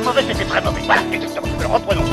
pas 0.00 0.04
mauvais, 0.04 0.22
c'était 0.22 0.44
très 0.44 0.62
mauvais. 0.62 0.80
Voilà, 0.84 1.02
exactement. 1.12 1.48
Alors 1.58 1.72
reprenons. 1.72 2.04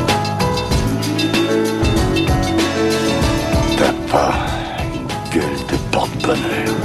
T'as 3.78 3.94
pas 4.12 4.34
une 4.94 5.08
gueule 5.32 5.60
de 5.70 5.78
porte-bonheur. 5.92 6.76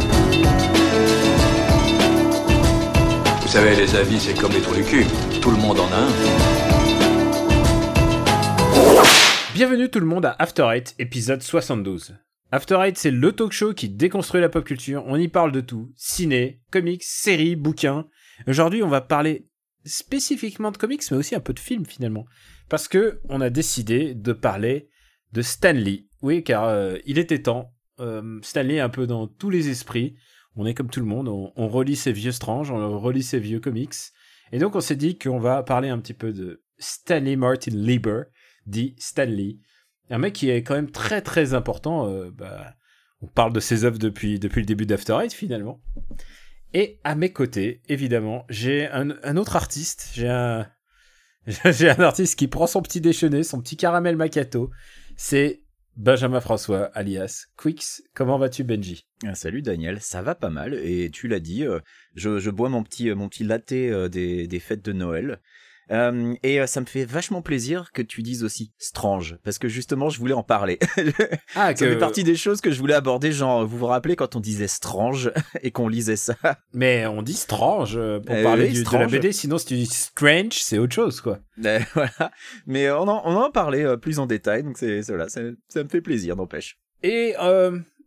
Vous 3.40 3.48
savez, 3.48 3.76
les 3.76 3.94
avis, 3.96 4.20
c'est 4.20 4.34
comme 4.38 4.52
les 4.52 4.60
trous 4.60 4.74
du 4.74 4.84
cul. 4.84 5.06
Tout 5.40 5.50
le 5.50 5.56
monde 5.56 5.80
en 5.80 5.86
a 5.86 5.96
un. 5.96 6.08
Bienvenue 9.54 9.90
tout 9.90 10.00
le 10.00 10.06
monde 10.06 10.26
à 10.26 10.36
After 10.38 10.68
Eight, 10.72 10.94
épisode 10.98 11.42
72. 11.42 12.16
After 12.52 12.78
Eight, 12.82 12.98
c'est 12.98 13.10
le 13.10 13.32
talk 13.32 13.52
show 13.52 13.72
qui 13.72 13.88
déconstruit 13.88 14.40
la 14.40 14.48
pop 14.48 14.64
culture. 14.64 15.04
On 15.06 15.16
y 15.16 15.28
parle 15.28 15.52
de 15.52 15.60
tout. 15.60 15.92
Ciné, 15.96 16.60
comics, 16.70 17.04
séries, 17.04 17.56
bouquins. 17.56 18.06
Aujourd'hui, 18.46 18.82
on 18.82 18.88
va 18.88 19.00
parler 19.00 19.49
spécifiquement 19.84 20.70
de 20.70 20.76
comics, 20.76 21.02
mais 21.10 21.16
aussi 21.16 21.34
un 21.34 21.40
peu 21.40 21.52
de 21.52 21.58
films 21.58 21.86
finalement. 21.86 22.26
Parce 22.68 22.88
que 22.88 23.20
on 23.28 23.40
a 23.40 23.50
décidé 23.50 24.14
de 24.14 24.32
parler 24.32 24.88
de 25.32 25.42
Stanley. 25.42 26.06
Oui, 26.22 26.42
car 26.42 26.64
euh, 26.64 26.98
il 27.06 27.18
était 27.18 27.42
temps. 27.42 27.72
Euh, 27.98 28.38
Stanley 28.42 28.76
est 28.76 28.80
un 28.80 28.88
peu 28.88 29.06
dans 29.06 29.26
tous 29.26 29.50
les 29.50 29.68
esprits. 29.68 30.16
On 30.56 30.66
est 30.66 30.74
comme 30.74 30.90
tout 30.90 31.00
le 31.00 31.06
monde. 31.06 31.28
On, 31.28 31.68
relit 31.68 31.96
ses 31.96 32.12
vieux 32.12 32.32
Strange, 32.32 32.70
on 32.70 32.98
relit 32.98 33.22
ses 33.22 33.38
vieux 33.38 33.60
comics. 33.60 33.94
Et 34.52 34.58
donc, 34.58 34.74
on 34.74 34.80
s'est 34.80 34.96
dit 34.96 35.16
qu'on 35.16 35.38
va 35.38 35.62
parler 35.62 35.88
un 35.88 35.98
petit 35.98 36.14
peu 36.14 36.32
de 36.32 36.64
Stanley 36.78 37.36
Martin 37.36 37.70
Lieber, 37.72 38.22
dit 38.66 38.96
Stanley. 38.98 39.58
Un 40.10 40.18
mec 40.18 40.32
qui 40.32 40.50
est 40.50 40.64
quand 40.64 40.74
même 40.74 40.90
très 40.90 41.22
très 41.22 41.54
important. 41.54 42.08
euh, 42.08 42.30
bah, 42.32 42.74
on 43.22 43.26
parle 43.26 43.52
de 43.52 43.60
ses 43.60 43.84
œuvres 43.84 43.98
depuis, 43.98 44.38
depuis 44.38 44.60
le 44.60 44.66
début 44.66 44.86
d'After 44.86 45.18
Eight 45.22 45.32
finalement. 45.32 45.80
Et 46.72 47.00
à 47.02 47.14
mes 47.14 47.32
côtés, 47.32 47.82
évidemment, 47.88 48.44
j'ai 48.48 48.86
un, 48.88 49.36
autre 49.36 49.56
artiste. 49.56 50.10
J'ai 50.14 50.28
un, 51.90 52.00
artiste 52.00 52.38
qui 52.38 52.48
prend 52.48 52.66
son 52.66 52.82
petit 52.82 53.00
déjeuner, 53.00 53.42
son 53.42 53.60
petit 53.60 53.76
caramel 53.76 54.14
macchiato. 54.14 54.70
C'est 55.16 55.62
Benjamin 55.96 56.40
François, 56.40 56.84
alias 56.94 57.46
Quix. 57.56 58.02
Comment 58.14 58.38
vas-tu, 58.38 58.62
Benji? 58.62 59.06
Ah, 59.26 59.34
salut 59.34 59.62
Daniel, 59.62 60.00
ça 60.00 60.22
va 60.22 60.34
pas 60.34 60.50
mal 60.50 60.74
et 60.74 61.10
tu 61.10 61.28
l'as 61.28 61.40
dit, 61.40 61.64
euh, 61.64 61.80
je, 62.14 62.50
bois 62.50 62.68
mon 62.68 62.82
petit 62.82 63.10
mon 63.14 63.28
petit 63.28 63.42
latte 63.42 63.72
euh, 63.72 64.08
des 64.08 64.60
fêtes 64.60 64.84
de 64.84 64.92
Noël. 64.92 65.40
Euh, 65.90 66.34
et 66.44 66.60
euh, 66.60 66.66
ça 66.66 66.80
me 66.80 66.86
fait 66.86 67.04
vachement 67.04 67.42
plaisir 67.42 67.90
que 67.92 68.00
tu 68.02 68.22
dises 68.22 68.44
aussi 68.44 68.72
strange 68.78 69.36
parce 69.42 69.58
que 69.58 69.68
justement 69.68 70.08
je 70.08 70.18
voulais 70.18 70.34
en 70.34 70.42
parler. 70.42 70.78
Ah, 71.56 71.74
ça 71.74 71.86
fait 71.86 71.98
partie 71.98 72.22
des 72.22 72.36
choses 72.36 72.60
que 72.60 72.70
je 72.70 72.78
voulais 72.78 72.94
aborder 72.94 73.32
genre 73.32 73.66
vous 73.66 73.76
vous 73.78 73.86
rappelez 73.86 74.14
quand 74.14 74.36
on 74.36 74.40
disait 74.40 74.68
strange 74.68 75.32
et 75.62 75.72
qu'on 75.72 75.88
lisait 75.88 76.14
ça? 76.16 76.36
Mais 76.72 77.06
on 77.06 77.22
dit 77.22 77.34
strange 77.34 77.96
euh, 77.96 78.20
pour 78.20 78.36
Eh 78.36 78.42
parler 78.44 78.66
oui, 78.66 78.68
du- 78.72 78.74
de 78.74 78.84
la 78.84 78.86
strange. 78.88 79.10
BD, 79.10 79.32
sinon 79.32 79.58
si 79.58 79.66
tu 79.66 79.74
dis 79.74 79.86
strange, 79.86 80.52
c'est 80.62 80.78
autre 80.78 80.94
chose, 80.94 81.20
quoi. 81.20 81.40
Euh, 81.64 81.80
voilà. 81.94 82.30
Mais 82.66 82.90
on 82.90 83.02
en 83.08 83.22
on 83.24 83.34
en 83.36 83.50
euh, 83.72 83.96
plus 83.96 84.18
en 84.20 84.26
détail 84.26 84.62
donc 84.62 84.78
c'est 84.78 85.00
voilà, 85.08 85.28
ça, 85.28 85.40
ça 85.68 85.82
me 85.82 85.88
fait 85.88 86.00
plaisir 86.00 86.36
n'empêche. 86.36 86.78
Et 87.02 87.34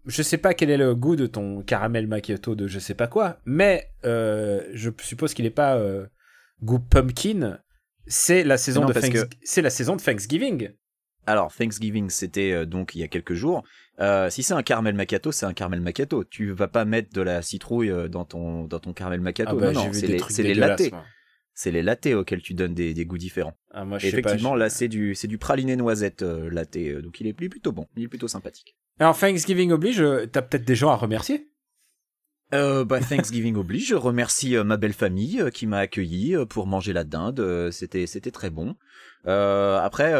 je 0.05 0.21
sais 0.21 0.37
pas 0.37 0.53
quel 0.53 0.69
est 0.69 0.77
le 0.77 0.95
goût 0.95 1.15
de 1.15 1.27
ton 1.27 1.61
caramel 1.61 2.07
macchiato 2.07 2.55
de 2.55 2.67
je 2.67 2.79
sais 2.79 2.93
pas 2.93 3.07
quoi, 3.07 3.39
mais 3.45 3.89
euh, 4.05 4.61
je 4.73 4.89
suppose 5.01 5.33
qu'il 5.33 5.45
est 5.45 5.49
pas 5.49 5.75
euh, 5.75 6.05
goût 6.61 6.79
pumpkin. 6.79 7.59
C'est 8.07 8.43
la 8.43 8.57
saison 8.57 8.81
Non, 8.81 8.87
de 8.87 8.93
parce 8.93 9.05
Thanks- 9.05 9.29
que- 9.29 9.35
c'est 9.43 9.61
la 9.61 9.69
saison 9.69 9.95
de 9.95 10.01
Thanksgiving. 10.01 10.69
Alors, 11.25 11.53
Thanksgiving, 11.55 12.09
c'était 12.09 12.51
euh, 12.51 12.65
donc 12.65 12.95
il 12.95 12.99
y 12.99 13.03
a 13.03 13.07
quelques 13.07 13.33
jours. 13.33 13.63
Euh, 13.99 14.29
si 14.29 14.43
c'est 14.43 14.53
un 14.53 14.63
caramel 14.63 14.93
macchiato, 14.93 15.31
c'est 15.31 15.45
un 15.45 15.53
caramel 15.53 15.79
macchiato. 15.79 16.23
Tu 16.25 16.51
vas 16.51 16.67
pas 16.67 16.83
mettre 16.83 17.13
de 17.13 17.21
la 17.21 17.41
citrouille 17.41 17.89
euh, 17.91 18.07
dans 18.09 18.25
ton 18.25 18.65
dans 18.65 18.79
ton 18.79 18.91
caramel 18.93 19.21
macchiato. 19.21 19.51
Ah 19.55 19.59
bah, 19.59 19.71
non, 19.71 19.85
non, 19.85 19.93
c'est 19.93 20.07
les, 20.07 20.13
les 20.53 20.59
moi. 20.91 21.03
C'est 21.55 21.71
les 21.71 21.83
lattés 21.83 22.15
auxquels 22.15 22.41
tu 22.41 22.55
donnes 22.55 22.73
des, 22.73 22.93
des 22.95 23.05
goûts 23.05 23.19
différents. 23.19 23.55
Ah, 23.71 23.85
moi, 23.85 23.99
pas, 23.99 24.05
effectivement, 24.07 24.55
là, 24.55 24.69
c'est 24.69 24.87
du 24.87 25.13
c'est 25.15 25.27
du 25.27 25.37
praliné 25.37 25.75
noisette 25.75 26.23
euh, 26.23 26.49
latté, 26.49 26.89
euh, 26.89 27.01
donc 27.01 27.21
il 27.21 27.27
est, 27.27 27.35
il 27.39 27.45
est 27.45 27.49
plutôt 27.49 27.71
bon, 27.71 27.87
il 27.95 28.03
est 28.03 28.07
plutôt 28.07 28.27
sympathique. 28.27 28.75
Alors 28.99 29.17
Thanksgiving 29.17 29.71
oblige, 29.71 30.03
t'as 30.31 30.41
peut-être 30.41 30.65
des 30.65 30.75
gens 30.75 30.89
à 30.89 30.95
remercier. 30.95 31.47
Euh, 32.53 32.85
bah, 32.85 32.99
Thanksgiving 32.99 33.55
oblige. 33.55 33.87
Je 33.87 33.95
remercie 33.95 34.55
euh, 34.55 34.63
ma 34.63 34.77
belle 34.77 34.93
famille 34.93 35.41
euh, 35.41 35.49
qui 35.49 35.65
m'a 35.65 35.79
accueilli 35.79 36.35
euh, 36.35 36.45
pour 36.45 36.67
manger 36.67 36.93
la 36.93 37.03
dinde. 37.03 37.71
c'était 37.71 38.05
c'était 38.05 38.31
très 38.31 38.51
bon. 38.51 38.75
Après, 39.25 40.13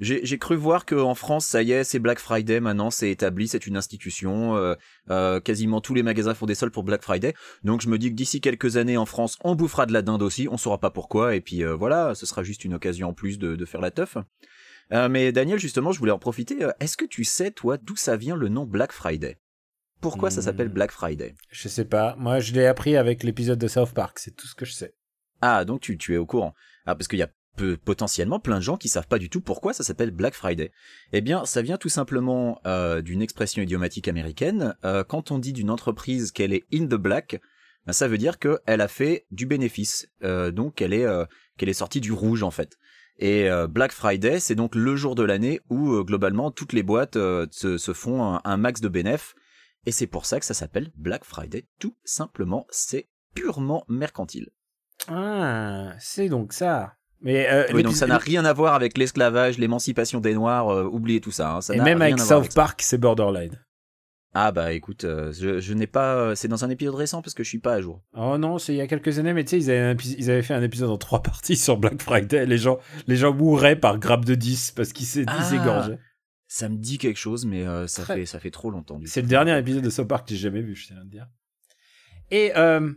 j'ai 0.00 0.38
cru 0.38 0.56
voir 0.56 0.86
qu'en 0.86 1.14
France, 1.14 1.44
ça 1.44 1.62
y 1.62 1.72
est, 1.72 1.84
c'est 1.84 1.98
Black 1.98 2.18
Friday 2.18 2.58
maintenant, 2.58 2.90
c'est 2.90 3.10
établi, 3.10 3.48
c'est 3.48 3.66
une 3.66 3.76
institution. 3.76 4.74
quasiment 5.44 5.82
tous 5.82 5.92
les 5.92 6.02
magasins 6.02 6.32
font 6.32 6.46
des 6.46 6.54
soldes 6.54 6.72
pour 6.72 6.82
Black 6.82 7.02
Friday. 7.02 7.34
Donc 7.64 7.82
je 7.82 7.88
me 7.88 7.98
dis 7.98 8.08
que 8.08 8.14
d'ici 8.14 8.40
quelques 8.40 8.78
années 8.78 8.96
en 8.96 9.04
France, 9.04 9.36
on 9.44 9.54
bouffera 9.54 9.84
de 9.84 9.92
la 9.92 10.00
dinde 10.00 10.22
aussi. 10.22 10.48
On 10.50 10.56
saura 10.56 10.78
pas 10.78 10.90
pourquoi. 10.90 11.34
Et 11.34 11.42
puis 11.42 11.64
voilà, 11.64 12.14
ce 12.14 12.24
sera 12.24 12.42
juste 12.42 12.64
une 12.64 12.72
occasion 12.72 13.10
en 13.10 13.12
plus 13.12 13.38
de, 13.38 13.56
de 13.56 13.64
faire 13.66 13.82
la 13.82 13.90
teuf. 13.90 14.16
Mais 14.90 15.32
Daniel, 15.32 15.58
justement, 15.58 15.92
je 15.92 15.98
voulais 15.98 16.12
en 16.12 16.18
profiter. 16.18 16.56
Est-ce 16.80 16.96
que 16.96 17.04
tu 17.04 17.24
sais, 17.24 17.50
toi, 17.50 17.76
d'où 17.76 17.94
ça 17.94 18.16
vient 18.16 18.36
le 18.36 18.48
nom 18.48 18.64
Black 18.64 18.92
Friday? 18.92 19.36
Pourquoi 20.10 20.30
ça 20.30 20.40
Hmm. 20.40 20.44
s'appelle 20.44 20.68
Black 20.68 20.90
Friday 20.90 21.34
Je 21.50 21.68
sais 21.68 21.84
pas. 21.84 22.14
Moi, 22.18 22.40
je 22.40 22.52
l'ai 22.52 22.66
appris 22.66 22.96
avec 22.96 23.22
l'épisode 23.22 23.58
de 23.58 23.68
South 23.68 23.92
Park. 23.92 24.18
C'est 24.18 24.34
tout 24.36 24.46
ce 24.46 24.54
que 24.54 24.64
je 24.64 24.72
sais. 24.72 24.94
Ah, 25.40 25.64
donc 25.64 25.80
tu, 25.80 25.98
tu 25.98 26.14
es 26.14 26.16
au 26.16 26.26
courant. 26.26 26.54
Ah, 26.86 26.94
parce 26.94 27.08
qu'il 27.08 27.18
y 27.18 27.22
a 27.22 27.28
peu- 27.56 27.76
potentiellement 27.76 28.38
plein 28.40 28.56
de 28.56 28.62
gens 28.62 28.76
qui 28.76 28.88
savent 28.88 29.06
pas 29.08 29.18
du 29.18 29.28
tout 29.30 29.40
pourquoi 29.40 29.72
ça 29.72 29.82
s'appelle 29.84 30.10
Black 30.10 30.34
Friday. 30.34 30.70
Eh 31.12 31.20
bien, 31.20 31.44
ça 31.44 31.62
vient 31.62 31.76
tout 31.78 31.88
simplement 31.88 32.60
euh, 32.66 33.02
d'une 33.02 33.22
expression 33.22 33.62
idiomatique 33.62 34.08
américaine. 34.08 34.74
Euh, 34.84 35.04
quand 35.04 35.30
on 35.30 35.38
dit 35.38 35.52
d'une 35.52 35.70
entreprise 35.70 36.32
qu'elle 36.32 36.52
est 36.52 36.64
in 36.72 36.84
the 36.86 36.94
black, 36.94 37.40
ben, 37.86 37.92
ça 37.92 38.08
veut 38.08 38.18
dire 38.18 38.38
qu'elle 38.38 38.80
a 38.80 38.88
fait 38.88 39.26
du 39.30 39.46
bénéfice. 39.46 40.06
Euh, 40.22 40.50
donc 40.50 40.74
qu'elle 40.76 40.92
est 40.92 41.06
qu'elle 41.58 41.68
est 41.68 41.72
sortie 41.74 42.00
du 42.00 42.12
rouge 42.12 42.42
en 42.42 42.50
fait. 42.50 42.76
Et 43.18 43.48
Black 43.70 43.92
Friday, 43.92 44.40
c'est 44.40 44.54
donc 44.54 44.74
le 44.74 44.94
jour 44.94 45.14
de 45.14 45.22
l'année 45.22 45.60
où 45.70 46.04
globalement 46.04 46.50
toutes 46.50 46.74
les 46.74 46.82
boîtes 46.82 47.14
se, 47.14 47.78
se 47.78 47.92
font 47.94 48.22
un, 48.22 48.42
un 48.44 48.56
max 48.58 48.82
de 48.82 48.88
bénéf. 48.88 49.34
Et 49.86 49.92
c'est 49.92 50.06
pour 50.06 50.26
ça 50.26 50.40
que 50.40 50.44
ça 50.46 50.54
s'appelle 50.54 50.90
Black 50.96 51.24
Friday. 51.24 51.64
Tout 51.78 51.96
simplement, 52.04 52.66
c'est 52.70 53.08
purement 53.34 53.84
mercantile. 53.88 54.48
Ah, 55.08 55.92
c'est 55.98 56.28
donc 56.28 56.52
ça. 56.52 56.94
Mais 57.20 57.48
euh, 57.50 57.66
Oui, 57.72 57.82
donc 57.82 57.94
ça 57.94 58.06
n'a 58.06 58.18
rien 58.18 58.44
à 58.44 58.52
voir 58.52 58.74
avec 58.74 58.98
l'esclavage, 58.98 59.58
l'émancipation 59.58 60.20
des 60.20 60.34
Noirs, 60.34 60.68
euh, 60.68 60.84
oubliez 60.84 61.20
tout 61.20 61.30
ça. 61.30 61.52
hein, 61.54 61.60
ça 61.60 61.74
Et 61.74 61.80
même 61.80 62.02
avec 62.02 62.18
South. 62.20 62.54
Park, 62.54 62.82
c'est 62.82 62.98
borderline. 62.98 63.58
Ah 64.38 64.52
bah 64.52 64.74
écoute, 64.74 65.04
euh, 65.04 65.32
je, 65.32 65.60
je 65.60 65.72
n'ai 65.72 65.86
pas... 65.86 66.36
C'est 66.36 66.48
dans 66.48 66.62
un 66.62 66.68
épisode 66.68 66.94
récent 66.94 67.22
parce 67.22 67.32
que 67.32 67.42
je 67.42 67.48
suis 67.48 67.58
pas 67.58 67.72
à 67.74 67.80
jour. 67.80 68.02
Oh 68.14 68.36
non, 68.36 68.58
c'est 68.58 68.74
il 68.74 68.76
y 68.76 68.82
a 68.82 68.86
quelques 68.86 69.18
années, 69.18 69.32
mais 69.32 69.44
tu 69.44 69.50
sais, 69.62 69.66
ils, 69.66 69.70
avaient 69.70 69.94
ils 69.94 70.42
fait 70.42 70.52
un 70.52 70.62
épisode 70.62 70.90
en 70.90 70.98
trois 70.98 71.22
parties 71.22 71.56
sur 71.56 71.78
Black 71.78 72.02
Friday. 72.02 72.44
Les 72.44 72.58
gens, 72.58 72.78
les 73.06 73.16
gens 73.16 73.32
mouraient 73.32 73.76
par 73.76 73.98
grappe 73.98 74.26
de 74.26 74.34
10 74.34 74.72
parce 74.72 74.92
qu'ils 74.92 75.06
s'é- 75.06 75.22
ils 75.22 75.26
Ah. 75.28 75.88
Ça 76.48 76.68
me 76.68 76.76
dit 76.76 76.98
quelque 76.98 77.18
chose, 77.18 77.44
mais 77.44 77.66
euh, 77.66 77.86
ça, 77.86 78.02
Très- 78.02 78.16
fait, 78.16 78.26
ça 78.26 78.38
fait 78.40 78.50
trop 78.50 78.70
longtemps. 78.70 79.00
C'est 79.04 79.22
le 79.22 79.28
dernier 79.28 79.58
épisode 79.58 79.82
de 79.82 79.90
South 79.90 80.06
Park 80.08 80.28
que 80.28 80.34
j'ai 80.34 80.40
jamais 80.40 80.62
vu, 80.62 80.74
je 80.76 80.86
tiens 80.86 80.96
à 80.98 81.00
te 81.04 81.06
dire. 81.08 81.26
Et 82.30 82.52
euh, 82.56 82.92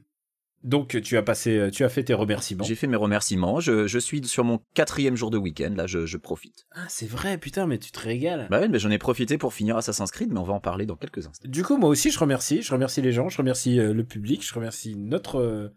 donc, 0.63 1.01
tu 1.01 1.17
as 1.17 1.23
passé, 1.23 1.69
tu 1.71 1.83
as 1.83 1.89
fait 1.89 2.03
tes 2.03 2.13
remerciements. 2.13 2.63
J'ai 2.63 2.75
fait 2.75 2.85
mes 2.87 2.95
remerciements, 2.97 3.59
je, 3.59 3.87
je 3.87 3.97
suis 3.99 4.23
sur 4.27 4.43
mon 4.43 4.59
quatrième 4.73 5.15
jour 5.15 5.31
de 5.31 5.37
week-end, 5.37 5.73
là 5.75 5.87
je, 5.87 6.05
je 6.05 6.17
profite. 6.17 6.65
Ah, 6.73 6.85
c'est 6.89 7.07
vrai, 7.07 7.37
putain, 7.37 7.65
mais 7.65 7.77
tu 7.79 7.91
te 7.91 7.99
régales. 7.99 8.47
Bah 8.51 8.59
ouais, 8.59 8.67
mais 8.67 8.77
j'en 8.79 8.91
ai 8.91 8.97
profité 8.97 9.37
pour 9.37 9.53
finir 9.53 9.77
Assassin's 9.77 10.11
Creed, 10.11 10.31
mais 10.31 10.39
on 10.39 10.43
va 10.43 10.53
en 10.53 10.59
parler 10.59 10.85
dans 10.85 10.95
quelques 10.95 11.25
instants. 11.27 11.47
Du 11.49 11.63
coup, 11.63 11.77
moi 11.77 11.89
aussi, 11.89 12.11
je 12.11 12.19
remercie. 12.19 12.61
Je 12.61 12.71
remercie 12.71 13.01
les 13.01 13.11
gens, 13.13 13.29
je 13.29 13.37
remercie 13.37 13.79
euh, 13.79 13.93
le 13.93 14.03
public, 14.03 14.45
je 14.45 14.53
remercie 14.53 14.95
notre, 14.95 15.37
euh, 15.39 15.69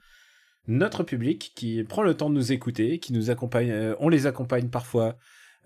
notre 0.66 1.04
public 1.04 1.52
qui 1.54 1.82
prend 1.84 2.02
le 2.02 2.14
temps 2.14 2.28
de 2.28 2.34
nous 2.34 2.52
écouter, 2.52 2.98
qui 2.98 3.12
nous 3.12 3.30
accompagne. 3.30 3.70
euh, 3.70 3.94
on 4.00 4.08
les 4.08 4.26
accompagne 4.26 4.68
parfois 4.68 5.04
euh, 5.08 5.12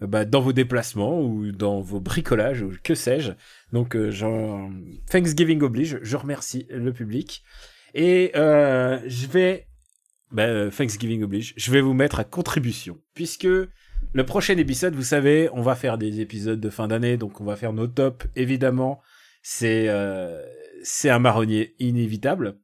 bah, 0.00 0.24
dans 0.24 0.40
vos 0.40 0.52
déplacements 0.52 1.20
ou 1.20 1.52
dans 1.52 1.80
vos 1.80 2.00
bricolages 2.00 2.62
ou 2.62 2.72
que 2.82 2.94
sais-je. 2.94 3.32
Donc, 3.72 3.96
euh, 3.96 4.10
genre, 4.10 4.68
Thanksgiving 5.10 5.62
oblige, 5.62 5.98
je 6.02 6.16
remercie 6.16 6.66
le 6.70 6.92
public. 6.92 7.42
Et 7.94 8.32
euh, 8.36 8.98
je 9.06 9.26
vais. 9.26 9.66
bah, 10.30 10.44
euh, 10.44 10.70
Thanksgiving 10.70 11.22
oblige, 11.22 11.54
je 11.56 11.70
vais 11.70 11.80
vous 11.80 11.94
mettre 11.94 12.20
à 12.20 12.24
contribution. 12.24 12.98
Puisque 13.14 13.44
le 13.44 14.26
prochain 14.26 14.56
épisode, 14.58 14.94
vous 14.94 15.02
savez, 15.02 15.48
on 15.52 15.62
va 15.62 15.74
faire 15.74 15.96
des 15.96 16.20
épisodes 16.20 16.60
de 16.60 16.70
fin 16.70 16.88
d'année, 16.88 17.16
donc 17.16 17.40
on 17.40 17.44
va 17.44 17.56
faire 17.56 17.72
nos 17.72 17.86
tops, 17.86 18.26
évidemment 18.36 19.00
c'est 19.48 19.86
euh, 19.88 20.42
un 21.04 21.18
marronnier 21.20 21.76
inévitable. 21.78 22.58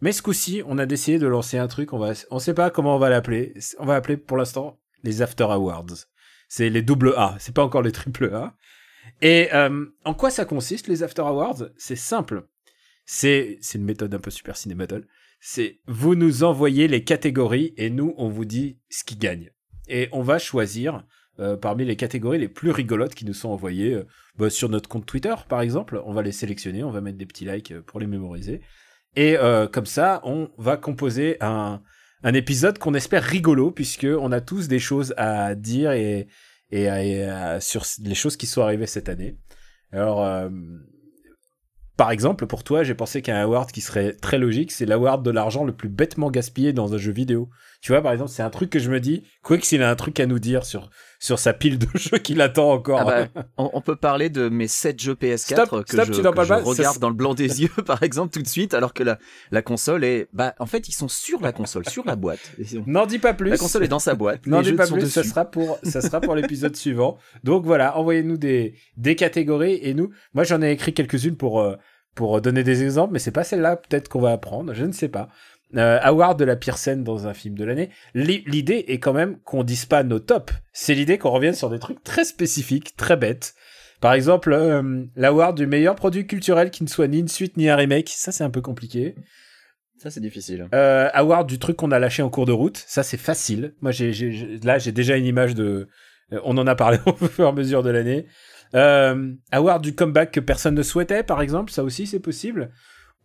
Mais 0.00 0.12
ce 0.12 0.22
coup-ci, 0.22 0.62
on 0.64 0.78
a 0.78 0.86
décidé 0.86 1.18
de 1.18 1.26
lancer 1.26 1.58
un 1.58 1.66
truc. 1.66 1.92
On 1.92 1.98
va, 1.98 2.12
on 2.30 2.38
sait 2.38 2.54
pas 2.54 2.70
comment 2.70 2.94
on 2.94 3.00
va 3.00 3.10
l'appeler. 3.10 3.52
On 3.80 3.84
va 3.84 3.96
appeler 3.96 4.16
pour 4.16 4.36
l'instant 4.36 4.78
les 5.02 5.22
After 5.22 5.42
Awards. 5.44 6.06
C'est 6.50 6.68
les 6.68 6.82
double 6.82 7.14
A. 7.16 7.36
C'est 7.38 7.54
pas 7.54 7.62
encore 7.62 7.80
les 7.80 7.92
triple 7.92 8.34
A. 8.34 8.56
Et 9.22 9.48
euh, 9.54 9.86
en 10.04 10.14
quoi 10.14 10.30
ça 10.30 10.44
consiste 10.44 10.88
les 10.88 11.04
After 11.04 11.22
Awards? 11.22 11.68
C'est 11.78 11.96
simple. 11.96 12.48
C'est 13.06 13.60
une 13.72 13.84
méthode 13.84 14.12
un 14.12 14.18
peu 14.18 14.32
super 14.32 14.56
cinématole. 14.56 15.06
C'est 15.40 15.78
vous 15.86 16.16
nous 16.16 16.42
envoyez 16.42 16.88
les 16.88 17.04
catégories 17.04 17.72
et 17.76 17.88
nous 17.88 18.14
on 18.18 18.28
vous 18.28 18.44
dit 18.44 18.80
ce 18.90 19.04
qui 19.04 19.14
gagne. 19.14 19.50
Et 19.86 20.08
on 20.10 20.22
va 20.22 20.40
choisir 20.40 21.06
euh, 21.38 21.56
parmi 21.56 21.84
les 21.84 21.94
catégories 21.94 22.40
les 22.40 22.48
plus 22.48 22.72
rigolotes 22.72 23.14
qui 23.14 23.26
nous 23.26 23.32
sont 23.32 23.50
envoyées 23.50 23.94
euh, 23.94 24.06
bah, 24.36 24.50
sur 24.50 24.68
notre 24.68 24.88
compte 24.88 25.06
Twitter, 25.06 25.34
par 25.48 25.60
exemple. 25.60 26.02
On 26.04 26.12
va 26.12 26.22
les 26.22 26.32
sélectionner, 26.32 26.82
on 26.82 26.90
va 26.90 27.00
mettre 27.00 27.16
des 27.18 27.26
petits 27.26 27.44
likes 27.44 27.78
pour 27.82 28.00
les 28.00 28.08
mémoriser. 28.08 28.60
Et 29.14 29.36
comme 29.72 29.86
ça, 29.86 30.20
on 30.22 30.50
va 30.56 30.76
composer 30.76 31.36
un, 31.40 31.82
un 32.22 32.34
épisode 32.34 32.78
qu'on 32.78 32.94
espère 32.94 33.22
rigolo 33.22 33.70
puisque 33.70 34.06
on 34.06 34.32
a 34.32 34.40
tous 34.40 34.68
des 34.68 34.78
choses 34.78 35.14
à 35.16 35.54
dire 35.54 35.92
et, 35.92 36.28
et, 36.70 36.88
sur 37.60 37.84
les 38.02 38.14
choses 38.14 38.36
qui 38.36 38.46
sont 38.46 38.62
arrivées 38.62 38.86
cette 38.86 39.08
année. 39.08 39.36
Alors, 39.92 40.24
euh, 40.24 40.48
par 41.96 42.10
exemple, 42.10 42.46
pour 42.46 42.64
toi, 42.64 42.82
j'ai 42.82 42.94
pensé 42.94 43.22
qu'un 43.22 43.42
award 43.42 43.70
qui 43.72 43.80
serait 43.80 44.14
très 44.14 44.38
logique, 44.38 44.72
c'est 44.72 44.86
l'award 44.86 45.22
de 45.22 45.30
l'argent 45.30 45.64
le 45.64 45.74
plus 45.74 45.88
bêtement 45.88 46.30
gaspillé 46.30 46.72
dans 46.72 46.94
un 46.94 46.98
jeu 46.98 47.12
vidéo. 47.12 47.50
Tu 47.80 47.92
vois, 47.92 48.02
par 48.02 48.12
exemple, 48.12 48.30
c'est 48.30 48.42
un 48.42 48.50
truc 48.50 48.68
que 48.68 48.78
je 48.78 48.90
me 48.90 49.00
dis, 49.00 49.22
quoi 49.42 49.56
qu'il 49.56 49.82
a 49.82 49.88
un 49.88 49.96
truc 49.96 50.20
à 50.20 50.26
nous 50.26 50.38
dire 50.38 50.66
sur, 50.66 50.90
sur 51.18 51.38
sa 51.38 51.54
pile 51.54 51.78
de 51.78 51.86
jeux 51.94 52.18
qu'il 52.18 52.42
attend 52.42 52.72
encore. 52.72 53.00
Ah 53.00 53.28
bah, 53.34 53.44
on, 53.56 53.80
peut 53.80 53.96
parler 53.96 54.28
de 54.28 54.50
mes 54.50 54.68
7 54.68 55.00
jeux 55.00 55.14
PS4 55.14 55.84
que 55.84 55.96
je, 55.96 56.20
regarde 56.68 56.98
dans 56.98 57.08
le 57.08 57.14
blanc 57.14 57.32
des 57.32 57.62
yeux, 57.62 57.70
par 57.86 58.02
exemple, 58.02 58.34
tout 58.34 58.42
de 58.42 58.48
suite, 58.48 58.74
alors 58.74 58.92
que 58.92 59.02
la, 59.02 59.18
la 59.50 59.62
console 59.62 60.04
est... 60.04 60.28
Bah, 60.34 60.54
en 60.58 60.66
fait, 60.66 60.88
ils 60.88 60.92
sont 60.92 61.08
sur 61.08 61.40
la 61.40 61.52
console, 61.52 61.88
sur 61.88 62.04
la 62.04 62.16
boîte. 62.16 62.40
N'en 62.86 63.06
dis 63.06 63.18
pas 63.18 63.32
plus. 63.32 63.48
La 63.48 63.56
console 63.56 63.84
est 63.84 63.88
dans 63.88 63.98
sa 63.98 64.14
boîte. 64.14 64.46
N'en 64.46 64.60
dis 64.60 64.74
pas 64.74 64.86
plus, 64.86 65.08
ça 65.08 65.22
sera 65.22 65.46
pour, 65.46 65.78
ça 65.82 66.02
sera 66.02 66.20
pour 66.20 66.34
l'épisode 66.34 66.76
suivant. 66.80 67.16
Donc 67.44 67.64
voilà, 67.64 67.96
envoyez-nous 67.96 68.36
des, 68.36 68.74
des 68.98 69.16
catégories 69.16 69.78
et 69.82 69.94
nous, 69.94 70.10
moi 70.34 70.44
j'en 70.44 70.60
ai 70.60 70.70
écrit 70.70 70.92
quelques-unes 70.92 71.36
pour... 71.36 71.60
Euh, 71.60 71.76
pour 72.16 72.40
donner 72.40 72.64
des 72.64 72.82
exemples, 72.82 73.12
mais 73.12 73.20
c'est 73.20 73.30
pas 73.30 73.44
celle-là 73.44 73.76
peut-être 73.76 74.08
qu'on 74.08 74.20
va 74.20 74.32
apprendre, 74.32 74.74
je 74.74 74.84
ne 74.84 74.90
sais 74.90 75.08
pas. 75.08 75.28
Euh, 75.76 76.00
award 76.02 76.38
de 76.38 76.44
la 76.44 76.56
pire 76.56 76.76
scène 76.76 77.04
dans 77.04 77.28
un 77.28 77.34
film 77.34 77.54
de 77.54 77.64
l'année. 77.64 77.90
L'idée 78.14 78.84
est 78.88 78.98
quand 78.98 79.12
même 79.12 79.38
qu'on 79.40 79.62
dise 79.62 79.86
pas 79.86 80.02
nos 80.02 80.18
tops. 80.18 80.52
C'est 80.72 80.94
l'idée 80.94 81.16
qu'on 81.16 81.30
revienne 81.30 81.54
sur 81.54 81.70
des 81.70 81.78
trucs 81.78 82.02
très 82.02 82.24
spécifiques, 82.24 82.96
très 82.96 83.16
bêtes. 83.16 83.54
Par 84.00 84.14
exemple, 84.14 84.52
euh, 84.52 85.04
l'award 85.14 85.56
du 85.56 85.66
meilleur 85.66 85.94
produit 85.94 86.26
culturel 86.26 86.70
qui 86.70 86.82
ne 86.82 86.88
soit 86.88 87.06
ni 87.06 87.20
une 87.20 87.28
suite 87.28 87.56
ni 87.56 87.68
un 87.68 87.76
remake. 87.76 88.08
Ça, 88.08 88.32
c'est 88.32 88.42
un 88.42 88.50
peu 88.50 88.62
compliqué. 88.62 89.14
Ça, 89.98 90.10
c'est 90.10 90.20
difficile. 90.20 90.66
Euh, 90.74 91.10
award 91.12 91.46
du 91.46 91.58
truc 91.58 91.76
qu'on 91.76 91.90
a 91.90 91.98
lâché 91.98 92.22
en 92.22 92.30
cours 92.30 92.46
de 92.46 92.52
route. 92.52 92.82
Ça, 92.86 93.02
c'est 93.02 93.18
facile. 93.18 93.74
Moi, 93.82 93.92
j'ai, 93.92 94.58
là, 94.64 94.78
j'ai 94.78 94.92
déjà 94.92 95.16
une 95.16 95.26
image 95.26 95.54
de. 95.54 95.88
Euh, 96.32 96.40
on 96.44 96.56
en 96.56 96.66
a 96.66 96.74
parlé 96.74 96.98
au 97.06 97.12
fur 97.12 97.44
et 97.44 97.48
à 97.48 97.52
mesure 97.52 97.82
de 97.82 97.90
l'année. 97.90 98.26
Euh, 98.74 99.32
award 99.52 99.82
du 99.82 99.94
comeback 99.94 100.30
que 100.30 100.40
personne 100.40 100.74
ne 100.74 100.82
souhaitait, 100.82 101.22
par 101.22 101.42
exemple, 101.42 101.70
ça 101.70 101.84
aussi 101.84 102.06
c'est 102.06 102.20
possible. 102.20 102.70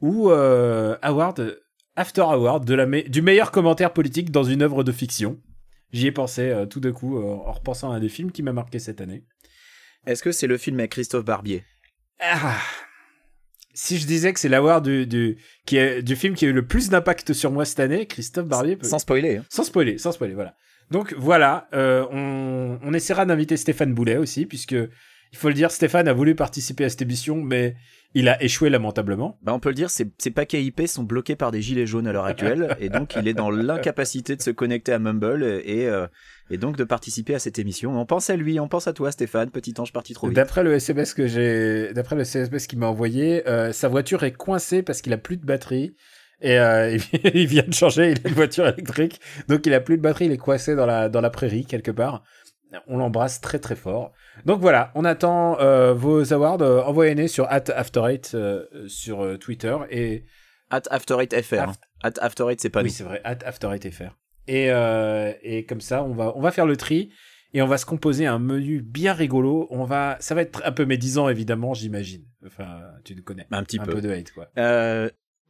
Ou 0.02 0.30
euh, 0.30 0.98
award 1.02 1.58
After 1.98 2.22
Award 2.22 2.66
de 2.66 2.74
la 2.74 2.86
du 2.86 3.22
meilleur 3.22 3.52
commentaire 3.52 3.94
politique 3.94 4.30
dans 4.30 4.44
une 4.44 4.62
œuvre 4.62 4.84
de 4.84 4.92
fiction. 4.92 5.40
J'y 5.94 6.08
ai 6.08 6.12
pensé 6.12 6.50
euh, 6.50 6.66
tout 6.66 6.82
de 6.82 6.92
coup 6.92 7.18
euh, 7.18 7.24
en 7.24 7.54
repensant 7.54 7.92
à 7.92 7.96
un 7.96 8.00
des 8.00 8.10
films 8.10 8.32
qui 8.32 8.44
m'a 8.44 8.52
marqué 8.52 8.80
cette 8.80 9.00
année. 9.00 9.24
Est-ce 10.06 10.22
que 10.22 10.34
c'est 10.34 10.48
le 10.48 10.58
film 10.58 10.78
avec 10.80 10.92
Christophe 10.92 11.24
Barbier? 11.24 11.64
Ah. 12.20 12.60
Si 13.74 13.98
je 13.98 14.06
disais 14.06 14.34
que 14.34 14.40
c'est 14.40 14.50
l'award 14.50 14.84
du, 14.84 15.08
du, 15.08 15.38
qui 15.66 15.78
est, 15.78 16.02
du 16.02 16.18
film 16.18 16.36
qui 16.36 16.46
a 16.46 16.50
eu 16.50 16.54
le 16.54 16.68
plus 16.68 16.90
d'impact 16.90 17.32
sur 17.32 17.52
moi 17.52 17.64
cette 17.64 17.80
année, 17.80 18.08
Christophe 18.08 18.48
Barbier. 18.48 18.78
Sans 18.82 19.00
spoiler. 19.00 19.38
Hein. 19.38 19.46
Sans 19.50 19.64
spoiler, 19.64 19.98
sans 19.98 20.12
spoiler, 20.12 20.34
voilà. 20.34 20.56
Donc 20.92 21.14
voilà, 21.18 21.68
on, 21.74 22.78
on 22.82 22.94
essaiera 22.94 23.26
d'inviter 23.26 23.58
Stéphane 23.58 23.94
Boulet 23.94 24.18
aussi, 24.18 24.46
puisque 24.46 24.76
il 25.36 25.38
faut 25.38 25.50
le 25.50 25.54
dire, 25.54 25.70
Stéphane 25.70 26.08
a 26.08 26.14
voulu 26.14 26.34
participer 26.34 26.86
à 26.86 26.90
cette 26.90 27.02
émission, 27.02 27.36
mais 27.36 27.76
il 28.14 28.30
a 28.30 28.42
échoué 28.42 28.70
lamentablement. 28.70 29.38
Bah 29.42 29.54
on 29.54 29.60
peut 29.60 29.68
le 29.68 29.76
dire, 29.76 29.90
ses, 29.90 30.06
paquets 30.34 30.64
IP 30.64 30.88
sont 30.88 31.04
bloqués 31.04 31.36
par 31.36 31.52
des 31.52 31.62
gilets 31.62 31.86
jaunes 31.86 32.08
à 32.08 32.14
l'heure 32.14 32.24
actuelle, 32.24 32.78
et 32.80 32.88
donc 32.88 33.18
il 33.18 33.28
est 33.28 33.34
dans 33.34 33.50
l'incapacité 33.50 34.38
de 34.38 34.42
se 34.42 34.50
connecter 34.50 34.94
à 34.94 35.00
Mumble 35.00 35.44
et, 35.44 35.88
euh, 35.88 36.08
et 36.50 36.58
donc 36.58 36.78
de 36.78 36.86
participer 36.86 37.36
à 37.36 37.40
cette 37.40 37.60
émission. 37.60 38.00
On 38.00 38.06
pense 38.06 38.30
à 38.30 38.38
lui, 38.38 38.62
on 38.62 38.70
pense 38.70 38.88
à 38.88 38.94
toi, 38.94 39.12
Stéphane, 39.12 39.50
petit 39.50 39.74
ange 39.78 39.92
parti 39.92 40.14
trop 40.14 40.28
vite. 40.28 40.38
D'après 40.38 40.64
le 40.64 40.74
SMS 40.74 41.14
que 41.14 41.28
j'ai, 41.28 41.92
d'après 41.94 42.16
le 42.16 42.22
SMS 42.22 42.66
qu'il 42.66 42.80
m'a 42.80 42.88
envoyé, 42.88 43.46
euh, 43.50 43.74
sa 43.74 43.90
voiture 43.90 44.24
est 44.24 44.32
coincée 44.32 44.84
parce 44.84 45.02
qu'il 45.02 45.12
a 45.12 45.18
plus 45.18 45.36
de 45.36 45.46
batterie. 45.46 45.98
Et 46.42 46.58
euh, 46.60 46.98
il 47.34 47.48
vient 47.48 47.64
de 47.68 47.74
changer, 47.74 48.12
il 48.12 48.26
a 48.26 48.30
une 48.30 48.36
voiture 48.36 48.66
électrique, 48.68 49.20
donc 49.50 49.66
il 49.66 49.74
a 49.74 49.82
plus 49.82 49.98
de 49.98 50.02
batterie, 50.02 50.28
il 50.28 50.32
est 50.32 50.38
coincé 50.38 50.76
dans 50.76 50.86
la, 50.86 51.10
dans 51.10 51.22
la 51.22 51.30
prairie 51.30 51.66
quelque 51.66 51.92
part. 51.92 52.24
On 52.88 52.98
l'embrasse 52.98 53.42
très 53.42 53.60
très 53.60 53.76
fort. 53.76 54.12
Donc 54.46 54.60
voilà, 54.60 54.92
on 54.96 55.06
attend 55.06 55.60
euh, 55.60 55.94
vos 55.94 56.34
awards. 56.34 56.62
Euh, 56.62 56.82
envoyez-les 56.82 57.28
sur 57.28 57.46
at 57.46 57.64
after 57.74 58.02
euh, 58.34 58.66
sur 58.88 59.40
Twitter 59.40 59.78
et 59.90 60.26
at 60.70 60.84
after 60.90 61.16
fr. 61.42 61.72
At 62.04 62.14
after 62.20 62.46
c'est 62.58 62.70
pas 62.70 62.84
oui, 62.84 62.92
c'est 62.92 63.04
vrai. 63.04 63.22
At 63.24 63.40
after 63.46 63.70
fr. 63.92 64.16
Et 64.48 64.68
et 65.42 65.66
comme 65.66 65.82
ça, 65.82 66.04
on 66.04 66.14
va 66.14 66.34
on 66.36 66.42
va 66.42 66.52
faire 66.52 66.66
le 66.66 66.78
tri 66.78 67.12
et 67.54 67.62
on 67.62 67.68
va 67.68 67.78
se 67.78 67.86
composer 67.86 68.26
un 68.26 68.40
menu 68.40 68.82
bien 68.82 69.14
rigolo. 69.14 69.68
On 69.70 69.86
va, 69.86 70.18
ça 70.20 70.36
va 70.36 70.42
être 70.42 70.62
un 70.66 70.72
peu 70.74 70.86
médisant 70.86 71.30
évidemment, 71.30 71.74
j'imagine. 71.74 72.26
Enfin, 72.46 72.82
tu 73.04 73.16
nous 73.16 73.24
connais. 73.24 73.48
Un 73.52 73.64
petit 73.64 73.80
un 73.80 73.86
peu. 73.86 74.02
de 74.02 74.12
hate 74.12 74.32
quoi. 74.32 74.50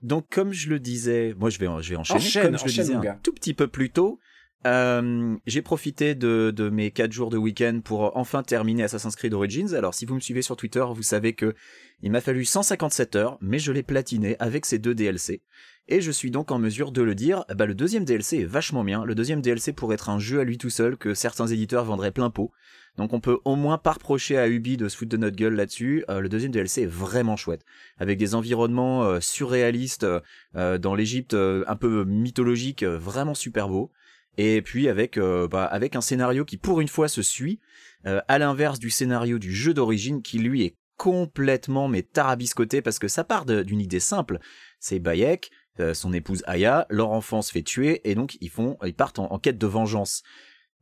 donc 0.04 0.28
comme 0.30 0.54
je 0.54 0.70
le 0.70 0.80
disais, 0.80 1.34
moi 1.38 1.50
je 1.50 1.60
vais 1.60 1.68
je 1.82 1.90
vais 1.90 1.96
enchaîner. 1.96 2.46
comme 2.46 2.58
je 2.58 2.66
le 2.66 2.72
disais 2.72 2.96
un 2.96 3.20
tout 3.24 3.34
petit 3.34 3.54
peu 3.54 3.68
plus 3.68 3.90
tôt. 3.90 4.20
Euh, 4.66 5.38
j'ai 5.46 5.62
profité 5.62 6.16
de, 6.16 6.70
mes 6.72 6.90
4 6.90 7.12
jours 7.12 7.30
de 7.30 7.38
week-end 7.38 7.82
pour 7.84 8.18
enfin 8.18 8.42
terminer 8.42 8.84
Assassin's 8.84 9.16
Creed 9.16 9.34
Origins. 9.34 9.76
Alors 9.76 9.94
si 9.94 10.06
vous 10.06 10.16
me 10.16 10.20
suivez 10.20 10.42
sur 10.42 10.58
Twitter, 10.58 10.84
vous 10.90 11.04
savez 11.04 11.34
que 11.34 11.54
il 12.02 12.12
m'a 12.12 12.22
fallu 12.22 12.46
157 12.46 13.16
heures, 13.16 13.38
mais 13.42 13.60
je 13.60 13.72
l'ai 13.72 13.84
platiné 13.84 14.36
avec 14.40 14.66
ces 14.66 14.80
deux 14.80 14.96
DLC. 14.96 15.42
Et 15.88 16.02
je 16.02 16.10
suis 16.10 16.32
donc 16.32 16.52
en 16.52 16.58
mesure 16.58 16.92
de 16.92 17.04
le 17.04 17.14
dire, 17.14 17.46
bah 17.56 17.68
le 17.68 17.76
deuxième 17.76 18.06
DLC 18.06 18.40
est 18.40 18.46
vachement 18.46 18.84
bien. 18.84 19.06
Le 19.06 19.14
deuxième 19.14 19.42
DLC 19.42 19.72
pourrait 19.72 19.96
être 19.96 20.10
un 20.10 20.18
jeu 20.18 20.40
à 20.40 20.44
lui 20.44 20.58
tout 20.58 20.72
seul 20.72 20.98
que 20.98 21.14
certains 21.14 21.46
éditeurs 21.46 21.86
vendraient 21.86 22.12
plein 22.12 22.32
pot. 22.32 22.52
Donc 22.98 23.14
on 23.14 23.20
peut 23.20 23.38
au 23.46 23.56
moins 23.56 23.78
pas 23.78 23.92
reprocher 23.92 24.38
à 24.38 24.48
Ubi 24.48 24.78
de 24.78 24.88
se 24.88 24.98
foutre 24.98 25.12
de 25.12 25.18
notre 25.18 25.36
gueule 25.36 25.54
là-dessus. 25.54 26.04
Euh, 26.10 26.22
le 26.22 26.30
deuxième 26.30 26.52
DLC 26.52 26.84
est 26.84 26.88
vraiment 26.88 27.36
chouette, 27.36 27.66
avec 27.98 28.18
des 28.18 28.34
environnements 28.34 29.04
euh, 29.04 29.20
surréalistes 29.20 30.08
dans 30.56 30.96
l'Égypte 30.96 31.36
un 31.36 31.76
peu 31.76 32.04
mythologique, 32.06 32.84
vraiment 32.84 33.36
super 33.36 33.70
beau 33.70 33.92
et 34.38 34.62
puis 34.62 34.90
avec 34.90 35.18
euh, 35.18 35.48
bah, 35.48 35.66
avec 35.66 35.96
un 35.96 36.02
scénario 36.02 36.46
qui 36.46 36.58
pour 36.58 36.82
une 36.82 36.88
fois 36.88 37.08
se 37.08 37.22
suit 37.22 37.60
euh, 38.06 38.22
à 38.28 38.38
l'inverse 38.38 38.80
du 38.80 38.90
scénario 38.90 39.40
du 39.40 39.54
jeu 39.54 39.74
d'origine 39.74 40.22
qui 40.22 40.40
lui 40.40 40.64
est 40.64 40.76
complètement 40.98 41.88
mais 41.88 42.04
tarabiscoté 42.04 42.82
parce 42.82 43.00
que 43.00 43.08
ça 43.08 43.24
part 43.24 43.46
d'une 43.46 43.82
idée 43.82 44.00
simple. 44.00 44.40
C'est 44.80 45.00
Bayek 45.00 45.52
euh, 45.80 45.94
son 45.94 46.14
épouse 46.14 46.44
Aya 46.48 46.86
leur 46.90 47.12
enfant 47.12 47.42
se 47.42 47.52
fait 47.52 47.64
tuer 47.64 48.02
et 48.10 48.16
donc 48.16 48.38
ils 48.42 48.50
font 48.50 48.78
ils 48.84 48.96
partent 48.96 49.20
en 49.20 49.40
quête 49.40 49.58
de 49.58 49.68
vengeance 49.68 50.24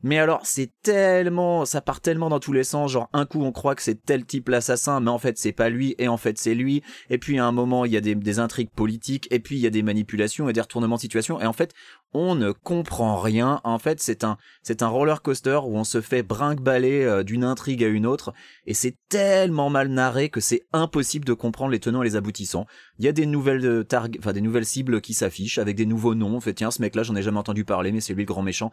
mais 0.03 0.19
alors, 0.19 0.41
c'est 0.43 0.69
tellement, 0.81 1.63
ça 1.63 1.79
part 1.79 2.01
tellement 2.01 2.27
dans 2.27 2.41
tous 2.41 2.51
les 2.51 2.65
sens. 2.65 2.91
Genre, 2.91 3.09
un 3.13 3.25
coup, 3.25 3.41
on 3.41 3.53
croit 3.53 3.73
que 3.73 3.81
c'est 3.81 4.03
tel 4.03 4.25
type 4.25 4.49
l'assassin, 4.49 4.99
mais 4.99 5.09
en 5.09 5.17
fait, 5.17 5.37
c'est 5.37 5.53
pas 5.53 5.69
lui, 5.69 5.95
et 5.97 6.09
en 6.09 6.17
fait, 6.17 6.37
c'est 6.37 6.55
lui. 6.55 6.83
Et 7.09 7.17
puis, 7.17 7.39
à 7.39 7.45
un 7.45 7.53
moment, 7.53 7.85
il 7.85 7.93
y 7.93 7.97
a 7.97 8.01
des, 8.01 8.39
intrigues 8.39 8.69
politiques, 8.69 9.29
et 9.31 9.39
puis 9.39 9.55
il 9.55 9.61
y 9.61 9.67
a 9.67 9.69
des 9.69 9.81
manipulations 9.81 10.49
et 10.49 10.53
des 10.53 10.59
retournements 10.59 10.97
de 10.97 11.01
situation. 11.01 11.39
Et 11.39 11.45
en 11.45 11.53
fait, 11.53 11.73
on 12.13 12.35
ne 12.35 12.51
comprend 12.51 13.17
rien. 13.17 13.61
En 13.63 13.79
fait, 13.79 14.01
c'est 14.01 14.25
un, 14.25 14.37
c'est 14.61 14.83
un 14.83 14.89
roller 14.89 15.21
coaster 15.21 15.59
où 15.63 15.77
on 15.77 15.85
se 15.85 16.01
fait 16.01 16.21
brinque-baller 16.21 17.05
euh, 17.05 17.23
d'une 17.23 17.45
intrigue 17.45 17.83
à 17.83 17.87
une 17.87 18.05
autre, 18.05 18.33
et 18.65 18.73
c'est 18.73 18.97
tellement 19.07 19.69
mal 19.69 19.87
narré 19.87 20.27
que 20.27 20.41
c'est 20.41 20.63
impossible 20.73 21.23
de 21.23 21.33
comprendre 21.33 21.71
les 21.71 21.79
tenants 21.79 22.01
et 22.01 22.05
les 22.05 22.17
aboutissants. 22.17 22.65
Il 22.99 23.05
y 23.05 23.07
a 23.07 23.13
des 23.13 23.25
nouvelles 23.25 23.65
euh, 23.65 23.83
targ, 23.83 24.17
enfin 24.19 24.33
des 24.33 24.41
nouvelles 24.41 24.65
cibles 24.65 24.99
qui 24.99 25.13
s'affichent 25.13 25.59
avec 25.59 25.77
des 25.77 25.85
nouveaux 25.85 26.13
noms. 26.13 26.35
On 26.35 26.41
fait 26.41 26.53
tiens, 26.53 26.71
ce 26.71 26.81
mec-là, 26.81 27.03
j'en 27.03 27.15
ai 27.15 27.21
jamais 27.21 27.39
entendu 27.39 27.63
parler, 27.63 27.93
mais 27.93 28.01
c'est 28.01 28.13
lui 28.13 28.23
le 28.23 28.27
grand 28.27 28.43
méchant. 28.43 28.71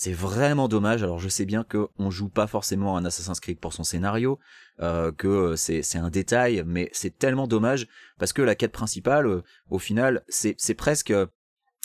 C'est 0.00 0.12
vraiment 0.12 0.68
dommage. 0.68 1.02
Alors 1.02 1.18
je 1.18 1.28
sais 1.28 1.44
bien 1.44 1.64
que 1.64 1.88
on 1.98 2.08
joue 2.08 2.28
pas 2.28 2.46
forcément 2.46 2.96
un 2.96 3.04
Assassin's 3.04 3.40
Creed 3.40 3.58
pour 3.58 3.72
son 3.72 3.82
scénario, 3.82 4.38
euh, 4.78 5.10
que 5.10 5.56
c'est 5.56 5.82
c'est 5.82 5.98
un 5.98 6.08
détail, 6.08 6.62
mais 6.64 6.88
c'est 6.92 7.18
tellement 7.18 7.48
dommage 7.48 7.88
parce 8.16 8.32
que 8.32 8.40
la 8.40 8.54
quête 8.54 8.70
principale, 8.70 9.26
euh, 9.26 9.42
au 9.70 9.80
final, 9.80 10.22
c'est 10.28 10.74
presque 10.74 11.12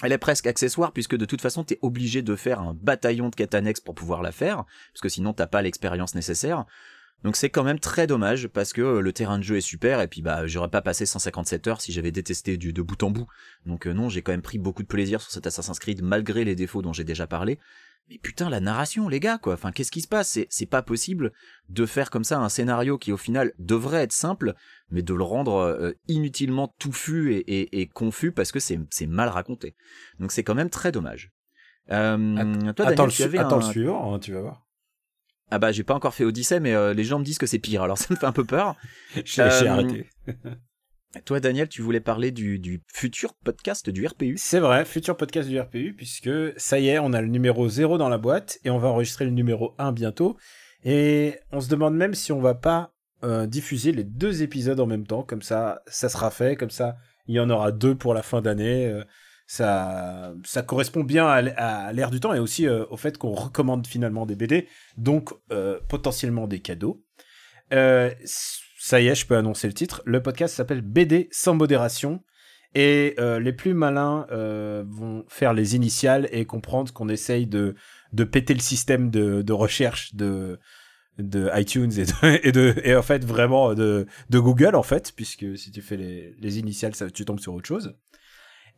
elle 0.03 0.11
est 0.11 0.19
presque 0.19 0.45
accessoire 0.45 0.91
puisque 0.91 1.15
de 1.15 1.25
toute 1.25 1.41
façon 1.41 1.63
t'es 1.63 1.79
obligé 1.81 2.21
de 2.21 2.35
faire 2.35 2.59
un 2.59 2.75
bataillon 2.75 3.29
de 3.29 3.35
quêtes 3.35 3.55
annexes 3.55 3.79
pour 3.79 3.95
pouvoir 3.95 4.21
la 4.21 4.31
faire, 4.31 4.57
parce 4.93 5.01
que 5.01 5.09
sinon 5.09 5.33
t'as 5.33 5.47
pas 5.47 5.63
l'expérience 5.63 6.13
nécessaire. 6.13 6.67
Donc 7.23 7.35
c'est 7.35 7.49
quand 7.49 7.63
même 7.63 7.79
très 7.79 8.05
dommage 8.05 8.47
parce 8.47 8.73
que 8.73 8.81
euh, 8.81 9.01
le 9.01 9.11
terrain 9.11 9.39
de 9.39 9.43
jeu 9.43 9.57
est 9.57 9.61
super 9.61 10.01
et 10.01 10.07
puis 10.07 10.21
bah 10.21 10.45
j'aurais 10.45 10.69
pas 10.69 10.83
passé 10.83 11.07
157 11.07 11.67
heures 11.67 11.81
si 11.81 11.91
j'avais 11.91 12.11
détesté 12.11 12.57
du 12.57 12.73
de 12.73 12.81
bout 12.83 13.01
en 13.01 13.09
bout. 13.09 13.25
Donc 13.65 13.87
non, 13.87 14.07
j'ai 14.07 14.21
quand 14.21 14.33
même 14.33 14.43
pris 14.43 14.59
beaucoup 14.59 14.83
de 14.83 14.87
plaisir 14.87 15.19
sur 15.19 15.31
cet 15.31 15.47
Assassin's 15.47 15.79
Creed 15.79 16.03
malgré 16.03 16.43
les 16.43 16.53
défauts 16.53 16.83
dont 16.83 16.93
j'ai 16.93 17.05
déjà 17.05 17.25
parlé. 17.25 17.57
Mais 18.09 18.17
putain, 18.17 18.49
la 18.49 18.59
narration, 18.59 19.07
les 19.07 19.19
gars, 19.19 19.37
quoi. 19.37 19.53
Enfin, 19.53 19.71
qu'est-ce 19.71 19.91
qui 19.91 20.01
se 20.01 20.07
passe? 20.07 20.39
C'est 20.49 20.65
pas 20.65 20.81
possible 20.81 21.31
de 21.69 21.85
faire 21.85 22.09
comme 22.09 22.23
ça 22.23 22.39
un 22.39 22.49
scénario 22.49 22.97
qui, 22.97 23.11
au 23.11 23.17
final, 23.17 23.53
devrait 23.59 24.03
être 24.03 24.11
simple, 24.11 24.55
mais 24.89 25.01
de 25.01 25.13
le 25.13 25.23
rendre 25.23 25.55
euh, 25.55 25.93
inutilement 26.07 26.73
touffu 26.79 27.43
et, 27.47 27.87
confus 27.93 28.31
parce 28.31 28.51
que 28.51 28.59
c'est 28.59 29.07
mal 29.07 29.29
raconté. 29.29 29.75
Donc 30.19 30.31
c'est 30.31 30.43
quand 30.43 30.55
même 30.55 30.69
très 30.69 30.91
dommage. 30.91 31.31
Euh, 31.91 32.73
toi, 32.73 32.87
attends, 32.87 33.07
tu 33.07 33.23
le, 33.23 33.61
suivant, 33.61 34.13
hein, 34.13 34.19
tu 34.19 34.33
vas 34.33 34.41
voir. 34.41 34.65
Ah 35.51 35.59
bah 35.59 35.71
j'ai 35.71 35.83
pas 35.83 35.93
encore 35.93 36.13
fait 36.13 36.23
Odyssey, 36.23 36.59
mais 36.59 36.73
euh, 36.73 36.93
les 36.93 37.03
gens 37.03 37.19
me 37.19 37.23
disent 37.23 37.37
que 37.37 37.45
c'est 37.45 37.59
pire, 37.59 37.83
alors 37.83 37.97
ça 37.97 38.07
me 38.09 38.15
fait 38.15 38.25
un 38.25 38.31
peu 38.31 38.45
peur. 38.45 38.75
J'ai 39.25 39.41
arrêté. 39.41 40.09
Toi, 41.25 41.39
Daniel, 41.39 41.69
tu 41.69 41.83
voulais 41.83 41.99
parler 41.99 42.31
du, 42.31 42.81
futur 42.91 43.35
podcast 43.35 43.87
du 43.89 44.05
RPU. 44.05 44.35
C'est 44.37 44.59
vrai, 44.59 44.83
futur 44.83 45.15
podcast 45.15 45.47
du 45.47 45.59
RPU, 45.59 45.93
puisque 45.95 46.29
ça 46.57 46.79
y 46.79 46.89
est, 46.89 46.97
on 46.97 47.13
a 47.13 47.21
le 47.21 47.27
numéro 47.27 47.69
0 47.69 47.99
dans 47.99 48.09
la 48.09 48.17
boîte 48.17 48.59
et 48.63 48.71
on 48.71 48.79
va 48.79 48.87
enregistrer 48.87 49.25
le 49.25 49.31
numéro 49.31 49.75
1 49.77 49.91
bientôt. 49.91 50.37
Et 50.83 51.37
on 51.51 51.61
se 51.61 51.69
demande 51.69 51.95
même 51.95 52.15
si 52.15 52.31
on 52.31 52.41
va 52.41 52.55
pas 52.55 52.95
euh, 53.23 53.45
diffuser 53.45 53.91
les 53.91 54.03
deux 54.03 54.41
épisodes 54.41 54.79
en 54.79 54.87
même 54.87 55.05
temps, 55.05 55.21
comme 55.21 55.43
ça, 55.43 55.83
ça 55.85 56.09
sera 56.09 56.31
fait, 56.31 56.55
comme 56.55 56.71
ça, 56.71 56.97
il 57.27 57.35
y 57.35 57.39
en 57.39 57.49
aura 57.51 57.71
deux 57.71 57.93
pour 57.95 58.15
la 58.15 58.23
fin 58.23 58.41
d'année. 58.41 58.87
Euh, 58.87 59.03
ça, 59.45 60.33
ça 60.43 60.63
correspond 60.63 61.03
bien 61.03 61.27
à, 61.27 61.93
l'ère 61.93 62.09
du 62.09 62.21
temps 62.21 62.33
et 62.33 62.39
aussi 62.39 62.67
euh, 62.67 62.85
au 62.89 62.97
fait 62.97 63.19
qu'on 63.19 63.33
recommande 63.33 63.85
finalement 63.85 64.25
des 64.25 64.35
BD, 64.35 64.67
donc 64.97 65.31
potentiellement 65.87 66.47
des 66.47 66.59
cadeaux. 66.59 67.03
Ça 68.83 68.99
y 68.99 69.07
est, 69.07 69.15
je 69.15 69.25
peux 69.25 69.37
annoncer 69.37 69.67
le 69.67 69.73
titre. 69.73 70.01
Le 70.03 70.21
podcast 70.21 70.53
s'appelle 70.53 70.81
BD 70.81 71.29
sans 71.31 71.55
modération. 71.55 72.21
Et 72.75 73.15
euh, 73.17 73.39
les 73.39 73.53
plus 73.53 73.73
malins 73.73 74.27
euh, 74.31 74.83
vont 74.85 75.23
faire 75.29 75.53
les 75.53 75.77
initiales 75.77 76.27
et 76.33 76.43
comprendre 76.43 76.91
qu'on 76.91 77.07
essaye 77.07 77.47
de, 77.47 77.75
de 78.11 78.23
péter 78.25 78.53
le 78.53 78.59
système 78.59 79.09
de, 79.09 79.41
de 79.41 79.53
recherche 79.53 80.15
de, 80.15 80.59
de 81.17 81.49
iTunes 81.53 81.93
et, 81.97 82.03
de, 82.03 82.39
et, 82.45 82.51
de, 82.51 82.75
et 82.83 82.93
en 82.93 83.01
fait 83.03 83.23
vraiment 83.23 83.73
de, 83.73 84.05
de 84.29 84.39
Google 84.39 84.75
en 84.75 84.83
fait, 84.83 85.13
puisque 85.15 85.57
si 85.57 85.71
tu 85.71 85.81
fais 85.81 85.95
les, 85.95 86.35
les 86.41 86.59
initiales, 86.59 86.93
ça, 86.93 87.09
tu 87.09 87.23
tombes 87.23 87.39
sur 87.39 87.53
autre 87.53 87.67
chose. 87.67 87.95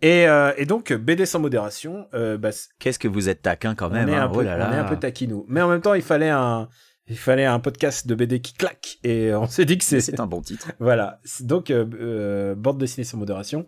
Et, 0.04 0.28
euh, 0.28 0.54
et 0.58 0.68
donc 0.68 0.94
BD 0.94 1.26
sans 1.26 1.40
modération, 1.40 2.06
euh, 2.14 2.38
bah, 2.38 2.52
Qu'est-ce 2.78 3.00
que 3.00 3.08
vous 3.08 3.28
êtes 3.28 3.42
taquin 3.42 3.74
quand 3.74 3.90
même 3.90 4.08
on, 4.08 4.12
est 4.12 4.16
hein. 4.16 4.26
un 4.26 4.30
Oh 4.30 4.36
peu, 4.36 4.44
là 4.44 4.56
là. 4.56 4.70
on 4.70 4.74
est 4.76 4.78
un 4.78 4.84
peu 4.84 4.98
taquinou. 4.98 5.46
Mais 5.48 5.64
en 5.64 5.70
même 5.70 5.82
temps, 5.82 5.96
il 5.96 6.04
fallait 6.04 6.30
un, 6.30 6.70
il 7.08 7.18
fallait 7.18 7.46
un 7.46 7.60
podcast 7.60 8.08
de 8.08 8.16
BD 8.16 8.42
qui 8.42 8.54
claque. 8.54 8.98
Et 9.04 9.34
on 9.34 9.48
s'est 9.48 9.66
dit 9.66 9.78
que 9.78 9.84
c'est, 9.84 10.02
C'est 10.02 10.20
un 10.20 10.28
bon 10.28 10.42
titre. 10.42 10.72
voilà. 10.80 11.20
Donc, 11.42 11.70
euh, 11.70 11.86
euh, 12.00 12.56
bande 12.56 12.78
dessinée 12.78 13.06
sans 13.06 13.18
modération. 13.18 13.66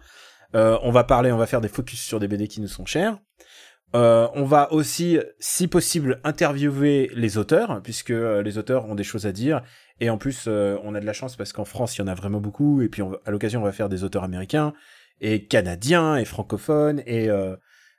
Euh, 0.55 0.77
on 0.81 0.91
va 0.91 1.03
parler, 1.03 1.31
on 1.31 1.37
va 1.37 1.45
faire 1.45 1.61
des 1.61 1.67
focus 1.67 2.01
sur 2.01 2.19
des 2.19 2.27
BD 2.27 2.47
qui 2.47 2.61
nous 2.61 2.67
sont 2.67 2.85
chers. 2.85 3.19
Euh, 3.95 4.27
on 4.33 4.43
va 4.43 4.71
aussi, 4.73 5.19
si 5.39 5.67
possible, 5.67 6.19
interviewer 6.23 7.09
les 7.13 7.37
auteurs, 7.37 7.81
puisque 7.83 8.11
euh, 8.11 8.41
les 8.41 8.57
auteurs 8.57 8.85
ont 8.85 8.95
des 8.95 9.03
choses 9.03 9.25
à 9.25 9.31
dire. 9.31 9.61
Et 10.01 10.09
en 10.09 10.17
plus, 10.17 10.45
euh, 10.47 10.77
on 10.83 10.93
a 10.93 10.99
de 10.99 11.05
la 11.05 11.13
chance 11.13 11.35
parce 11.35 11.53
qu'en 11.53 11.65
France, 11.65 11.97
il 11.97 12.01
y 12.01 12.03
en 12.03 12.07
a 12.07 12.13
vraiment 12.13 12.41
beaucoup. 12.41 12.81
Et 12.81 12.89
puis, 12.89 13.01
on 13.01 13.17
à 13.25 13.31
l'occasion, 13.31 13.61
on 13.61 13.63
va 13.63 13.71
faire 13.71 13.89
des 13.89 14.03
auteurs 14.03 14.23
américains 14.23 14.73
et 15.21 15.45
canadiens 15.45 16.17
et 16.17 16.25
francophones. 16.25 17.01
Et 17.05 17.29
euh, 17.29 17.55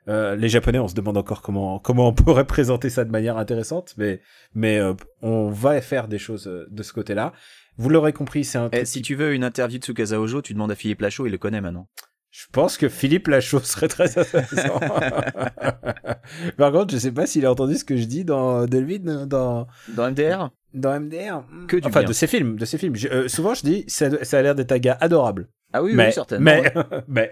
euh, 0.09 0.35
les 0.37 0.49
Japonais, 0.49 0.79
on 0.79 0.89
se 0.89 0.95
demande 0.95 1.17
encore 1.17 1.43
comment 1.43 1.79
comment 1.79 2.09
on 2.09 2.13
pourrait 2.15 2.47
présenter 2.47 2.91
ça 2.91 3.05
de 3.05 3.11
manière 3.11 3.37
intéressante. 3.37 3.95
Mais 3.99 4.21
mais 4.55 4.79
euh, 4.79 4.95
on 5.23 5.49
va 5.49 5.81
faire 5.81 6.09
des 6.09 6.19
choses 6.19 6.47
euh, 6.49 6.67
de 6.71 6.83
ce 6.83 6.93
côté-là. 6.93 7.33
Vous 7.77 7.91
l'aurez 7.91 8.13
compris, 8.13 8.45
c'est 8.45 8.59
un 8.59 8.69
Eh, 8.73 8.85
si 8.85 9.03
tu 9.03 9.15
veux 9.15 9.35
une 9.35 9.45
interview 9.45 9.79
de 9.79 9.85
Tsukasa 9.85 10.19
Ojo, 10.21 10.43
tu 10.43 10.53
demandes 10.55 10.73
à 10.73 10.75
Philippe 10.75 11.01
Lachaud, 11.01 11.27
il 11.27 11.31
le 11.33 11.39
connaît 11.39 11.61
maintenant. 11.61 11.89
Je 12.31 12.45
pense 12.53 12.77
que 12.77 12.89
Philippe 12.89 13.29
Lachaud 13.29 13.61
serait 13.61 13.89
très 13.89 14.19
intéressant. 14.19 14.81
Par 16.57 16.73
contre, 16.73 16.93
je 16.93 16.99
sais 16.99 17.13
pas 17.13 17.27
s'il 17.27 17.47
a 17.47 17.51
entendu 17.53 17.77
ce 17.77 17.85
que 17.85 17.97
je 17.97 18.05
dis 18.05 18.25
dans 18.25 18.67
Delvin, 18.67 19.27
dans, 19.27 19.67
Dans 19.97 20.11
MDR 20.11 20.51
dans 20.75 21.01
MDR. 21.01 21.45
Que 21.67 21.77
du 21.79 21.89
enfin, 21.89 22.01
bien. 22.01 22.09
de 22.11 22.13
ses 22.13 22.27
films, 22.27 22.57
de 22.59 22.65
ses 22.67 22.77
films. 22.77 22.95
Je- 22.95 23.09
euh, 23.09 23.27
souvent, 23.29 23.55
je 23.55 23.63
dis, 23.63 23.85
ça, 23.89 24.23
ça 24.23 24.39
a 24.39 24.43
l'air 24.43 24.55
d'être 24.55 24.71
un 24.71 24.79
gars 24.79 24.99
adorable. 25.01 25.49
Ah 25.73 25.83
oui, 25.83 25.95
mais, 25.95 26.09
oui, 26.09 26.13
certainement. 26.13 26.45
mais, 26.45 26.73
mais. 27.09 27.31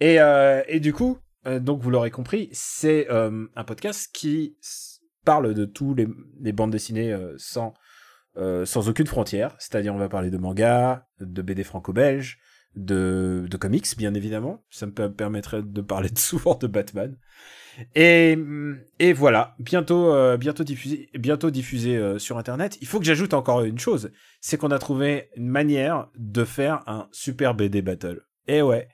Et, 0.00 0.20
euh, 0.20 0.60
et 0.66 0.80
du 0.80 0.92
coup, 0.92 1.18
euh, 1.46 1.60
donc 1.60 1.80
vous 1.80 1.90
l'aurez 1.90 2.10
compris, 2.10 2.48
c'est 2.52 3.10
euh, 3.10 3.46
un 3.56 3.64
podcast 3.64 4.10
qui 4.12 4.56
parle 5.24 5.54
de 5.54 5.64
tous 5.64 5.94
les, 5.94 6.52
bandes 6.52 6.70
dessinées 6.70 7.12
euh, 7.12 7.34
sans, 7.38 7.74
sans 8.36 8.88
aucune 8.88 9.06
frontière. 9.06 9.54
C'est-à-dire, 9.58 9.94
on 9.94 9.98
va 9.98 10.08
parler 10.08 10.30
de 10.30 10.38
manga, 10.38 11.06
de 11.20 11.42
BD 11.42 11.64
franco-belge, 11.64 12.38
de, 12.74 13.46
comics, 13.60 13.86
bien 13.96 14.14
évidemment. 14.14 14.64
Ça 14.70 14.86
me 14.86 14.92
per- 14.92 15.10
permettrait 15.10 15.62
de 15.62 15.80
parler 15.80 16.10
souvent 16.16 16.54
de 16.54 16.66
Batman. 16.66 17.16
Et, 17.94 18.36
voilà, 19.14 19.54
bientôt, 19.58 20.36
bientôt 20.36 20.64
diffusé, 20.64 21.08
bientôt 21.14 21.50
diffusé 21.50 22.18
sur 22.18 22.36
Internet. 22.36 22.78
Il 22.80 22.86
faut 22.86 22.98
que 22.98 23.06
j'ajoute 23.06 23.34
encore 23.34 23.62
une 23.62 23.78
chose, 23.78 24.10
c'est 24.40 24.58
qu'on 24.58 24.70
a 24.70 24.78
trouvé 24.78 25.30
une 25.36 25.48
manière 25.48 26.08
de 26.18 26.44
faire 26.44 26.82
un 26.86 27.08
super 27.12 27.54
BD 27.54 27.80
Battle. 27.80 28.22
Et 28.46 28.60
ouais, 28.60 28.88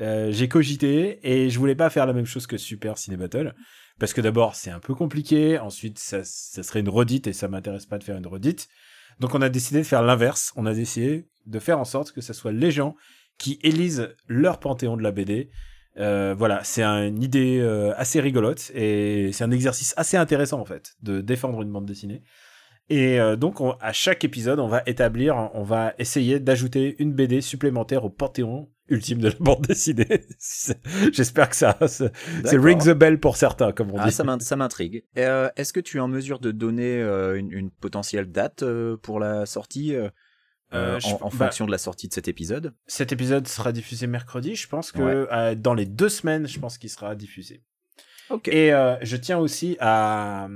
euh, 0.00 0.32
j'ai 0.32 0.48
cogité 0.48 1.18
et 1.22 1.50
je 1.50 1.58
voulais 1.58 1.74
pas 1.74 1.90
faire 1.90 2.06
la 2.06 2.12
même 2.12 2.26
chose 2.26 2.46
que 2.46 2.56
Super 2.56 2.98
Ciné 2.98 3.16
Battle. 3.16 3.54
Parce 3.98 4.12
que 4.12 4.20
d'abord, 4.20 4.54
c'est 4.54 4.70
un 4.70 4.80
peu 4.80 4.94
compliqué. 4.94 5.58
Ensuite, 5.58 5.98
ça, 5.98 6.24
ça 6.24 6.62
serait 6.62 6.80
une 6.80 6.88
redite 6.88 7.26
et 7.26 7.32
ça 7.32 7.48
m'intéresse 7.48 7.86
pas 7.86 7.98
de 7.98 8.04
faire 8.04 8.16
une 8.16 8.26
redite. 8.26 8.68
Donc, 9.20 9.34
on 9.34 9.42
a 9.42 9.48
décidé 9.48 9.80
de 9.80 9.86
faire 9.86 10.02
l'inverse. 10.02 10.52
On 10.56 10.66
a 10.66 10.74
décidé 10.74 11.28
de 11.46 11.58
faire 11.58 11.78
en 11.78 11.84
sorte 11.84 12.12
que 12.12 12.20
ce 12.20 12.32
soit 12.32 12.52
les 12.52 12.70
gens 12.70 12.96
qui 13.38 13.58
élisent 13.62 14.14
leur 14.26 14.60
panthéon 14.60 14.96
de 14.96 15.02
la 15.02 15.12
BD. 15.12 15.50
Euh, 15.98 16.34
voilà, 16.36 16.64
c'est 16.64 16.82
une 16.82 17.22
idée 17.22 17.58
euh, 17.60 17.92
assez 17.96 18.20
rigolote 18.20 18.70
et 18.74 19.30
c'est 19.32 19.44
un 19.44 19.50
exercice 19.50 19.92
assez 19.96 20.16
intéressant 20.16 20.58
en 20.58 20.64
fait 20.64 20.94
de 21.02 21.20
défendre 21.20 21.60
une 21.60 21.70
bande 21.70 21.84
dessinée. 21.84 22.22
Et 22.94 23.18
euh, 23.18 23.36
donc, 23.36 23.60
on- 23.62 23.72
à 23.80 23.92
chaque 23.94 24.22
épisode, 24.22 24.58
on 24.60 24.68
va 24.68 24.82
établir, 24.86 25.50
on 25.54 25.62
va 25.62 25.94
essayer 25.98 26.40
d'ajouter 26.40 26.94
une 26.98 27.12
BD 27.14 27.40
supplémentaire 27.40 28.04
au 28.04 28.10
panthéon 28.10 28.68
ultime 28.88 29.18
de 29.18 29.28
la 29.28 29.34
bande 29.40 29.62
dessinée. 29.66 30.26
J'espère 31.12 31.48
que 31.48 31.56
ça, 31.56 31.78
c'est 31.86 32.10
ring 32.58 32.82
the 32.82 32.90
bell 32.90 33.18
pour 33.18 33.36
certains, 33.36 33.72
comme 33.72 33.90
on 33.92 33.98
Ah, 33.98 34.06
dit. 34.08 34.12
ça 34.12 34.24
m'in- 34.24 34.38
ça 34.40 34.56
m'intrigue. 34.56 35.04
Euh, 35.16 35.48
Est-ce 35.56 35.72
que 35.72 35.80
tu 35.80 35.96
es 35.96 36.00
en 36.00 36.08
mesure 36.08 36.38
de 36.38 36.50
donner 36.50 37.00
euh, 37.00 37.38
une, 37.38 37.50
une 37.50 37.70
potentielle 37.70 38.30
date 38.30 38.62
euh, 38.62 38.98
pour 38.98 39.18
la 39.20 39.46
sortie 39.46 39.94
je- 40.72 41.14
en, 41.14 41.30
bah- 41.30 41.46
fonction 41.46 41.64
de 41.64 41.70
la 41.70 41.78
sortie 41.78 42.08
de 42.08 42.12
cet 42.12 42.28
épisode? 42.28 42.74
Cet 42.86 43.10
épisode 43.12 43.48
sera 43.48 43.72
diffusé 43.72 44.06
mercredi. 44.06 44.54
Je 44.54 44.68
pense 44.68 44.92
que 44.92 45.26
Ouais. 45.30 45.56
dans 45.56 45.72
les 45.74 45.86
deux 45.86 46.10
semaines, 46.10 46.46
je 46.46 46.58
pense 46.58 46.76
qu'il 46.76 46.90
sera 46.90 47.14
diffusé. 47.14 47.62
Et 48.46 48.72
euh, 48.72 48.96
je 49.02 49.16
tiens 49.16 49.38
aussi 49.38 49.76
à, 49.80 50.48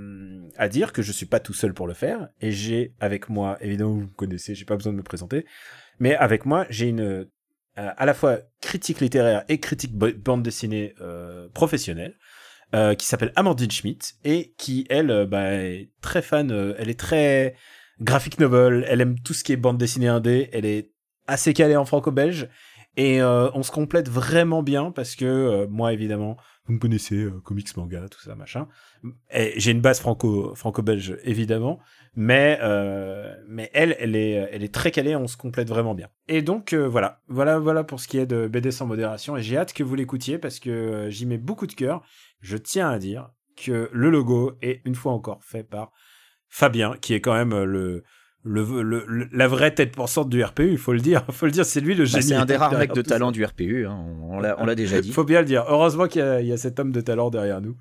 dire 0.71 0.93
que 0.93 1.03
je 1.03 1.13
suis 1.13 1.27
pas 1.27 1.41
tout 1.41 1.53
seul 1.53 1.75
pour 1.75 1.87
le 1.87 1.95
faire. 1.95 2.29
Et 2.41 2.51
j'ai 2.51 2.95
avec 3.01 3.29
moi, 3.29 3.57
évidemment, 3.61 3.93
vous 3.93 4.01
me 4.03 4.07
connaissez, 4.07 4.55
j'ai 4.55 4.65
pas 4.65 4.77
besoin 4.77 4.93
de 4.93 4.99
me 4.99 5.03
présenter. 5.03 5.47
Mais 5.99 6.15
avec 6.15 6.45
moi, 6.47 6.67
j'ai 6.71 6.89
une 6.89 7.01
euh, 7.01 7.25
à 7.75 8.07
la 8.07 8.15
fois 8.15 8.39
critique 8.61 9.01
littéraire 9.01 9.45
et 9.49 9.61
critique 9.61 9.95
bande 9.95 10.43
dessinée 10.43 10.95
euh, 11.01 11.49
professionnelle 11.51 12.17
qui 12.99 13.07
s'appelle 13.07 13.33
Amandine 13.37 13.71
Schmidt 13.71 14.17
et 14.25 14.53
qui, 14.59 14.87
elle, 14.91 15.27
bah, 15.31 15.55
est 15.55 15.89
très 16.03 16.21
fan. 16.21 16.75
elle 16.77 16.91
est 16.91 16.99
très 16.99 17.55
graphic 18.01 18.39
novel. 18.39 18.85
Elle 18.87 19.01
aime 19.01 19.19
tout 19.19 19.33
ce 19.33 19.45
qui 19.45 19.53
est 19.53 19.57
bande 19.57 19.79
dessinée 19.79 20.09
indé. 20.09 20.51
Elle 20.53 20.67
est 20.67 20.91
assez 21.27 21.55
calée 21.55 21.77
en 21.77 21.87
franco-belge. 21.87 22.49
Et 22.99 23.23
on 23.23 23.63
se 23.63 23.71
complète 23.71 24.11
vraiment 24.11 24.63
bien 24.63 24.91
parce 24.91 25.17
que 25.17 25.65
moi, 25.71 25.95
évidemment, 25.95 26.37
vous 26.67 26.75
me 26.75 26.79
connaissez, 26.79 27.17
euh, 27.17 27.41
comics, 27.45 27.77
manga, 27.77 28.09
tout 28.09 28.21
ça, 28.21 28.35
machin. 28.35 28.69
J'ai 29.31 29.71
une 29.71 29.81
base 29.81 30.01
franco 30.01 30.55
franco-belge, 30.55 31.19
évidemment, 31.23 31.79
mais 32.15 32.59
euh, 32.61 33.35
mais 33.49 33.71
elle, 33.73 33.97
elle 33.99 34.17
est 34.17 34.75
très 34.75 34.91
calée, 34.91 35.15
on 35.17 35.29
se 35.29 35.37
complète 35.37 35.69
vraiment 35.69 35.95
bien. 35.95 36.09
Et 36.29 36.43
donc 36.43 36.73
euh, 36.73 36.89
voilà, 36.89 37.21
voilà 37.29 37.59
voilà 37.59 37.85
pour 37.85 38.01
ce 38.01 38.09
qui 38.09 38.19
est 38.19 38.27
de 38.27 38.49
BD 38.49 38.71
sans 38.71 38.87
modération. 38.87 39.37
Et 39.37 39.43
j'ai 39.43 39.57
hâte 39.57 39.73
que 39.73 39.85
vous 39.85 39.95
l'écoutiez 39.95 40.39
parce 40.39 40.59
que 40.59 41.09
j'y 41.11 41.27
mets 41.27 41.39
beaucoup 41.39 41.67
de 41.67 41.75
cœur. 41.75 42.03
Je 42.41 42.57
tiens 42.57 42.91
à 42.91 42.99
dire 42.99 43.31
que 43.57 43.89
le 43.93 44.11
logo 44.11 44.53
est 44.61 44.83
une 44.85 44.95
fois 44.95 45.13
encore 45.13 45.43
fait 45.45 45.65
par 45.65 45.93
Fabien, 46.49 46.97
qui 47.01 47.15
est 47.15 47.21
quand 47.21 47.35
même 47.35 47.63
le 47.65 48.05
le, 48.49 49.29
la 49.33 49.49
vraie 49.49 49.75
tête 49.75 49.93
pensante 49.95 50.29
du 50.29 50.43
RPU, 50.43 50.71
il 50.71 50.79
faut 50.79 50.93
le 50.93 51.01
dire. 51.01 51.25
Il 51.29 51.35
faut 51.35 51.47
le 51.47 51.53
dire, 51.53 51.65
c'est 51.67 51.81
lui 51.81 51.95
le 51.95 52.05
Bah, 52.05 52.11
génie. 52.11 52.23
c'est 52.23 52.35
un 52.35 52.45
des 52.47 52.57
rares 52.57 52.79
mecs 52.79 52.93
de 52.95 53.03
ça. 53.03 53.09
talent 53.11 53.33
du 53.33 53.45
RPU, 53.45 53.87
hein, 53.87 53.99
on, 54.23 54.39
on 54.39 54.65
l'a 54.67 54.75
déjà 54.75 55.01
dit. 55.01 55.13
Faut 55.13 55.25
bien 55.25 55.41
le 55.41 55.47
dire. 55.47 55.65
Heureusement 55.69 56.07
qu'il 56.07 56.21
y, 56.21 56.25
a- 56.25 56.41
il 56.41 56.47
y 56.47 56.53
a 56.53 56.57
cet 56.57 56.79
homme 56.81 56.93
de 56.93 57.01
talent 57.01 57.31
derrière 57.31 57.61
nous 57.61 57.77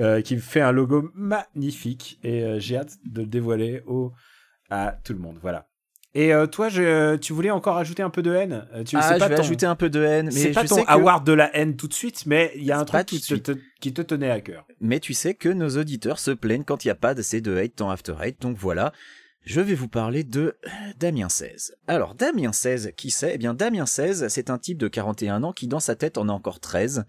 euh, 0.00 0.20
qui 0.20 0.36
fait 0.38 0.60
un 0.60 0.72
logo 0.72 1.10
magnifique 1.14 2.18
et 2.22 2.42
euh, 2.44 2.58
j'ai 2.58 2.76
hâte 2.76 2.96
de 3.04 3.20
le 3.22 3.26
dévoiler 3.26 3.82
au 3.86 4.12
à 4.70 4.96
tout 5.04 5.12
le 5.12 5.18
monde. 5.18 5.38
Voilà. 5.40 5.66
Et 6.14 6.32
euh, 6.32 6.46
toi, 6.46 6.68
je, 6.68 7.16
tu 7.16 7.32
voulais 7.32 7.50
encore 7.50 7.76
ajouter 7.76 8.02
un 8.02 8.10
peu 8.10 8.22
de 8.22 8.32
haine? 8.32 8.64
Tu, 8.86 8.96
Ah, 8.96 9.02
c'est 9.02 9.14
je 9.14 9.18
pas 9.20 9.28
vais 9.28 9.34
ton, 9.36 9.42
ajouter 9.42 9.66
un 9.66 9.76
peu 9.76 9.90
de 9.90 10.02
haine, 10.02 10.30
c'est 10.30 10.50
pas 10.52 10.62
je 10.64 10.68
ton 10.68 10.74
sais 10.76 10.84
que- 10.84 10.90
award 10.90 11.24
de 11.24 11.32
la 11.32 11.54
haine 11.56 11.76
tout 11.76 11.86
de 11.86 11.92
suite, 11.94 12.24
mais 12.26 12.50
il 12.56 12.64
y 12.64 12.72
a 12.72 12.78
un 12.78 12.84
pas 12.84 13.04
truc 13.04 13.20
te- 13.20 13.52
qui 13.80 13.92
te 13.92 14.02
tenait 14.02 14.30
à 14.30 14.40
cœur. 14.40 14.66
Mais 14.80 15.00
tu 15.00 15.12
sais 15.14 15.34
que 15.34 15.48
nos 15.50 15.68
auditeurs 15.76 16.18
se 16.18 16.30
plaignent 16.30 16.64
quand 16.64 16.84
il 16.84 16.88
n'y 16.88 16.92
a 16.92 16.96
pas 16.96 17.10
assez 17.18 17.40
de 17.40 17.56
hate 17.56 17.76
dans 17.76 17.90
After 17.90 18.14
Hate, 18.18 18.40
donc 18.40 18.56
voilà. 18.56 18.92
Je 19.48 19.62
vais 19.62 19.74
vous 19.74 19.88
parler 19.88 20.24
de 20.24 20.58
Damien 20.98 21.30
16. 21.30 21.74
Alors, 21.86 22.14
Damien 22.14 22.52
16, 22.52 22.92
qui 22.98 23.10
c'est? 23.10 23.34
Eh 23.34 23.38
bien, 23.38 23.54
Damien 23.54 23.86
16, 23.86 24.28
c'est 24.28 24.50
un 24.50 24.58
type 24.58 24.76
de 24.76 24.88
41 24.88 25.42
ans 25.42 25.54
qui, 25.54 25.68
dans 25.68 25.80
sa 25.80 25.96
tête, 25.96 26.18
en 26.18 26.28
a 26.28 26.32
encore 26.32 26.60
13, 26.60 27.06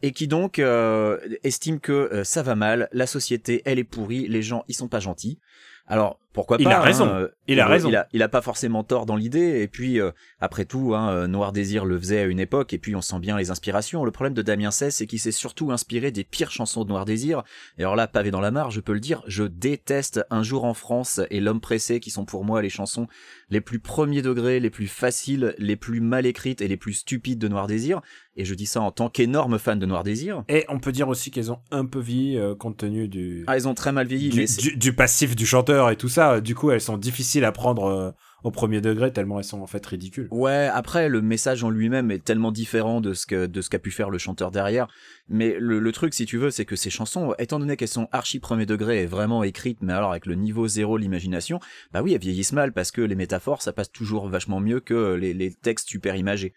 et 0.00 0.12
qui 0.12 0.26
donc 0.26 0.58
euh, 0.58 1.20
estime 1.42 1.80
que 1.80 1.92
euh, 1.92 2.24
ça 2.24 2.42
va 2.42 2.54
mal, 2.54 2.88
la 2.92 3.06
société, 3.06 3.60
elle 3.66 3.78
est 3.78 3.84
pourrie, 3.84 4.26
les 4.28 4.40
gens, 4.40 4.64
ils 4.66 4.74
sont 4.74 4.88
pas 4.88 4.98
gentils. 4.98 5.40
Alors, 5.86 6.18
pourquoi 6.34 6.58
Il 6.60 6.64
pas 6.64 6.76
a 6.76 6.80
raison. 6.82 7.06
hein, 7.06 7.20
euh, 7.22 7.28
Il 7.48 7.58
a 7.60 7.66
raison. 7.66 7.88
Il 7.88 7.96
a, 7.96 8.06
il 8.12 8.22
a 8.22 8.28
pas 8.28 8.42
forcément 8.42 8.84
tort 8.84 9.06
dans 9.06 9.16
l'idée, 9.16 9.62
et 9.62 9.68
puis, 9.68 9.98
euh, 10.00 10.10
après 10.40 10.66
tout, 10.66 10.94
hein, 10.94 11.08
euh, 11.10 11.26
Noir 11.26 11.52
Désir 11.52 11.86
le 11.86 11.98
faisait 11.98 12.18
à 12.20 12.24
une 12.24 12.40
époque, 12.40 12.74
et 12.74 12.78
puis 12.78 12.94
on 12.94 13.00
sent 13.00 13.20
bien 13.20 13.38
les 13.38 13.50
inspirations. 13.50 14.04
Le 14.04 14.10
problème 14.10 14.34
de 14.34 14.42
Damien 14.42 14.70
16, 14.70 14.94
c'est 14.94 15.06
qu'il 15.06 15.18
s'est 15.20 15.32
surtout 15.32 15.72
inspiré 15.72 16.10
des 16.10 16.24
pires 16.24 16.50
chansons 16.50 16.84
de 16.84 16.90
Noir 16.90 17.06
Désir, 17.06 17.42
et 17.78 17.82
alors 17.82 17.96
là, 17.96 18.06
pavé 18.08 18.30
dans 18.30 18.40
la 18.42 18.50
mare, 18.50 18.70
je 18.70 18.80
peux 18.80 18.92
le 18.92 19.00
dire, 19.00 19.22
je 19.26 19.44
déteste 19.44 20.26
Un 20.30 20.42
jour 20.42 20.64
en 20.64 20.74
France 20.74 21.20
et 21.30 21.40
L'homme 21.40 21.60
pressé, 21.60 22.00
qui 22.00 22.10
sont 22.10 22.24
pour 22.24 22.44
moi 22.44 22.60
les 22.60 22.68
chansons 22.70 23.06
les 23.50 23.60
plus 23.60 23.78
premiers 23.78 24.22
degrés, 24.22 24.58
les 24.60 24.70
plus 24.70 24.88
faciles, 24.88 25.54
les 25.58 25.76
plus 25.76 26.00
mal 26.00 26.26
écrites 26.26 26.60
et 26.60 26.68
les 26.68 26.76
plus 26.76 26.94
stupides 26.94 27.38
de 27.38 27.46
Noir 27.48 27.66
Désir. 27.68 28.00
Et 28.36 28.44
je 28.44 28.54
dis 28.54 28.66
ça 28.66 28.80
en 28.80 28.90
tant 28.90 29.08
qu'énorme 29.08 29.58
fan 29.60 29.78
de 29.78 29.86
Noir 29.86 30.02
Désir. 30.02 30.42
Et 30.48 30.64
on 30.68 30.80
peut 30.80 30.90
dire 30.90 31.08
aussi 31.08 31.30
qu'elles 31.30 31.52
ont 31.52 31.60
un 31.70 31.86
peu 31.86 32.00
vieilli 32.00 32.36
euh, 32.36 32.56
compte 32.56 32.76
tenu 32.78 33.06
du, 33.06 33.44
Ah, 33.46 33.56
ils 33.56 33.68
ont 33.68 33.74
très 33.74 33.92
mal 33.92 34.08
vieilli, 34.08 34.30
du, 34.30 34.40
mais 34.40 34.46
c'est- 34.48 34.60
du- 34.60 34.76
du 34.76 34.92
passif 34.92 35.36
du 35.36 35.46
chanteur 35.46 35.90
et 35.90 35.96
tout 35.96 36.08
ça. 36.08 36.23
Du 36.42 36.54
coup, 36.54 36.70
elles 36.70 36.80
sont 36.80 36.98
difficiles 36.98 37.44
à 37.44 37.52
prendre 37.52 37.84
euh, 37.84 38.10
au 38.44 38.50
premier 38.50 38.80
degré 38.80 39.12
tellement 39.12 39.38
elles 39.38 39.44
sont 39.44 39.62
en 39.62 39.66
fait 39.66 39.84
ridicules. 39.84 40.28
Ouais, 40.30 40.68
après 40.72 41.08
le 41.08 41.22
message 41.22 41.64
en 41.64 41.70
lui-même 41.70 42.10
est 42.10 42.22
tellement 42.22 42.52
différent 42.52 43.00
de 43.00 43.14
ce 43.14 43.26
que 43.26 43.46
de 43.46 43.60
ce 43.60 43.70
qu'a 43.70 43.78
pu 43.78 43.90
faire 43.90 44.10
le 44.10 44.18
chanteur 44.18 44.50
derrière. 44.50 44.86
Mais 45.28 45.56
le, 45.58 45.92
truc, 45.92 46.12
si 46.14 46.26
tu 46.26 46.36
veux, 46.36 46.50
c'est 46.50 46.66
que 46.66 46.76
ces 46.76 46.90
chansons, 46.90 47.34
étant 47.38 47.58
donné 47.58 47.76
qu'elles 47.76 47.88
sont 47.88 48.08
archi 48.12 48.38
premier 48.38 48.66
degré 48.66 49.02
et 49.02 49.06
vraiment 49.06 49.42
écrites, 49.42 49.78
mais 49.80 49.94
alors 49.94 50.10
avec 50.10 50.26
le 50.26 50.34
niveau 50.34 50.68
zéro, 50.68 50.98
l'imagination, 50.98 51.58
bah 51.92 52.02
oui, 52.02 52.12
elles 52.12 52.20
vieillissent 52.20 52.52
mal 52.52 52.72
parce 52.72 52.90
que 52.90 53.00
les 53.00 53.14
métaphores, 53.14 53.62
ça 53.62 53.72
passe 53.72 53.90
toujours 53.90 54.28
vachement 54.28 54.60
mieux 54.60 54.80
que 54.80 55.14
les, 55.14 55.32
les 55.32 55.52
textes 55.52 55.88
super 55.88 56.14
imagés. 56.16 56.54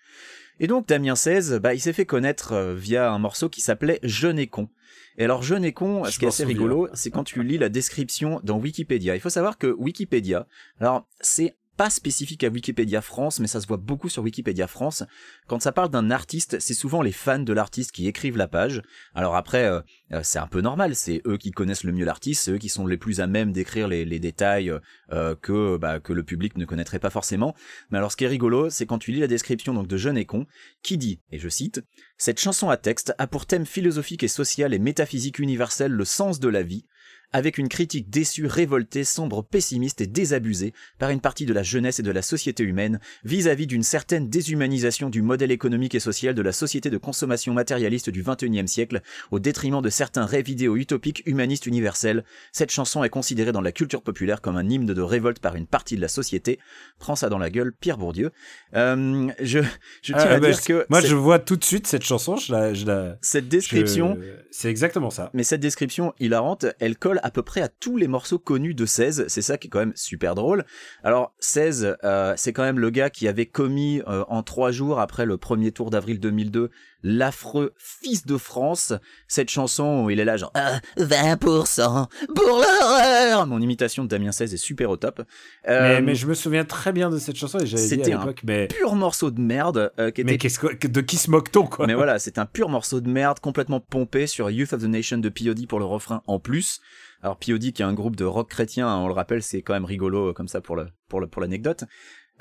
Et 0.59 0.67
donc 0.67 0.87
Damien 0.87 1.15
16, 1.15 1.59
bah 1.61 1.73
il 1.73 1.79
s'est 1.79 1.93
fait 1.93 2.05
connaître 2.05 2.53
euh, 2.53 2.73
via 2.73 3.11
un 3.11 3.19
morceau 3.19 3.47
qui 3.47 3.61
s'appelait 3.61 3.99
Jeune 4.03 4.39
et 4.39 4.47
con. 4.47 4.69
Et 5.17 5.23
alors 5.23 5.41
Jeune 5.41 5.65
et 5.65 5.73
con, 5.73 6.03
Je 6.05 6.11
ce 6.11 6.19
qui 6.19 6.25
est 6.25 6.29
assez 6.29 6.45
rigolo, 6.45 6.87
c'est 6.93 7.09
quand 7.09 7.23
tu 7.23 7.43
lis 7.43 7.57
la 7.57 7.69
description 7.69 8.39
dans 8.43 8.59
Wikipédia. 8.59 9.15
Il 9.15 9.21
faut 9.21 9.29
savoir 9.29 9.57
que 9.57 9.67
Wikipédia, 9.67 10.47
alors 10.79 11.07
c'est 11.21 11.55
pas 11.77 11.89
spécifique 11.91 12.43
à 12.43 12.49
Wikipédia 12.49 13.01
France, 13.01 13.39
mais 13.39 13.47
ça 13.47 13.61
se 13.61 13.67
voit 13.67 13.77
beaucoup 13.77 14.09
sur 14.09 14.23
Wikipédia 14.23 14.67
France. 14.67 15.03
Quand 15.47 15.61
ça 15.61 15.71
parle 15.71 15.89
d'un 15.89 16.09
artiste, 16.09 16.59
c'est 16.59 16.73
souvent 16.73 17.03
les 17.03 17.11
fans 17.11 17.39
de 17.39 17.53
l'artiste 17.53 17.91
qui 17.91 18.07
écrivent 18.07 18.35
la 18.35 18.47
page. 18.47 18.81
Alors 19.13 19.35
après, 19.35 19.65
euh, 19.65 19.81
euh, 20.11 20.21
c'est 20.23 20.39
un 20.39 20.47
peu 20.47 20.61
normal, 20.61 20.95
c'est 20.95 21.21
eux 21.27 21.37
qui 21.37 21.51
connaissent 21.51 21.83
le 21.83 21.91
mieux 21.91 22.03
l'artiste, 22.03 22.43
c'est 22.43 22.51
eux 22.51 22.57
qui 22.57 22.69
sont 22.69 22.87
les 22.87 22.97
plus 22.97 23.21
à 23.21 23.27
même 23.27 23.51
d'écrire 23.51 23.87
les, 23.87 24.17
détails 24.17 24.73
euh, 25.11 25.35
que 25.35 25.77
bah, 25.77 25.99
que 25.99 26.11
le 26.11 26.23
public 26.23 26.57
ne 26.57 26.65
connaîtrait 26.65 26.99
pas 26.99 27.11
forcément. 27.11 27.55
Mais 27.91 27.99
alors 27.99 28.11
ce 28.11 28.17
qui 28.17 28.25
est 28.25 28.27
rigolo, 28.27 28.71
c'est 28.71 28.87
quand 28.87 28.97
tu 28.97 29.11
lis 29.11 29.19
la 29.19 29.27
description 29.27 29.83
de 29.83 29.97
Jeune 29.97 30.17
et 30.17 30.25
con, 30.25 30.47
qui 30.81 30.97
dit, 30.97 31.21
et 31.31 31.37
je 31.37 31.49
cite, 31.49 31.83
cette 32.17 32.39
chanson 32.39 32.69
à 32.69 32.77
texte 32.77 33.13
a 33.19 33.27
pour 33.27 33.45
thème 33.45 33.67
philosophique 33.67 34.23
et 34.23 34.27
social 34.27 34.73
et 34.73 34.79
métaphysique 34.79 35.37
universel 35.37 35.91
le 35.91 36.05
sens 36.05 36.39
de 36.39 36.49
la 36.49 36.63
vie, 36.63 36.85
avec 37.33 37.57
une 37.57 37.67
critique 37.69 38.09
déçue, 38.09 38.45
révoltée, 38.47 39.03
sombre, 39.03 39.43
pessimiste 39.43 40.01
et 40.01 40.07
désabusée 40.07 40.73
par 40.97 41.09
une 41.09 41.19
partie 41.21 41.45
de 41.45 41.53
la 41.53 41.63
jeunesse 41.63 41.99
et 41.99 42.03
de 42.03 42.11
la 42.11 42.21
société 42.21 42.63
humaine 42.63 42.99
vis-à-vis 43.23 43.67
d'une 43.67 43.83
certaine 43.83 44.29
déshumanisation 44.29 45.09
du 45.09 45.21
modèle 45.21 45.51
économique 45.51 45.95
et 45.95 45.99
social 45.99 46.33
de 46.35 46.41
la 46.41 46.51
société 46.51 46.89
de 46.89 46.97
consommation 46.97 47.53
matérialiste 47.53 48.09
du 48.09 48.23
XXIe 48.23 48.67
siècle 48.67 49.01
au 49.31 49.39
détriment 49.39 49.81
de 49.81 49.89
certains 49.89 50.25
rêves 50.25 50.49
idéaux 50.49 50.77
utopiques 50.77 51.23
humanistes 51.25 51.65
universels. 51.65 52.23
Cette 52.51 52.71
chanson 52.71 53.03
est 53.03 53.09
considérée 53.09 53.51
dans 53.51 53.61
la 53.61 53.71
culture 53.71 54.01
populaire 54.01 54.41
comme 54.41 54.55
un 54.57 54.67
hymne 54.69 54.85
de 54.85 55.01
révolte 55.01 55.39
par 55.39 55.55
une 55.55 55.67
partie 55.67 55.95
de 55.95 56.01
la 56.01 56.07
société. 56.07 56.59
Prends 56.99 57.15
ça 57.15 57.29
dans 57.29 57.37
la 57.37 57.49
gueule, 57.49 57.73
Pierre 57.73 57.97
Bourdieu. 57.97 58.31
Euh, 58.75 59.29
je, 59.41 59.59
je 60.01 60.13
tiens 60.13 60.15
Ah, 60.17 60.33
à 60.35 60.39
bah, 60.39 60.49
dire 60.51 60.61
que 60.63 60.85
Moi, 60.89 61.01
cette, 61.01 61.09
je 61.09 61.15
vois 61.15 61.39
tout 61.39 61.55
de 61.55 61.63
suite 61.63 61.87
cette 61.87 62.03
chanson. 62.03 62.35
Je 62.37 62.51
la, 62.51 62.73
je 62.73 62.85
la, 62.85 63.17
cette 63.21 63.47
description 63.47 64.17
je- 64.21 64.27
C'est 64.51 64.69
exactement 64.69 65.09
ça. 65.09 65.29
Mais 65.33 65.43
cette 65.43 65.61
description 65.61 66.13
hilarante, 66.19 66.65
elle 66.79 66.97
colle 66.97 67.16
à 67.23 67.31
peu 67.31 67.41
près 67.41 67.61
à 67.61 67.67
tous 67.67 67.97
les 67.97 68.07
morceaux 68.07 68.39
connus 68.39 68.73
de 68.73 68.85
16. 68.85 69.25
C'est 69.27 69.41
ça 69.41 69.57
qui 69.57 69.67
est 69.67 69.69
quand 69.69 69.79
même 69.79 69.95
super 69.95 70.35
drôle. 70.35 70.65
Alors 71.03 71.33
16, 71.39 71.97
euh, 72.03 72.33
c'est 72.37 72.53
quand 72.53 72.63
même 72.63 72.79
le 72.79 72.89
gars 72.89 73.09
qui 73.09 73.27
avait 73.27 73.45
commis 73.45 74.01
euh, 74.07 74.23
en 74.27 74.43
trois 74.43 74.71
jours 74.71 74.99
après 74.99 75.25
le 75.25 75.37
premier 75.37 75.71
tour 75.71 75.89
d'avril 75.89 76.19
2002 76.19 76.71
l'affreux 77.03 77.73
Fils 77.77 78.25
de 78.25 78.37
France. 78.37 78.93
Cette 79.27 79.49
chanson 79.49 80.03
où 80.05 80.09
il 80.09 80.19
est 80.19 80.25
là 80.25 80.37
genre 80.37 80.51
Ah, 80.53 80.79
20% 80.97 82.07
pour 82.35 82.45
l'horreur. 82.45 83.47
Mon 83.47 83.61
imitation 83.61 84.03
de 84.03 84.09
Damien 84.09 84.31
16 84.31 84.53
est 84.53 84.57
super 84.57 84.89
au 84.89 84.97
top. 84.97 85.21
Euh, 85.67 85.95
mais, 85.95 86.01
mais 86.01 86.15
je 86.15 86.27
me 86.27 86.33
souviens 86.33 86.65
très 86.65 86.91
bien 86.91 87.09
de 87.09 87.17
cette 87.17 87.35
chanson 87.35 87.59
et 87.59 87.65
j'avais 87.65 87.97
dit 87.97 88.11
à 88.11 88.17
un 88.17 88.19
l'époque, 88.19 88.41
mais, 88.45 88.67
pur 88.67 88.95
morceau 88.95 89.31
de 89.31 89.39
merde 89.39 89.91
euh, 89.99 90.11
qui 90.11 90.21
était 90.21 90.31
mais 90.31 90.37
que, 90.37 90.87
de 90.87 91.01
qui 91.01 91.17
se 91.17 91.29
moque-t-on, 91.29 91.65
quoi? 91.65 91.87
Mais 91.87 91.93
voilà, 91.93 92.19
c'est 92.19 92.37
un 92.37 92.45
pur 92.45 92.69
morceau 92.69 93.01
de 93.01 93.09
merde 93.09 93.39
complètement 93.39 93.79
pompé 93.79 94.27
sur 94.27 94.49
Youth 94.49 94.73
of 94.73 94.81
the 94.81 94.85
Nation 94.85 95.17
de 95.17 95.29
POD 95.29 95.67
pour 95.67 95.79
le 95.79 95.85
refrain 95.85 96.23
en 96.27 96.39
plus. 96.39 96.81
Alors 97.21 97.37
POD 97.37 97.71
qui 97.71 97.81
est 97.81 97.85
un 97.85 97.93
groupe 97.93 98.15
de 98.15 98.25
rock 98.25 98.49
chrétien, 98.49 98.87
hein, 98.87 98.97
on 98.97 99.07
le 99.07 99.13
rappelle, 99.13 99.41
c'est 99.41 99.61
quand 99.61 99.73
même 99.73 99.85
rigolo 99.85 100.29
euh, 100.29 100.33
comme 100.33 100.47
ça 100.47 100.61
pour 100.61 100.75
le 100.75 100.87
pour 101.09 101.19
le 101.19 101.27
pour 101.27 101.41
l'anecdote. 101.41 101.83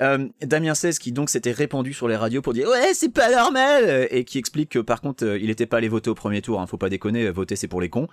Euh, 0.01 0.27
Damien 0.41 0.75
16 0.75 0.99
qui 0.99 1.11
donc 1.11 1.31
s'était 1.31 1.51
répandu 1.51 1.91
sur 1.91 2.07
les 2.07 2.15
radios 2.15 2.43
pour 2.43 2.53
dire 2.53 2.67
ouais 2.69 2.93
c'est 2.93 3.11
pas 3.11 3.31
normal 3.31 3.83
euh, 3.87 4.07
et 4.11 4.25
qui 4.25 4.37
explique 4.37 4.69
que 4.69 4.79
par 4.79 5.01
contre 5.01 5.25
euh, 5.25 5.39
il 5.39 5.49
était 5.49 5.65
pas 5.65 5.77
allé 5.77 5.87
voter 5.87 6.11
au 6.11 6.13
premier 6.13 6.43
tour 6.43 6.61
hein, 6.61 6.67
faut 6.67 6.77
pas 6.77 6.89
déconner 6.89 7.25
euh, 7.25 7.31
voter 7.31 7.55
c'est 7.55 7.67
pour 7.67 7.81
les 7.81 7.89
cons 7.89 8.07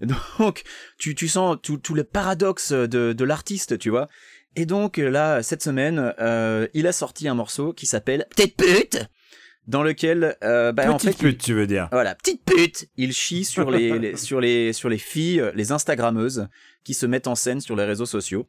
donc 0.38 0.62
tu 0.98 1.14
tu 1.14 1.28
sens 1.28 1.58
tout 1.62 1.76
tout 1.76 1.92
le 1.94 2.04
paradoxe 2.04 2.72
de 2.72 3.12
de 3.12 3.24
l'artiste 3.24 3.78
tu 3.78 3.90
vois 3.90 4.08
et 4.56 4.64
donc 4.64 4.96
là 4.96 5.42
cette 5.42 5.62
semaine 5.62 6.14
euh, 6.20 6.68
il 6.72 6.86
a 6.86 6.92
sorti 6.92 7.28
un 7.28 7.34
morceau 7.34 7.74
qui 7.74 7.84
s'appelle 7.84 8.24
Petite 8.30 8.56
pute 8.56 9.06
dans 9.66 9.82
lequel 9.82 10.36
euh, 10.44 10.72
bah, 10.72 10.90
en 10.90 10.96
Petite 10.96 11.10
fait 11.10 11.16
il- 11.26 11.32
pute, 11.32 11.42
tu 11.42 11.52
veux 11.52 11.66
dire. 11.66 11.88
voilà, 11.90 12.14
petite 12.14 12.44
pute. 12.44 12.88
Il 12.96 13.12
chie 13.12 13.44
sur 13.44 13.68
les, 13.68 13.98
les- 13.98 14.16
sur 14.16 14.40
les 14.40 14.72
sur 14.72 14.88
les 14.88 14.96
filles, 14.96 15.42
les 15.56 15.72
Instagrammeuses 15.72 16.46
qui 16.84 16.94
se 16.94 17.04
mettent 17.04 17.26
en 17.26 17.34
scène 17.34 17.60
sur 17.60 17.74
les 17.74 17.82
réseaux 17.84 18.06
sociaux. 18.06 18.46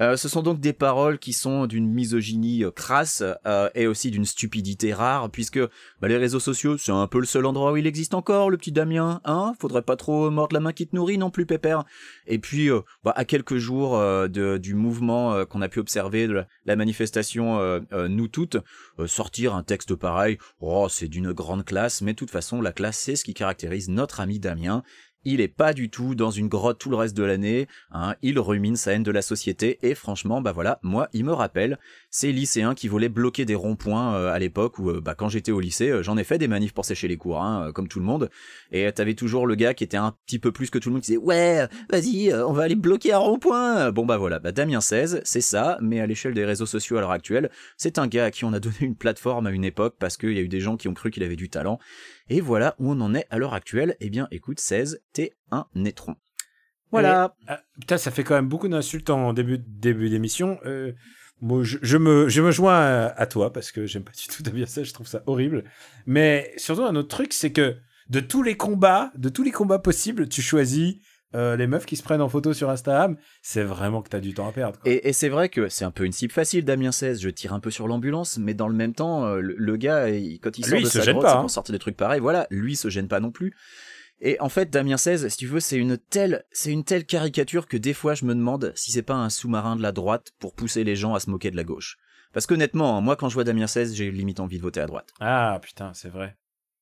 Euh, 0.00 0.16
ce 0.16 0.28
sont 0.28 0.42
donc 0.42 0.60
des 0.60 0.72
paroles 0.72 1.18
qui 1.18 1.32
sont 1.32 1.66
d'une 1.66 1.88
misogynie 1.88 2.64
euh, 2.64 2.70
crasse 2.70 3.22
euh, 3.46 3.68
et 3.74 3.86
aussi 3.86 4.10
d'une 4.10 4.24
stupidité 4.24 4.94
rare, 4.94 5.28
puisque 5.30 5.58
bah, 6.00 6.08
les 6.08 6.16
réseaux 6.16 6.40
sociaux, 6.40 6.78
c'est 6.78 6.92
un 6.92 7.06
peu 7.08 7.18
le 7.18 7.26
seul 7.26 7.46
endroit 7.46 7.72
où 7.72 7.76
il 7.76 7.86
existe 7.86 8.14
encore, 8.14 8.48
le 8.50 8.56
petit 8.56 8.70
Damien. 8.70 9.20
Hein? 9.24 9.54
Faudrait 9.58 9.82
pas 9.82 9.96
trop 9.96 10.30
mordre 10.30 10.54
la 10.54 10.60
main 10.60 10.72
qui 10.72 10.86
te 10.86 10.94
nourrit 10.94 11.18
non 11.18 11.30
plus, 11.30 11.46
pépère. 11.46 11.84
Et 12.26 12.38
puis, 12.38 12.70
euh, 12.70 12.80
bah, 13.02 13.12
à 13.16 13.24
quelques 13.24 13.56
jours 13.56 13.98
de, 13.98 14.58
du 14.58 14.74
mouvement 14.74 15.44
qu'on 15.46 15.62
a 15.62 15.68
pu 15.68 15.80
observer, 15.80 16.26
de 16.26 16.32
la, 16.32 16.46
la 16.64 16.76
manifestation 16.76 17.58
Nous 17.92 18.28
Toutes, 18.28 18.56
sortir 19.06 19.54
un 19.54 19.62
texte 19.62 19.94
pareil, 19.94 20.38
oh, 20.60 20.88
c'est 20.88 21.08
d'une 21.08 21.32
grande 21.32 21.64
classe, 21.64 22.02
mais 22.02 22.12
de 22.12 22.16
toute 22.16 22.30
façon, 22.30 22.60
la 22.60 22.72
classe, 22.72 22.98
c'est 22.98 23.16
ce 23.16 23.24
qui 23.24 23.34
caractérise 23.34 23.88
notre 23.88 24.20
ami 24.20 24.38
Damien. 24.38 24.82
Il 25.24 25.40
est 25.40 25.48
pas 25.48 25.72
du 25.72 25.90
tout 25.90 26.14
dans 26.14 26.30
une 26.30 26.48
grotte 26.48 26.78
tout 26.78 26.90
le 26.90 26.96
reste 26.96 27.16
de 27.16 27.22
l'année, 27.24 27.66
hein, 27.90 28.14
il 28.22 28.38
rumine 28.38 28.76
sa 28.76 28.92
haine 28.92 29.02
de 29.02 29.10
la 29.10 29.22
société, 29.22 29.78
et 29.82 29.94
franchement, 29.94 30.40
bah 30.40 30.52
voilà, 30.52 30.78
moi, 30.82 31.08
il 31.12 31.24
me 31.24 31.32
rappelle 31.32 31.78
ces 32.10 32.32
lycéens 32.32 32.74
qui 32.74 32.88
voulaient 32.88 33.08
bloquer 33.08 33.44
des 33.44 33.54
ronds-points 33.54 34.14
euh, 34.14 34.32
à 34.32 34.38
l'époque 34.38 34.78
où, 34.78 34.90
euh, 34.90 35.00
bah, 35.00 35.14
quand 35.14 35.28
j'étais 35.28 35.52
au 35.52 35.60
lycée, 35.60 35.90
euh, 35.90 36.02
j'en 36.02 36.16
ai 36.16 36.24
fait 36.24 36.38
des 36.38 36.48
manifs 36.48 36.72
pour 36.72 36.84
sécher 36.84 37.08
les 37.08 37.16
cours, 37.16 37.42
hein, 37.42 37.70
comme 37.74 37.88
tout 37.88 37.98
le 37.98 38.06
monde, 38.06 38.30
et 38.72 38.90
t'avais 38.92 39.14
toujours 39.14 39.46
le 39.46 39.54
gars 39.54 39.74
qui 39.74 39.84
était 39.84 39.96
un 39.96 40.14
petit 40.26 40.38
peu 40.38 40.52
plus 40.52 40.70
que 40.70 40.78
tout 40.78 40.88
le 40.88 40.94
monde 40.94 41.02
qui 41.02 41.12
disait, 41.12 41.22
ouais, 41.22 41.66
vas-y, 41.90 42.32
on 42.32 42.52
va 42.52 42.62
aller 42.62 42.76
bloquer 42.76 43.12
un 43.12 43.18
rond-point. 43.18 43.90
Bon 43.92 44.06
bah 44.06 44.16
voilà, 44.16 44.38
bah 44.38 44.52
Damien 44.52 44.80
16, 44.80 45.20
c'est 45.24 45.40
ça, 45.40 45.78
mais 45.80 46.00
à 46.00 46.06
l'échelle 46.06 46.34
des 46.34 46.44
réseaux 46.44 46.66
sociaux 46.66 46.96
à 46.96 47.00
l'heure 47.00 47.10
actuelle, 47.10 47.50
c'est 47.76 47.98
un 47.98 48.06
gars 48.06 48.26
à 48.26 48.30
qui 48.30 48.44
on 48.44 48.52
a 48.52 48.60
donné 48.60 48.76
une 48.80 48.96
plateforme 48.96 49.46
à 49.46 49.50
une 49.50 49.64
époque 49.64 49.96
parce 49.98 50.16
qu'il 50.16 50.32
y 50.32 50.38
a 50.38 50.42
eu 50.42 50.48
des 50.48 50.60
gens 50.60 50.76
qui 50.76 50.88
ont 50.88 50.94
cru 50.94 51.10
qu'il 51.10 51.22
avait 51.22 51.36
du 51.36 51.48
talent. 51.48 51.78
Et 52.30 52.40
voilà 52.40 52.74
où 52.78 52.90
on 52.90 53.00
en 53.00 53.14
est 53.14 53.26
à 53.30 53.38
l'heure 53.38 53.54
actuelle. 53.54 53.96
Eh 54.00 54.10
bien, 54.10 54.28
écoute, 54.30 54.60
16, 54.60 55.02
t'es 55.12 55.32
un 55.50 55.66
étron. 55.84 56.16
Voilà. 56.90 57.34
Putain, 57.80 57.98
ça 57.98 58.10
fait 58.10 58.24
quand 58.24 58.34
même 58.34 58.48
beaucoup 58.48 58.68
d'insultes 58.68 59.10
en 59.10 59.32
début, 59.32 59.58
début 59.58 60.08
d'émission. 60.08 60.58
Euh, 60.64 60.92
moi, 61.40 61.62
je, 61.62 61.78
je 61.82 61.96
me, 61.96 62.28
je 62.28 62.42
me 62.42 62.50
joins 62.50 62.74
à, 62.78 63.06
à 63.16 63.26
toi 63.26 63.52
parce 63.52 63.70
que 63.72 63.86
j'aime 63.86 64.02
pas 64.04 64.12
du 64.12 64.26
tout 64.34 64.42
Damien 64.42 64.66
ça, 64.66 64.82
je 64.82 64.92
trouve 64.92 65.06
ça 65.06 65.22
horrible. 65.26 65.64
Mais 66.06 66.52
surtout, 66.56 66.84
un 66.84 66.96
autre 66.96 67.08
truc, 67.08 67.32
c'est 67.32 67.52
que 67.52 67.76
de 68.10 68.20
tous 68.20 68.42
les 68.42 68.56
combats, 68.56 69.12
de 69.16 69.28
tous 69.28 69.42
les 69.42 69.50
combats 69.52 69.78
possibles, 69.78 70.28
tu 70.28 70.42
choisis 70.42 70.96
euh, 71.34 71.56
les 71.56 71.66
meufs 71.66 71.84
qui 71.84 71.96
se 71.96 72.02
prennent 72.02 72.22
en 72.22 72.28
photo 72.30 72.54
sur 72.54 72.70
Instagram. 72.70 73.16
C'est 73.42 73.62
vraiment 73.62 74.00
que 74.00 74.08
t'as 74.08 74.18
du 74.20 74.32
temps 74.32 74.48
à 74.48 74.52
perdre. 74.52 74.78
quoi. 74.80 74.90
Et, 74.90 75.08
et 75.10 75.12
c'est 75.12 75.28
vrai 75.28 75.50
que 75.50 75.68
c'est 75.68 75.84
un 75.84 75.90
peu 75.90 76.04
une 76.06 76.12
cible 76.12 76.32
facile, 76.32 76.64
Damien 76.64 76.90
16. 76.90 77.20
Je 77.20 77.28
tire 77.28 77.52
un 77.52 77.60
peu 77.60 77.70
sur 77.70 77.86
l'ambulance, 77.86 78.38
mais 78.38 78.54
dans 78.54 78.66
le 78.68 78.74
même 78.74 78.94
temps, 78.94 79.26
euh, 79.26 79.40
le, 79.40 79.54
le 79.58 79.76
gars, 79.76 80.08
il- 80.08 80.40
quand 80.40 80.56
il 80.58 80.62
Lui, 80.64 80.70
sort 80.70 80.80
de 80.80 80.86
sa 81.04 81.12
grotte, 81.12 81.22
pas, 81.24 81.36
hein. 81.36 81.40
pour 81.42 81.50
sortir 81.50 81.72
des 81.74 81.78
trucs 81.78 81.96
pareils. 81.98 82.20
Voilà, 82.20 82.46
lui 82.50 82.72
il 82.72 82.76
se 82.76 82.88
gêne 82.88 83.08
pas 83.08 83.20
non 83.20 83.30
plus. 83.30 83.54
Et 84.20 84.40
en 84.40 84.48
fait, 84.48 84.70
Damien 84.70 84.96
16, 84.96 85.28
si 85.28 85.36
tu 85.36 85.46
veux, 85.46 85.60
c'est 85.60 85.76
une 85.76 85.96
telle, 85.96 86.44
c'est 86.50 86.72
une 86.72 86.84
telle 86.84 87.06
caricature 87.06 87.68
que 87.68 87.76
des 87.76 87.94
fois 87.94 88.14
je 88.14 88.24
me 88.24 88.34
demande 88.34 88.72
si 88.74 88.90
c'est 88.90 89.02
pas 89.02 89.14
un 89.14 89.30
sous-marin 89.30 89.76
de 89.76 89.82
la 89.82 89.92
droite 89.92 90.32
pour 90.38 90.54
pousser 90.54 90.84
les 90.84 90.96
gens 90.96 91.14
à 91.14 91.20
se 91.20 91.30
moquer 91.30 91.50
de 91.50 91.56
la 91.56 91.64
gauche. 91.64 91.96
Parce 92.32 92.46
qu'honnêtement, 92.46 92.96
hein, 92.96 93.00
moi 93.00 93.16
quand 93.16 93.28
je 93.28 93.34
vois 93.34 93.44
Damien 93.44 93.66
16, 93.66 93.94
j'ai 93.94 94.10
limite 94.10 94.40
envie 94.40 94.58
de 94.58 94.62
voter 94.62 94.80
à 94.80 94.86
droite. 94.86 95.12
Ah 95.20 95.58
putain, 95.62 95.92
c'est 95.94 96.08
vrai. 96.08 96.36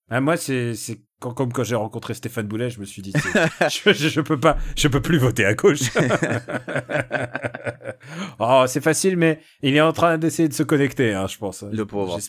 Ah, 0.08 0.20
moi, 0.20 0.36
c'est 0.36 0.72
quand, 1.18 1.32
comme 1.32 1.52
quand 1.52 1.64
j'ai 1.64 1.74
rencontré 1.74 2.14
Stéphane 2.14 2.46
Boulet, 2.46 2.70
je 2.70 2.78
me 2.78 2.84
suis 2.84 3.02
dit, 3.02 3.12
je, 3.60 3.92
je 3.92 4.20
peux 4.20 4.38
pas, 4.38 4.56
je 4.76 4.86
peux 4.86 5.02
plus 5.02 5.18
voter 5.18 5.44
à 5.44 5.54
gauche. 5.54 5.80
oh, 8.38 8.64
c'est 8.68 8.80
facile, 8.80 9.16
mais 9.16 9.40
il 9.62 9.74
est 9.74 9.80
en 9.80 9.92
train 9.92 10.16
d'essayer 10.16 10.48
de 10.48 10.54
se 10.54 10.62
connecter, 10.62 11.12
hein, 11.12 11.26
je 11.26 11.38
pense. 11.38 11.64
Le 11.64 11.84
pauvre. 11.86 12.20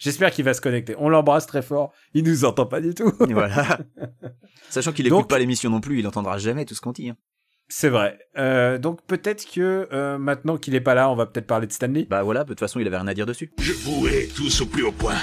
J'espère, 0.00 0.32
qu'il 0.32 0.44
va 0.44 0.54
se 0.54 0.60
connecter. 0.60 0.94
On 0.98 1.08
l'embrasse 1.08 1.46
très 1.46 1.62
fort. 1.62 1.92
Il 2.14 2.24
nous 2.24 2.44
entend 2.44 2.66
pas 2.66 2.80
du 2.80 2.94
tout. 2.94 3.12
voilà. 3.30 3.78
Sachant 4.70 4.92
qu'il 4.92 5.08
Donc- 5.08 5.20
écoute 5.20 5.30
pas 5.30 5.38
l'émission 5.38 5.70
non 5.70 5.80
plus, 5.80 6.00
il 6.00 6.06
entendra 6.08 6.38
jamais 6.38 6.64
tout 6.64 6.74
ce 6.74 6.80
qu'on 6.80 6.90
dit. 6.92 7.10
hein. 7.10 7.16
C'est 7.68 7.88
vrai. 7.88 8.18
Euh, 8.36 8.78
donc 8.78 9.00
peut-être 9.06 9.44
que 9.48 9.86
euh, 9.92 10.18
maintenant 10.18 10.56
qu'il 10.56 10.74
est 10.74 10.80
pas 10.80 10.94
là, 10.94 11.08
on 11.08 11.14
va 11.14 11.26
peut-être 11.26 11.46
parler 11.46 11.68
de 11.68 11.72
Stanley. 11.72 12.04
Bah 12.10 12.24
voilà, 12.24 12.42
de 12.42 12.48
toute 12.48 12.58
façon, 12.58 12.80
il 12.80 12.86
avait 12.88 12.96
rien 12.96 13.06
à 13.06 13.14
dire 13.14 13.26
dessus. 13.26 13.52
Je 13.60 13.72
vous 13.72 14.08
hais 14.08 14.28
tous 14.34 14.62
au 14.62 14.66
plus 14.66 14.82
haut 14.82 14.90
point. 14.90 15.14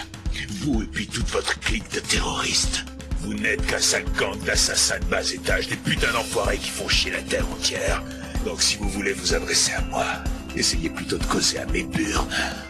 Vous 0.61 0.81
et 0.81 0.85
puis 0.85 1.07
toute 1.07 1.27
votre 1.27 1.59
clique 1.59 1.91
de 1.93 1.99
terroristes. 1.99 2.85
Vous 3.17 3.33
n'êtes 3.33 3.65
qu'un 3.65 3.79
sale 3.79 4.05
gang 4.17 4.37
d'assassins 4.45 4.99
de 4.99 5.05
bas 5.05 5.23
étage, 5.33 5.67
des 5.67 5.75
putains 5.75 6.13
d'enfoirés 6.13 6.57
qui 6.57 6.69
font 6.69 6.87
chier 6.87 7.11
la 7.11 7.21
terre 7.21 7.45
entière. 7.51 8.01
Donc 8.45 8.61
si 8.61 8.77
vous 8.77 8.87
voulez 8.87 9.11
vous 9.11 9.33
adresser 9.33 9.73
à 9.73 9.81
moi, 9.81 10.05
essayez 10.55 10.89
plutôt 10.89 11.17
de 11.17 11.25
causer 11.25 11.57
à 11.57 11.65
mes 11.65 11.83
burnes. 11.83 12.29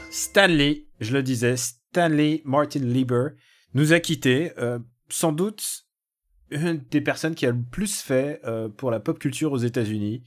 Stanley, 0.09 0.85
je 1.01 1.13
le 1.13 1.21
disais, 1.21 1.53
Stanley 1.91 2.41
Martin 2.45 2.79
Lieber 2.79 3.29
nous 3.73 3.93
a 3.93 3.99
quittés. 3.99 4.51
euh, 4.57 4.79
sans 5.09 5.31
doute 5.31 5.85
une 6.49 6.83
des 6.91 7.01
personnes 7.01 7.35
qui 7.35 7.45
a 7.45 7.51
le 7.51 7.61
plus 7.71 8.01
fait 8.01 8.39
euh, 8.45 8.69
pour 8.69 8.91
la 8.91 8.99
pop 8.99 9.19
culture 9.19 9.51
aux 9.51 9.57
États-Unis. 9.57 10.23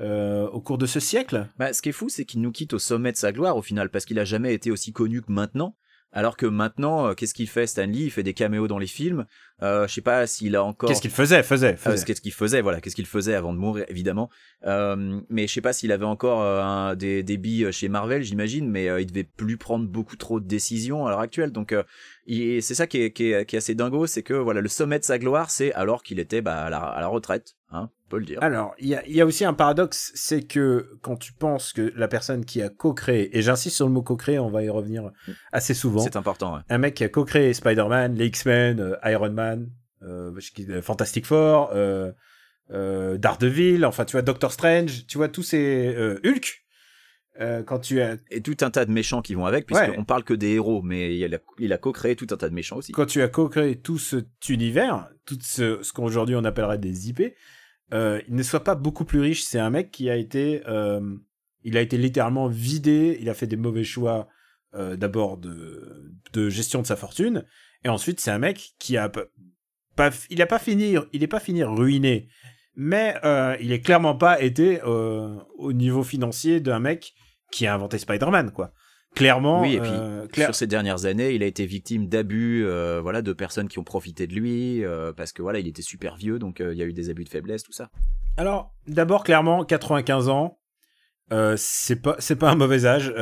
euh, 0.00 0.48
au 0.48 0.60
cours 0.60 0.78
de 0.78 0.86
ce 0.86 0.98
siècle. 0.98 1.46
Bah, 1.58 1.72
ce 1.72 1.82
qui 1.82 1.90
est 1.90 1.92
fou, 1.92 2.08
c'est 2.08 2.24
qu'il 2.24 2.40
nous 2.40 2.52
quitte 2.52 2.72
au 2.72 2.78
sommet 2.78 3.12
de 3.12 3.16
sa 3.16 3.32
gloire 3.32 3.56
au 3.56 3.62
final, 3.62 3.90
parce 3.90 4.06
qu'il 4.06 4.18
a 4.18 4.24
jamais 4.24 4.54
été 4.54 4.70
aussi 4.70 4.92
connu 4.92 5.20
que 5.20 5.30
maintenant. 5.30 5.76
Alors 6.12 6.36
que 6.36 6.46
maintenant, 6.46 7.06
euh, 7.08 7.14
qu'est-ce 7.14 7.34
qu'il 7.34 7.48
fait 7.48 7.66
Stanley 7.66 8.00
Il 8.00 8.10
fait 8.10 8.24
des 8.24 8.34
caméos 8.34 8.66
dans 8.66 8.78
les 8.78 8.88
films. 8.88 9.26
Euh, 9.62 9.86
je 9.86 9.94
sais 9.94 10.00
pas 10.00 10.26
s'il 10.26 10.56
a 10.56 10.64
encore. 10.64 10.88
Qu'est-ce 10.88 11.00
qu'il 11.00 11.10
faisait 11.10 11.42
Faisait. 11.42 11.74
Euh, 11.74 11.76
faisait. 11.76 12.04
qu'est-ce 12.04 12.20
qu'il 12.20 12.32
faisait 12.32 12.62
Voilà, 12.62 12.80
qu'est-ce 12.80 12.96
qu'il 12.96 13.06
faisait 13.06 13.34
avant 13.34 13.52
de 13.52 13.58
mourir, 13.58 13.84
évidemment. 13.88 14.28
Euh, 14.66 15.20
mais 15.28 15.46
je 15.46 15.52
sais 15.52 15.60
pas 15.60 15.72
s'il 15.72 15.92
avait 15.92 16.04
encore 16.04 16.42
euh, 16.42 16.62
un, 16.62 16.96
des, 16.96 17.22
des 17.22 17.36
billes 17.36 17.72
chez 17.72 17.88
Marvel, 17.88 18.22
j'imagine, 18.22 18.68
mais 18.68 18.86
il 19.00 19.06
devait 19.06 19.24
plus 19.24 19.56
prendre 19.56 19.86
beaucoup 19.86 20.16
trop 20.16 20.40
de 20.40 20.46
décisions 20.46 21.06
à 21.06 21.10
l'heure 21.10 21.20
actuelle. 21.20 21.52
Donc, 21.52 21.72
euh, 21.72 21.84
c'est 22.26 22.74
ça 22.74 22.86
qui 22.86 23.02
est, 23.02 23.12
qui, 23.12 23.30
est, 23.30 23.46
qui 23.46 23.54
est 23.56 23.58
assez 23.58 23.74
dingo, 23.74 24.06
c'est 24.06 24.22
que 24.22 24.34
voilà, 24.34 24.60
le 24.60 24.68
sommet 24.68 24.98
de 24.98 25.04
sa 25.04 25.18
gloire, 25.18 25.50
c'est 25.50 25.72
alors 25.74 26.02
qu'il 26.02 26.18
était 26.18 26.42
bah, 26.42 26.64
à, 26.64 26.70
la, 26.70 26.78
à 26.78 27.00
la 27.00 27.06
retraite, 27.06 27.56
hein, 27.70 27.90
peut 28.10 28.18
le 28.18 28.26
dire. 28.26 28.38
Alors, 28.42 28.74
il 28.78 28.88
y 28.88 28.94
a, 28.94 29.06
il 29.06 29.14
y 29.14 29.20
a 29.22 29.26
aussi 29.26 29.44
un 29.46 29.54
paradoxe, 29.54 30.12
c'est 30.14 30.42
que 30.42 30.98
quand 31.00 31.16
tu 31.16 31.32
penses 31.32 31.72
que 31.72 31.92
la 31.96 32.08
personne 32.08 32.44
qui 32.44 32.60
a 32.60 32.68
co-créé, 32.68 33.36
et 33.36 33.40
j'insiste 33.40 33.76
sur 33.76 33.86
le 33.86 33.92
mot 33.92 34.02
co-créé, 34.02 34.38
on 34.38 34.50
va 34.50 34.62
y 34.62 34.68
revenir 34.68 35.10
assez 35.52 35.72
souvent, 35.74 36.00
C'est 36.02 36.16
important. 36.16 36.54
Ouais. 36.56 36.60
un 36.68 36.78
mec 36.78 36.94
qui 36.94 37.04
a 37.04 37.08
co-créé 37.08 37.54
Spider-Man, 37.54 38.14
les 38.16 38.26
X-Men, 38.26 38.80
euh, 38.80 38.96
Iron 39.10 39.30
Man, 39.32 39.70
euh, 40.02 40.32
Fantastic 40.82 41.24
Four, 41.26 41.70
euh, 41.74 43.18
Daredevil, 43.18 43.84
enfin 43.84 44.04
tu 44.04 44.12
vois 44.12 44.22
Doctor 44.22 44.52
Strange, 44.52 45.06
tu 45.06 45.18
vois 45.18 45.28
tous 45.28 45.42
ces 45.42 45.94
Hulk. 46.24 46.64
euh, 47.40 47.62
quand 47.62 47.78
tu 47.78 48.00
as 48.02 48.16
Et 48.30 48.42
tout 48.42 48.56
un 48.60 48.70
tas 48.70 48.84
de 48.84 48.90
méchants 48.92 49.22
qui 49.22 49.34
vont 49.34 49.46
avec, 49.46 49.64
puisqu'on 49.66 49.90
Ouais. 49.98 50.04
parle 50.04 50.24
que 50.24 50.34
des 50.34 50.50
héros, 50.54 50.82
mais 50.82 51.16
il 51.16 51.34
a, 51.34 51.38
il 51.58 51.72
a 51.72 51.78
co-créé 51.78 52.14
tout 52.14 52.26
un 52.30 52.36
tas 52.36 52.48
de 52.48 52.54
méchants 52.54 52.76
aussi. 52.76 52.92
quand 52.92 53.06
tu 53.06 53.22
as 53.22 53.28
co-créé 53.28 53.76
tout 53.80 53.98
cet 53.98 54.48
univers, 54.48 55.08
tout 55.26 55.38
ce, 55.40 55.82
ce 55.82 55.92
qu'aujourd'hui 55.92 56.34
on 56.36 56.44
appellerait 56.44 56.78
des 56.78 57.08
IP, 57.08 57.22
euh, 57.92 58.20
il 58.28 58.34
ne 58.34 58.42
soit 58.42 58.64
pas 58.64 58.74
beaucoup 58.74 59.04
plus 59.04 59.20
riche. 59.20 59.42
C'est 59.42 59.58
un 59.58 59.70
mec 59.70 59.90
qui 59.90 60.10
a 60.10 60.16
été, 60.16 60.62
euh, 60.68 61.00
il 61.64 61.76
a 61.76 61.80
été 61.80 61.96
littéralement 61.98 62.48
vidé. 62.48 63.18
Il 63.20 63.28
a 63.28 63.34
fait 63.34 63.46
des 63.46 63.56
mauvais 63.56 63.84
choix 63.84 64.28
euh, 64.74 64.94
d'abord 64.94 65.36
de, 65.36 66.12
de 66.32 66.48
gestion 66.48 66.80
de 66.80 66.86
sa 66.86 66.94
fortune, 66.94 67.44
et 67.82 67.88
ensuite 67.88 68.20
c'est 68.20 68.30
un 68.30 68.38
mec 68.38 68.74
qui 68.78 68.96
a 68.96 69.08
pas, 69.08 70.10
il 70.30 70.40
a 70.42 70.46
pas 70.46 70.60
fini, 70.60 70.94
il 71.12 71.24
est 71.24 71.26
pas 71.26 71.40
fini 71.40 71.64
ruiné, 71.64 72.28
mais 72.76 73.16
euh, 73.24 73.56
il 73.60 73.72
est 73.72 73.80
clairement 73.80 74.14
pas 74.14 74.40
été 74.40 74.80
euh, 74.84 75.36
au 75.58 75.72
niveau 75.72 76.04
financier 76.04 76.60
d'un 76.60 76.78
mec 76.78 77.14
qui 77.50 77.66
a 77.66 77.74
inventé 77.74 77.98
Spider-Man, 77.98 78.52
quoi. 78.52 78.72
Clairement, 79.16 79.62
Oui, 79.62 79.74
et 79.74 79.80
puis 79.80 79.90
euh, 79.92 80.26
clair- 80.28 80.46
sur 80.48 80.54
ces 80.54 80.66
dernières 80.66 81.04
années, 81.04 81.32
il 81.34 81.42
a 81.42 81.46
été 81.46 81.66
victime 81.66 82.08
d'abus, 82.08 82.64
euh, 82.64 83.00
voilà, 83.02 83.22
de 83.22 83.32
personnes 83.32 83.68
qui 83.68 83.78
ont 83.78 83.84
profité 83.84 84.26
de 84.26 84.34
lui, 84.34 84.84
euh, 84.84 85.12
parce 85.12 85.32
que 85.32 85.42
voilà, 85.42 85.58
il 85.58 85.66
était 85.66 85.82
super 85.82 86.16
vieux, 86.16 86.38
donc 86.38 86.60
il 86.60 86.76
y 86.76 86.82
a 86.82 86.86
eu 86.86 86.92
des 86.92 87.10
abus 87.10 87.24
de 87.24 87.28
faiblesse, 87.28 87.62
tout 87.64 87.72
ça. 87.72 87.90
Alors, 88.36 88.72
d'abord, 88.86 89.24
clairement, 89.24 89.64
95 89.64 90.28
ans, 90.28 90.58
c'est 91.56 92.00
pas 92.02 92.16
c'est 92.18 92.36
pas 92.36 92.50
un 92.50 92.54
mauvais 92.54 92.86
âge. 92.86 93.12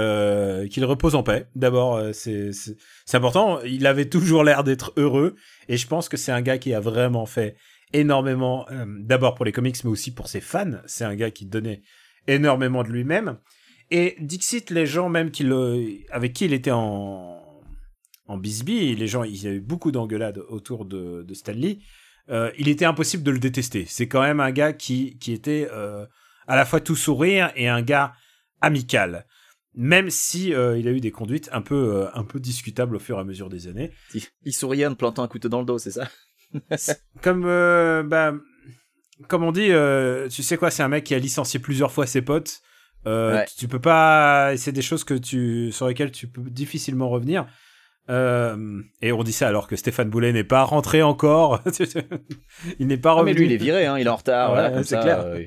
Qu'il 0.70 0.85
repose 0.85 1.14
en 1.14 1.22
paix. 1.22 1.46
D'abord, 1.57 2.01
c'est 2.12 2.51
important. 3.14 3.61
Il 3.62 3.87
avait 3.87 4.09
toujours 4.09 4.44
l'air 4.44 4.64
d'être 4.64 4.92
heureux, 4.96 5.35
et 5.68 5.77
je 5.77 5.87
pense 5.87 6.09
que 6.09 6.16
c'est 6.16 6.33
un 6.33 6.42
gars 6.42 6.59
qui 6.59 6.74
a 6.74 6.81
vraiment 6.81 7.27
fait 7.27 7.57
énormément. 7.92 8.66
D'abord 9.01 9.35
pour 9.35 9.44
les 9.46 9.53
comics, 9.53 9.83
mais 9.85 9.90
aussi 9.90 10.12
pour 10.14 10.29
ses 10.29 10.40
fans. 10.40 10.81
C'est 10.87 11.05
un 11.05 11.16
gars 11.16 11.31
qui 11.31 11.46
donnait 11.46 11.83
énormément 12.27 12.83
de 12.83 12.88
lui-même. 12.90 13.38
Et 13.90 14.16
Dixit, 14.20 14.70
les 14.70 14.87
gens 14.87 15.09
même 15.09 15.31
qui 15.31 15.44
le, 15.44 15.98
avec 16.11 16.33
qui 16.33 16.44
il 16.44 16.53
était 16.53 16.70
en 16.70 17.38
en 18.29 18.37
bisbee, 18.37 18.94
les 18.94 19.07
gens, 19.07 19.24
il 19.24 19.42
y 19.42 19.46
a 19.46 19.53
eu 19.53 19.61
beaucoup 19.61 19.90
d'engueulades 19.90 20.38
autour 20.48 20.85
de, 20.85 21.22
de 21.22 21.35
Stanley. 21.35 21.79
Euh, 22.29 22.53
il 22.59 22.68
était 22.68 22.85
impossible 22.85 23.22
de 23.22 23.31
le 23.31 23.38
détester. 23.38 23.87
C'est 23.88 24.07
quand 24.07 24.20
même 24.20 24.38
un 24.38 24.51
gars 24.51 24.74
qui, 24.74 25.16
qui 25.18 25.33
était 25.33 25.66
euh, 25.72 26.05
à 26.46 26.55
la 26.55 26.66
fois 26.66 26.81
tout 26.81 26.94
sourire 26.94 27.51
et 27.57 27.68
un 27.68 27.81
gars 27.81 28.12
amical. 28.61 29.27
Même 29.72 30.11
si 30.11 30.53
euh, 30.53 30.79
il 30.79 30.87
a 30.88 30.90
eu 30.90 31.01
des 31.01 31.11
conduites 31.11 31.48
un 31.53 31.62
peu, 31.62 32.07
un 32.12 32.24
peu 32.24 32.38
discutables 32.38 32.96
au 32.96 32.98
fur 32.98 33.16
et 33.16 33.20
à 33.20 33.24
mesure 33.24 33.48
des 33.48 33.66
années. 33.66 33.92
Il, 34.12 34.22
il 34.42 34.53
souriait 34.53 34.87
en 34.87 34.94
plantant 34.94 35.22
un 35.22 35.29
couteau 35.29 35.48
dans 35.48 35.61
le 35.61 35.66
dos, 35.66 35.79
c'est 35.79 35.92
ça? 35.92 36.09
Comme, 37.22 37.42
bah, 37.42 38.35
comme 39.29 39.42
on 39.42 39.53
dit, 39.53 39.70
tu 40.31 40.42
sais 40.42 40.59
quoi, 40.59 40.70
c'est 40.70 40.83
un 40.83 40.88
mec 40.88 41.05
qui 41.05 41.14
a 41.14 41.18
licencié 41.18 41.61
plusieurs 41.61 41.92
fois 41.92 42.07
ses 42.07 42.20
potes. 42.20 42.61
Euh, 43.08 43.34
Ouais. 43.36 43.44
tu, 43.58 43.66
peux 43.68 43.80
pas, 43.80 44.52
c'est 44.56 44.72
des 44.72 44.82
choses 44.82 45.02
que 45.04 45.14
tu, 45.14 45.72
sur 45.72 45.88
lesquelles 45.88 46.12
tu 46.12 46.26
peux 46.28 46.42
difficilement 46.42 47.08
revenir. 47.08 47.46
Euh, 48.10 48.80
et 49.02 49.12
on 49.12 49.22
dit 49.22 49.32
ça 49.32 49.48
alors 49.48 49.66
que 49.68 49.76
Stéphane 49.76 50.08
Boulet 50.08 50.32
n'est 50.32 50.44
pas 50.44 50.62
rentré 50.64 51.02
encore. 51.02 51.60
il 52.78 52.86
n'est 52.86 52.96
pas 52.96 53.10
Ah, 53.10 53.14
revenu. 53.14 53.32
mais 53.34 53.38
lui, 53.40 53.46
il 53.46 53.52
est 53.52 53.56
viré, 53.56 53.86
hein, 53.86 53.98
il 53.98 54.06
est 54.06 54.10
en 54.10 54.16
retard, 54.16 54.50
Ouais, 54.50 54.54
voilà, 54.56 54.70
comme 54.70 54.82
c'est 54.84 54.98
clair. 55.00 55.20
euh, 55.20 55.42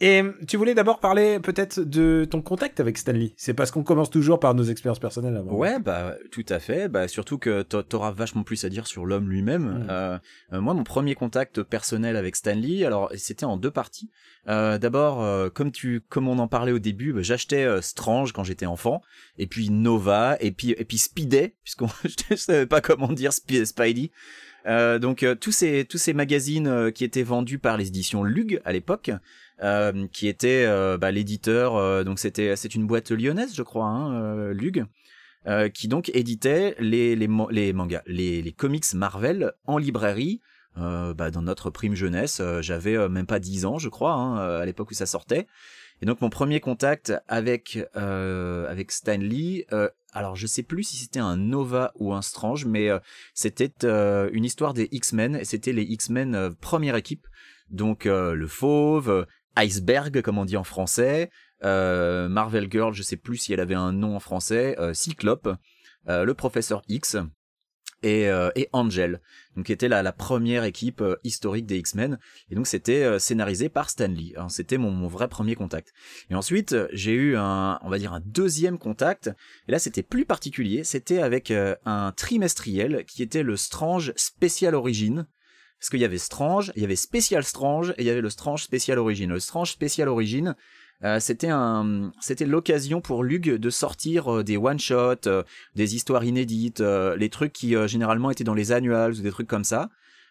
Et 0.00 0.22
tu 0.48 0.56
voulais 0.56 0.74
d'abord 0.74 1.00
parler 1.00 1.38
peut-être 1.40 1.80
de 1.80 2.26
ton 2.28 2.42
contact 2.42 2.80
avec 2.80 2.98
Stanley. 2.98 3.32
C'est 3.36 3.54
parce 3.54 3.70
qu'on 3.70 3.82
commence 3.82 4.10
toujours 4.10 4.40
par 4.40 4.54
nos 4.54 4.64
expériences 4.64 4.98
personnelles 4.98 5.36
avant. 5.36 5.52
Ouais, 5.54 5.78
bah 5.78 6.14
tout 6.32 6.44
à 6.48 6.58
fait. 6.58 6.88
Bah 6.88 7.08
surtout 7.08 7.38
que 7.38 7.62
t'a- 7.62 7.82
t'auras 7.82 8.10
vachement 8.10 8.42
plus 8.42 8.64
à 8.64 8.68
dire 8.68 8.86
sur 8.86 9.06
l'homme 9.06 9.28
lui-même. 9.30 9.62
Mm. 9.84 9.86
Euh, 9.90 10.18
euh, 10.52 10.60
moi, 10.60 10.74
mon 10.74 10.84
premier 10.84 11.14
contact 11.14 11.62
personnel 11.62 12.16
avec 12.16 12.36
Stanley, 12.36 12.84
alors 12.84 13.10
c'était 13.16 13.44
en 13.46 13.56
deux 13.56 13.70
parties. 13.70 14.10
Euh, 14.48 14.78
D'abord, 14.78 15.22
euh, 15.22 15.48
comme 15.50 15.72
tu, 15.72 16.00
comme 16.08 16.28
on 16.28 16.38
en 16.38 16.48
parlait 16.48 16.72
au 16.72 16.78
début, 16.78 17.12
bah, 17.12 17.22
j'achetais 17.22 17.64
euh, 17.64 17.80
Strange 17.80 18.32
quand 18.32 18.44
j'étais 18.44 18.66
enfant, 18.66 19.02
et 19.38 19.46
puis 19.46 19.70
Nova, 19.70 20.36
et 20.40 20.50
puis 20.52 20.70
et 20.76 20.84
puis 20.84 20.98
Speeday, 20.98 21.54
puisqu'on 21.64 21.88
je 22.30 22.34
savais 22.36 22.66
pas 22.66 22.80
comment 22.80 23.12
dire 23.12 23.30
Sp- 23.30 23.64
Spidey. 23.64 24.10
Euh, 24.66 24.98
donc 24.98 25.22
euh, 25.22 25.36
tous 25.36 25.52
ces 25.52 25.84
tous 25.84 25.98
ces 25.98 26.12
magazines 26.12 26.66
euh, 26.66 26.90
qui 26.90 27.04
étaient 27.04 27.22
vendus 27.22 27.60
par 27.60 27.76
les 27.76 27.86
éditions 27.86 28.24
Lug 28.24 28.60
à 28.64 28.72
l'époque, 28.72 29.12
euh, 29.62 30.06
qui 30.12 30.28
était 30.28 30.64
euh, 30.66 30.98
bah, 30.98 31.10
l'éditeur. 31.10 31.76
euh, 31.76 32.04
donc 32.04 32.18
c'était 32.18 32.56
c'est 32.56 32.74
une 32.74 32.86
boîte 32.86 33.10
lyonnaise, 33.10 33.54
je 33.54 33.62
crois, 33.62 33.86
hein, 33.86 34.14
euh, 34.14 34.52
Lug, 34.52 34.86
qui 35.74 35.88
donc 35.88 36.10
éditait 36.14 36.74
les 36.78 37.14
les, 37.14 37.28
les 37.50 37.72
mangas, 37.72 38.02
les, 38.06 38.42
les 38.42 38.52
comics 38.52 38.92
Marvel 38.94 39.52
en 39.66 39.78
librairie. 39.78 40.40
Bah, 40.76 41.30
dans 41.30 41.40
notre 41.40 41.70
prime 41.70 41.94
jeunesse, 41.94 42.42
j'avais 42.60 43.08
même 43.08 43.24
pas 43.24 43.38
10 43.38 43.64
ans, 43.64 43.78
je 43.78 43.88
crois, 43.88 44.12
hein, 44.12 44.36
à 44.60 44.66
l'époque 44.66 44.90
où 44.90 44.94
ça 44.94 45.06
sortait. 45.06 45.46
Et 46.02 46.06
donc 46.06 46.20
mon 46.20 46.28
premier 46.28 46.60
contact 46.60 47.14
avec 47.26 47.78
euh, 47.96 48.68
avec 48.68 48.92
Stan 48.92 49.16
Lee, 49.16 49.64
euh, 49.72 49.88
alors 50.12 50.36
je 50.36 50.46
sais 50.46 50.62
plus 50.62 50.82
si 50.84 50.96
c'était 50.96 51.20
un 51.20 51.38
Nova 51.38 51.92
ou 51.96 52.12
un 52.12 52.20
Strange, 52.22 52.66
mais 52.66 52.90
euh, 52.90 52.98
c'était 53.32 53.72
une 53.86 54.44
histoire 54.44 54.74
des 54.74 54.88
X-Men. 54.92 55.36
et 55.36 55.44
C'était 55.44 55.72
les 55.72 55.84
X-Men 55.84 56.54
première 56.60 56.96
équipe, 56.96 57.26
donc 57.70 58.04
le 58.04 58.46
Fauve, 58.46 59.26
Iceberg 59.56 60.22
comme 60.22 60.38
on 60.38 60.44
dit 60.44 60.56
en 60.56 60.64
français, 60.64 61.30
euh, 61.64 62.28
Marvel 62.28 62.68
Girl, 62.70 62.92
je 62.92 63.02
sais 63.02 63.16
plus 63.16 63.38
si 63.38 63.52
elle 63.52 63.60
avait 63.60 63.74
un 63.74 63.92
nom 63.92 64.16
en 64.16 64.20
français, 64.20 64.76
euh, 64.78 64.94
Cyclope, 64.94 65.48
euh, 66.08 66.24
le 66.24 66.34
Professeur 66.34 66.82
X 66.88 67.16
et, 68.02 68.28
euh, 68.28 68.50
et 68.54 68.68
Angel, 68.72 69.22
donc 69.56 69.66
qui 69.66 69.72
était 69.72 69.88
la, 69.88 70.12
première 70.12 70.64
équipe 70.64 71.02
historique 71.24 71.66
des 71.66 71.78
X-Men. 71.78 72.18
Et 72.50 72.54
donc 72.54 72.66
c'était 72.66 73.18
scénarisé 73.18 73.68
par 73.68 73.88
Stan 73.88 74.06
Lee. 74.06 74.34
Alors, 74.36 74.50
C'était 74.50 74.76
mon, 74.76 75.08
vrai 75.08 75.28
premier 75.28 75.54
contact. 75.54 75.92
Et 76.30 76.34
ensuite 76.34 76.76
j'ai 76.92 77.14
eu 77.14 77.36
un, 77.36 77.78
on 77.82 77.88
va 77.88 77.98
dire 77.98 78.12
un 78.12 78.20
deuxième 78.20 78.78
contact. 78.78 79.30
Et 79.66 79.72
là 79.72 79.78
c'était 79.78 80.02
plus 80.02 80.26
particulier. 80.26 80.84
C'était 80.84 81.20
avec 81.20 81.50
un 81.50 82.12
trimestriel 82.12 83.04
qui 83.06 83.22
était 83.22 83.42
le 83.42 83.56
Strange 83.56 84.12
Special 84.16 84.74
Origin. 84.74 85.26
Parce 85.78 85.90
qu'il 85.90 86.00
y 86.00 86.04
avait 86.04 86.18
Strange, 86.18 86.72
il 86.76 86.82
y 86.82 86.84
avait 86.84 86.96
Special 86.96 87.44
Strange 87.44 87.90
et 87.98 88.02
il 88.02 88.06
y 88.06 88.10
avait 88.10 88.20
le 88.20 88.30
Strange 88.30 88.62
Special 88.62 88.98
Origin. 88.98 89.30
Le 89.30 89.40
Strange 89.40 89.72
Special 89.72 90.08
Origin, 90.08 90.54
euh, 91.04 91.20
c'était 91.20 92.46
l'occasion 92.46 93.00
pour 93.00 93.22
Lug 93.22 93.56
de 93.56 93.70
sortir 93.70 94.36
euh, 94.36 94.44
des 94.44 94.56
one 94.56 94.78
shots, 94.78 95.26
euh, 95.26 95.42
des 95.74 95.94
histoires 95.94 96.24
inédites, 96.24 96.80
les 96.80 97.28
trucs 97.28 97.52
qui 97.52 97.74
généralement 97.86 98.30
étaient 98.30 98.44
dans 98.44 98.54
les 98.54 98.72
annuals 98.72 99.12
ou 99.12 99.22
des 99.22 99.30
trucs 99.30 99.48
comme 99.48 99.64
ça. 99.64 99.90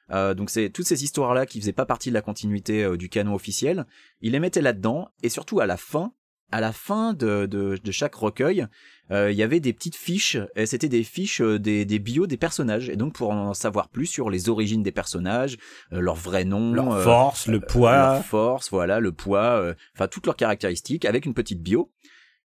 Donc 0.10 0.52
c'est 0.52 0.70
toutes 0.70 0.86
ces 0.86 1.04
histoires 1.04 1.34
là 1.34 1.48
qui 1.48 1.60
faisaient 1.60 1.74
pas 1.74 1.88
partie 1.88 2.10
de 2.10 2.14
la 2.14 2.22
continuité 2.22 2.96
du 2.96 3.10
canon 3.10 3.34
officiel. 3.34 3.88
Il 4.22 4.34
les 4.34 4.40
mettait 4.40 4.62
là-dedans 4.62 5.10
et 5.24 5.30
surtout 5.30 5.60
à 5.60 5.66
la 5.66 5.78
fin, 5.78 6.14
à 6.52 6.62
la 6.62 6.72
fin 6.72 7.14
de, 7.14 7.46
de, 7.46 7.78
de 7.84 7.92
chaque 7.92 8.16
recueil, 8.16 8.68
euh, 9.12 9.32
il 9.32 9.38
y 9.38 9.44
avait 9.44 9.60
des 9.60 9.74
petites 9.74 9.96
fiches, 9.96 10.38
et 10.56 10.66
c'était 10.66 10.90
des 10.90 11.04
fiches 11.04 11.42
euh, 11.42 11.60
des, 11.60 11.86
des 11.86 12.00
bios 12.00 12.28
des 12.28 12.38
personnages, 12.38 12.90
et 12.90 12.96
donc 12.96 13.14
pour 13.14 13.32
en 13.32 13.54
savoir 13.54 13.90
plus 13.90 14.08
sur 14.08 14.30
les 14.30 14.50
origines 14.50 14.82
des 14.84 14.92
personnages, 14.92 15.58
euh, 15.94 16.00
leur 16.00 16.16
vrai 16.16 16.44
nom, 16.44 16.74
Leur 16.74 16.92
euh, 16.94 17.04
force, 17.04 17.48
le 17.48 17.60
poids. 17.60 17.96
leur 17.96 18.26
force, 18.26 18.70
voilà, 18.72 19.00
le 19.00 19.12
poids, 19.12 19.60
euh, 19.60 19.74
enfin 19.96 20.08
toutes 20.08 20.26
leurs 20.26 20.36
caractéristiques, 20.38 21.06
avec 21.06 21.26
une 21.26 21.34
petite 21.34 21.62
bio. 21.62 21.92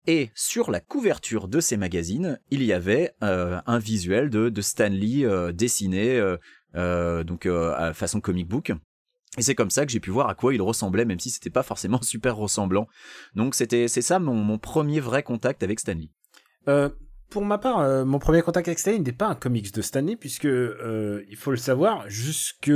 Et 0.07 0.31
sur 0.33 0.71
la 0.71 0.79
couverture 0.79 1.47
de 1.47 1.59
ces 1.59 1.77
magazines, 1.77 2.39
il 2.49 2.63
y 2.63 2.73
avait 2.73 3.11
euh, 3.21 3.59
un 3.67 3.77
visuel 3.79 4.29
de, 4.29 4.49
de 4.49 4.61
Stanley 4.61 5.25
euh, 5.25 5.51
dessiné, 5.51 6.17
euh, 6.17 6.37
euh, 6.75 7.23
donc 7.23 7.45
euh, 7.45 7.73
à 7.75 7.93
façon 7.93 8.21
comic 8.21 8.47
book. 8.47 8.71
Et 9.37 9.41
c'est 9.41 9.55
comme 9.55 9.69
ça 9.69 9.85
que 9.85 9.91
j'ai 9.91 9.99
pu 9.99 10.09
voir 10.09 10.27
à 10.27 10.35
quoi 10.35 10.53
il 10.53 10.61
ressemblait, 10.61 11.05
même 11.05 11.19
si 11.19 11.29
c'était 11.29 11.49
pas 11.49 11.63
forcément 11.63 12.01
super 12.03 12.35
ressemblant. 12.35 12.87
Donc 13.35 13.55
c'était 13.55 13.87
c'est 13.87 14.01
ça 14.01 14.19
mon, 14.19 14.35
mon 14.35 14.57
premier 14.57 14.99
vrai 14.99 15.23
contact 15.23 15.63
avec 15.63 15.79
Stanley. 15.79 16.09
Euh, 16.67 16.89
pour 17.29 17.45
ma 17.45 17.57
part, 17.57 17.79
euh, 17.79 18.05
mon 18.05 18.19
premier 18.19 18.41
contact 18.41 18.67
avec 18.67 18.79
Stanley 18.79 18.99
n'était 18.99 19.11
pas 19.11 19.27
un 19.27 19.35
comics 19.35 19.73
de 19.73 19.81
Stanley, 19.81 20.15
puisque, 20.15 20.45
euh, 20.45 21.23
il 21.29 21.37
faut 21.37 21.51
le 21.51 21.57
savoir, 21.57 22.09
jusque 22.09 22.71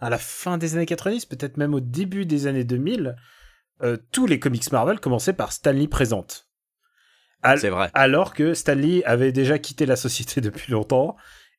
à 0.00 0.10
la 0.10 0.18
fin 0.18 0.58
des 0.58 0.74
années 0.74 0.86
90, 0.86 1.26
peut-être 1.26 1.56
même 1.56 1.74
au 1.74 1.80
début 1.80 2.26
des 2.26 2.46
années 2.46 2.64
2000, 2.64 3.16
euh, 3.82 3.96
tous 4.12 4.26
les 4.26 4.38
comics 4.38 4.70
Marvel 4.72 5.00
commençaient 5.00 5.34
par 5.34 5.52
Stanley 5.52 5.88
présente. 5.88 6.48
C'est 7.58 7.70
vrai. 7.70 7.90
Alors 7.94 8.34
que 8.34 8.54
Stanley 8.54 9.04
avait 9.04 9.30
déjà 9.30 9.58
quitté 9.58 9.86
la 9.86 9.94
société 9.94 10.40
depuis 10.40 10.72
longtemps. 10.72 11.16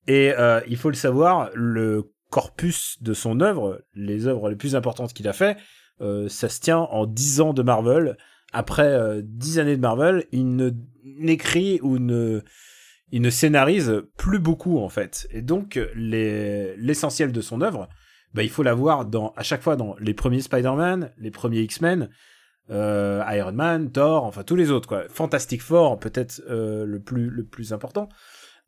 Et 0.08 0.34
il 0.68 0.78
faut 0.78 0.90
le 0.90 0.96
savoir, 0.96 1.50
le 1.54 2.14
corpus 2.30 3.02
de 3.02 3.14
son 3.14 3.42
œuvre, 3.42 3.82
les 3.94 4.28
œuvres 4.28 4.50
les 4.50 4.56
plus 4.56 4.76
importantes 4.76 5.14
qu'il 5.14 5.28
a 5.28 5.34
fait, 5.34 5.58
euh, 6.02 6.30
ça 6.30 6.50
se 6.50 6.60
tient 6.60 6.80
en 6.80 7.06
10 7.06 7.42
ans 7.42 7.54
de 7.54 7.64
Marvel. 7.64 8.18
Après 8.54 9.22
10 9.24 9.60
années 9.60 9.76
de 9.76 9.82
Marvel, 9.82 10.26
il 10.32 10.56
ne 10.56 10.72
n'écrit 11.04 11.80
ou 11.82 12.00
ne 12.00 12.42
il 13.12 13.22
ne 13.22 13.30
scénarise 13.30 14.04
plus 14.18 14.40
beaucoup 14.40 14.80
en 14.80 14.90
fait. 14.90 15.28
Et 15.32 15.42
donc 15.42 15.80
l'essentiel 15.96 17.32
de 17.32 17.42
son 17.42 17.62
œuvre, 17.62 17.88
bah, 18.34 18.44
il 18.44 18.50
faut 18.50 18.64
la 18.64 18.74
voir 18.74 19.06
dans, 19.06 19.34
à 19.36 19.44
chaque 19.44 19.62
fois 19.62 19.76
dans 19.76 19.96
les 20.00 20.14
premiers 20.14 20.42
Spider-Man, 20.42 21.12
les 21.18 21.32
premiers 21.32 21.62
X-Men, 21.62 22.10
euh, 22.70 23.24
Iron 23.32 23.54
Man, 23.54 23.92
Thor, 23.92 24.26
enfin 24.26 24.44
tous 24.44 24.56
les 24.56 24.72
autres 24.72 24.88
quoi. 24.88 25.04
Fantastic 25.10 25.62
Four 25.62 26.00
peut-être 26.00 26.42
euh, 26.50 26.86
le 26.86 27.00
plus 27.00 27.30
le 27.30 27.46
plus 27.46 27.74
important. 27.74 28.10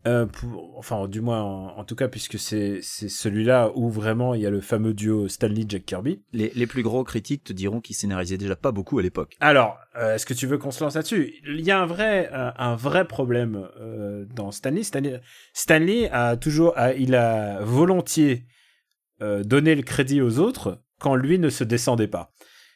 Euh, 0.08 0.26
pour, 0.26 0.78
enfin, 0.78 1.10
du 1.10 1.20
moins, 1.20 1.42
en, 1.42 1.84
tout 1.84 1.96
cas, 1.96 2.08
puisque 2.08 2.40
c'est 2.40 2.82
celui-là 2.82 3.72
où 3.76 3.90
vraiment 3.90 4.34
il 4.34 4.42
y 4.42 4.46
a 4.46 4.50
le 4.50 4.62
fameux 4.62 4.94
duo 4.94 5.28
Stanley-Jack 5.28 5.86
Kirby. 5.86 6.22
Les, 6.32 6.54
les, 6.56 6.68
plus 6.68 6.84
gros 6.84 7.04
critiques 7.04 7.44
te 7.44 7.52
diront 7.52 7.82
qu'il 7.82 7.98
scénarisait 7.98 8.38
déjà 8.38 8.56
pas 8.56 8.72
beaucoup 8.72 8.98
à 8.98 9.02
l'époque. 9.02 9.36
Alors, 9.42 9.78
euh, 9.98 10.16
est-ce 10.16 10.26
que 10.26 10.34
tu 10.34 10.48
veux 10.48 10.58
qu'on 10.58 10.72
se 10.72 10.82
lance 10.82 10.96
là-dessus? 10.96 11.34
Il 11.46 11.60
y 11.62 11.72
a 11.72 11.82
un 11.82 11.86
vrai, 11.86 12.30
un, 12.32 12.76
vrai 12.76 13.06
problème 13.06 13.68
euh, 13.78 14.26
dans 14.34 14.52
Stanley. 14.52 14.84
Stanley. 14.84 15.20
Stanley 15.54 16.10
a 16.12 16.38
toujours, 16.38 16.76
il 16.98 17.14
a 17.16 17.60
volontiers 17.62 18.46
donné 19.20 19.76
le 19.76 19.82
crédit 19.82 20.22
aux 20.22 20.40
autres 20.40 20.82
quand 20.98 21.16
lui 21.16 21.40
ne 21.40 21.50
se 21.50 21.66
descendait 21.66 22.08
pas. 22.08 22.32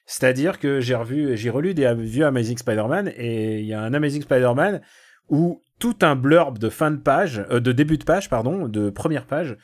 C'est-à-dire 0.05 0.59
que 0.59 0.81
j'ai 0.81 0.95
revu, 0.95 1.38
j'ai 1.38 1.49
relu 1.49 1.73
des 1.73 1.93
vieux 1.95 2.25
Amazing 2.25 2.57
Spider-Man 2.57 3.13
et 3.15 3.62
il 3.62 3.65
y 3.65 3.73
a 3.73 3.81
un 3.81 3.93
Amazing 3.93 4.23
Spider-Man 4.23 4.81
où 5.29 5.62
tout 5.79 5.95
un 6.01 6.15
blurb 6.15 6.57
de 6.57 6.69
fin 6.69 6.91
de 6.91 6.97
page, 6.97 7.45
euh, 7.51 7.59
de 7.59 7.71
début 7.71 7.97
de 7.97 8.03
page, 8.03 8.29
pardon, 8.29 8.67
de 8.67 8.89
première 8.89 9.25
page, 9.25 9.57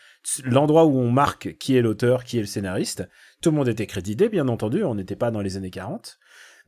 l'endroit 0.44 0.86
où 0.86 0.98
on 0.98 1.12
marque 1.12 1.58
qui 1.58 1.76
est 1.78 1.82
l'auteur, 1.82 2.24
qui 2.24 2.38
est 2.38 2.42
le 2.42 2.48
scénariste. 2.48 3.08
Tout 3.42 3.52
le 3.52 3.58
monde 3.58 3.68
était 3.68 3.88
crédité, 3.88 4.30
bien 4.30 4.48
entendu, 4.48 4.84
on 4.84 4.96
n'était 4.96 5.16
pas 5.16 5.32
dans 5.32 5.42
les 5.42 5.58
années 5.58 5.70
40. 5.70 6.18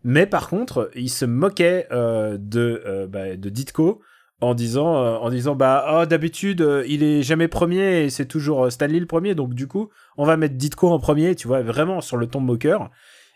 Mais 0.04 0.26
par 0.26 0.50
contre, 0.50 0.90
il 0.96 1.10
se 1.10 1.26
moquait 1.26 1.88
euh, 1.92 2.38
de, 2.40 2.82
euh, 2.86 3.08
bah, 3.08 3.36
de 3.36 3.50
Ditko 3.50 4.02
en 4.40 4.56
disant, 4.56 4.96
en 4.96 5.30
disant 5.30 5.56
bah 5.56 5.86
oh, 6.02 6.06
d'habitude 6.08 6.68
il 6.88 7.04
est 7.04 7.22
jamais 7.22 7.48
premier 7.48 8.06
et 8.06 8.10
c'est 8.10 8.26
toujours 8.26 8.72
Stanley 8.72 9.00
le 9.00 9.06
premier, 9.06 9.36
donc 9.36 9.54
du 9.54 9.68
coup 9.68 9.90
on 10.18 10.26
va 10.26 10.36
mettre 10.36 10.56
Ditko 10.56 10.90
en 10.90 10.98
premier, 10.98 11.36
tu 11.36 11.48
vois, 11.48 11.62
vraiment 11.62 12.02
sur 12.02 12.18
le 12.18 12.26
ton 12.26 12.40
moqueur. 12.40 12.90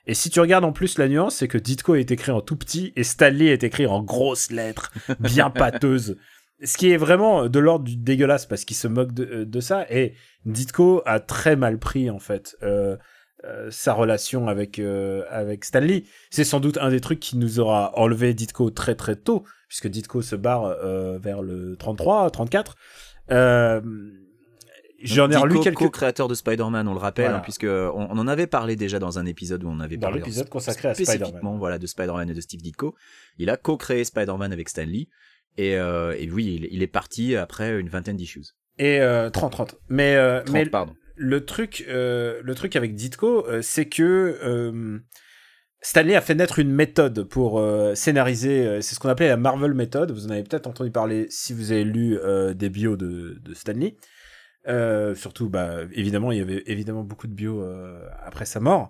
Et 0.07 0.13
si 0.13 0.29
tu 0.29 0.39
regardes 0.39 0.65
en 0.65 0.71
plus 0.71 0.97
la 0.97 1.07
nuance, 1.07 1.37
c'est 1.37 1.47
que 1.47 1.57
Ditko 1.57 1.95
est 1.95 2.11
écrit 2.11 2.31
en 2.31 2.41
tout 2.41 2.55
petit 2.55 2.93
et 2.95 3.03
Stanley 3.03 3.47
est 3.47 3.63
écrit 3.63 3.87
en 3.87 4.03
grosses 4.03 4.51
lettres, 4.51 4.91
bien 5.19 5.49
pâteuses. 5.49 6.17
Ce 6.63 6.77
qui 6.77 6.91
est 6.91 6.97
vraiment 6.97 7.49
de 7.49 7.59
l'ordre 7.59 7.85
du 7.85 7.97
dégueulasse 7.97 8.45
parce 8.45 8.63
qu'il 8.65 8.77
se 8.77 8.87
moque 8.87 9.13
de, 9.13 9.47
euh, 9.53 9.61
ça. 9.61 9.85
Et 9.89 10.13
Ditko 10.45 11.01
a 11.05 11.19
très 11.19 11.55
mal 11.55 11.79
pris 11.79 12.09
en 12.09 12.19
fait 12.19 12.55
euh, 12.63 12.95
euh, 13.43 13.69
sa 13.71 13.93
relation 13.93 14.47
avec 14.47 14.79
avec 15.29 15.65
Stanley. 15.65 16.03
C'est 16.29 16.45
sans 16.45 16.59
doute 16.59 16.77
un 16.77 16.89
des 16.89 17.01
trucs 17.01 17.19
qui 17.19 17.37
nous 17.37 17.59
aura 17.59 17.97
enlevé 17.97 18.33
Ditko 18.33 18.69
très 18.69 18.95
très 18.95 19.15
tôt 19.15 19.43
puisque 19.67 19.87
Ditko 19.87 20.21
se 20.21 20.35
barre 20.35 20.77
vers 21.19 21.41
le 21.41 21.75
33, 21.77 22.29
34. 22.31 22.75
Euh, 23.31 23.81
J'en 25.01 25.29
ai 25.29 25.35
relu 25.35 25.59
quelques 25.59 25.77
co-créateur 25.77 26.27
de 26.27 26.35
Spider-Man, 26.35 26.87
on 26.87 26.93
le 26.93 26.99
rappelle, 26.99 27.31
hein, 27.31 27.41
puisque 27.43 27.65
on, 27.65 28.09
en 28.09 28.27
avait 28.27 28.47
parlé 28.47 28.75
déjà 28.75 28.99
dans 28.99 29.19
un 29.19 29.25
épisode 29.25 29.63
où 29.63 29.69
on 29.69 29.79
avait 29.79 29.97
dans 29.97 30.07
parlé 30.07 30.19
l'épisode 30.19 30.49
consacré 30.49 30.89
à 30.89 30.93
Spider-Man. 30.93 31.57
voilà, 31.57 31.77
de 31.77 31.87
Spider-Man 31.87 32.29
et 32.29 32.33
de 32.33 32.41
Steve 32.41 32.61
Ditko. 32.61 32.95
Il 33.37 33.49
a 33.49 33.57
co-créé 33.57 34.03
Spider-Man 34.03 34.53
avec 34.53 34.69
Stan 34.69 34.85
Lee. 34.85 35.09
Et, 35.57 35.77
euh, 35.77 36.15
et 36.17 36.29
oui, 36.29 36.67
il, 36.69 36.83
est 36.83 36.87
parti 36.87 37.35
après 37.35 37.79
une 37.79 37.87
vingtaine 37.87 38.17
d'issues. 38.17 38.43
Et 38.77 38.99
euh, 38.99 39.29
30, 39.29 39.51
30. 39.51 39.75
Mais, 39.89 40.15
euh, 40.15 40.41
mais 40.51 40.65
pardon. 40.65 40.93
le 41.15 41.45
truc, 41.45 41.85
euh, 41.87 42.41
le 42.43 42.55
truc 42.55 42.75
avec 42.75 42.95
Ditko, 42.95 43.45
c'est 43.61 43.85
que 43.85 45.01
Stanley 45.81 46.15
a 46.15 46.21
fait 46.21 46.35
naître 46.35 46.59
une 46.59 46.71
méthode 46.71 47.23
pour 47.23 47.63
scénariser. 47.93 48.81
c'est 48.81 48.95
ce 48.95 48.99
qu'on 48.99 49.09
appelait 49.09 49.29
la 49.29 49.37
Marvel 49.37 49.73
méthode. 49.73 50.11
Vous 50.11 50.27
en 50.27 50.31
avez 50.31 50.43
peut-être 50.43 50.67
entendu 50.67 50.91
parler 50.91 51.27
si 51.29 51.53
vous 51.53 51.71
avez 51.71 51.83
lu 51.83 52.17
des 52.55 52.69
bios 52.69 52.97
de, 52.97 53.39
de 53.41 53.53
Stanley. 53.53 53.95
Euh, 54.67 55.15
surtout, 55.15 55.49
bah, 55.49 55.81
évidemment, 55.93 56.31
il 56.31 56.39
y 56.39 56.41
avait 56.41 56.63
évidemment 56.65 57.03
beaucoup 57.03 57.27
de 57.27 57.33
bio 57.33 57.61
euh, 57.61 57.99
après 58.23 58.45
sa 58.45 58.59
mort. 58.59 58.89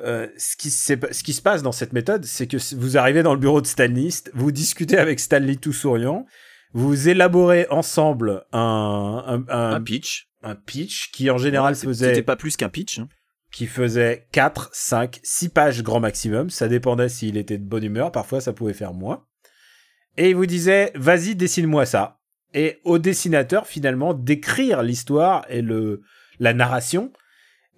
Euh, 0.00 0.28
ce, 0.36 0.56
qui 0.56 0.70
ce 0.70 1.22
qui 1.24 1.32
se 1.32 1.42
passe 1.42 1.62
dans 1.62 1.72
cette 1.72 1.92
méthode, 1.92 2.24
c'est 2.24 2.46
que 2.46 2.56
vous 2.76 2.96
arrivez 2.96 3.24
dans 3.24 3.34
le 3.34 3.40
bureau 3.40 3.60
de 3.60 3.66
Stanley, 3.66 4.10
vous 4.32 4.52
discutez 4.52 4.96
avec 4.96 5.18
Stanley 5.18 5.56
tout 5.56 5.72
souriant, 5.72 6.24
vous 6.72 7.08
élaborez 7.08 7.66
ensemble 7.70 8.44
un, 8.52 9.44
un, 9.48 9.72
un, 9.72 9.80
pitch. 9.80 10.28
Un 10.42 10.54
pitch 10.54 11.10
qui 11.10 11.30
en 11.30 11.38
général 11.38 11.74
faisait... 11.74 12.10
C'était 12.10 12.22
pas 12.22 12.36
plus 12.36 12.56
qu'un 12.56 12.68
pitch. 12.68 13.00
Hein. 13.00 13.08
Qui 13.50 13.66
faisait 13.66 14.28
4, 14.32 14.70
5, 14.72 15.20
6 15.22 15.48
pages 15.48 15.82
grand 15.82 16.00
maximum. 16.00 16.50
Ça 16.50 16.68
dépendait 16.68 17.08
s'il 17.08 17.36
était 17.36 17.58
de 17.58 17.64
bonne 17.64 17.82
humeur. 17.82 18.12
Parfois, 18.12 18.40
ça 18.40 18.52
pouvait 18.52 18.74
faire 18.74 18.92
moins. 18.92 19.24
Et 20.16 20.30
il 20.30 20.36
vous 20.36 20.46
disait, 20.46 20.92
vas-y, 20.94 21.34
dessine-moi 21.34 21.86
ça 21.86 22.17
et 22.54 22.78
au 22.84 22.98
dessinateur 22.98 23.66
finalement 23.66 24.14
d'écrire 24.14 24.82
l'histoire 24.82 25.44
et 25.48 25.62
le 25.62 26.02
la 26.40 26.54
narration 26.54 27.12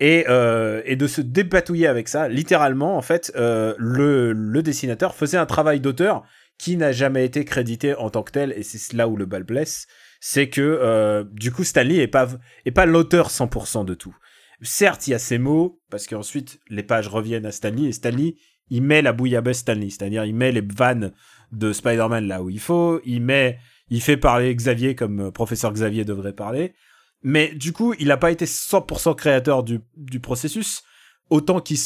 et, 0.00 0.24
euh, 0.28 0.82
et 0.84 0.96
de 0.96 1.06
se 1.06 1.20
dépatouiller 1.20 1.86
avec 1.86 2.08
ça. 2.08 2.28
Littéralement, 2.28 2.96
en 2.96 3.02
fait, 3.02 3.32
euh, 3.36 3.74
le, 3.78 4.32
le 4.32 4.62
dessinateur 4.62 5.14
faisait 5.14 5.36
un 5.36 5.46
travail 5.46 5.80
d'auteur 5.80 6.24
qui 6.58 6.76
n'a 6.76 6.92
jamais 6.92 7.24
été 7.24 7.44
crédité 7.44 7.94
en 7.94 8.10
tant 8.10 8.22
que 8.22 8.32
tel, 8.32 8.52
et 8.52 8.62
c'est 8.62 8.92
là 8.92 9.08
où 9.08 9.16
le 9.16 9.24
bal 9.24 9.44
blesse, 9.44 9.86
c'est 10.20 10.50
que 10.50 10.60
euh, 10.60 11.24
du 11.32 11.52
coup 11.52 11.64
Stanley 11.64 11.96
est 11.96 12.06
pas 12.06 12.28
est 12.66 12.70
pas 12.70 12.84
l'auteur 12.84 13.30
100% 13.30 13.86
de 13.86 13.94
tout. 13.94 14.14
Certes, 14.60 15.08
il 15.08 15.12
y 15.12 15.14
a 15.14 15.18
ces 15.18 15.38
mots 15.38 15.80
parce 15.90 16.06
qu'ensuite 16.06 16.60
les 16.68 16.82
pages 16.82 17.08
reviennent 17.08 17.46
à 17.46 17.50
Stanley 17.50 17.88
et 17.88 17.92
Stanley 17.92 18.34
il 18.68 18.82
met 18.82 19.00
la 19.00 19.14
bouillabaisse 19.14 19.60
Stanley, 19.60 19.88
c'est-à-dire 19.88 20.26
il 20.26 20.34
met 20.34 20.52
les 20.52 20.60
vannes 20.60 21.12
de 21.50 21.72
Spider-Man 21.72 22.26
là 22.26 22.42
où 22.42 22.50
il 22.50 22.60
faut, 22.60 23.00
il 23.06 23.22
met 23.22 23.58
il 23.90 24.00
fait 24.00 24.16
parler 24.16 24.54
Xavier 24.54 24.94
comme 24.94 25.20
euh, 25.20 25.30
professeur 25.30 25.72
Xavier 25.72 26.04
devrait 26.04 26.32
parler. 26.32 26.74
Mais 27.22 27.48
du 27.54 27.72
coup, 27.72 27.94
il 27.98 28.08
n'a 28.08 28.16
pas 28.16 28.30
été 28.30 28.46
100% 28.46 29.14
créateur 29.14 29.62
du, 29.62 29.80
du 29.96 30.20
processus 30.20 30.82
autant 31.28 31.60
qu'il 31.60 31.76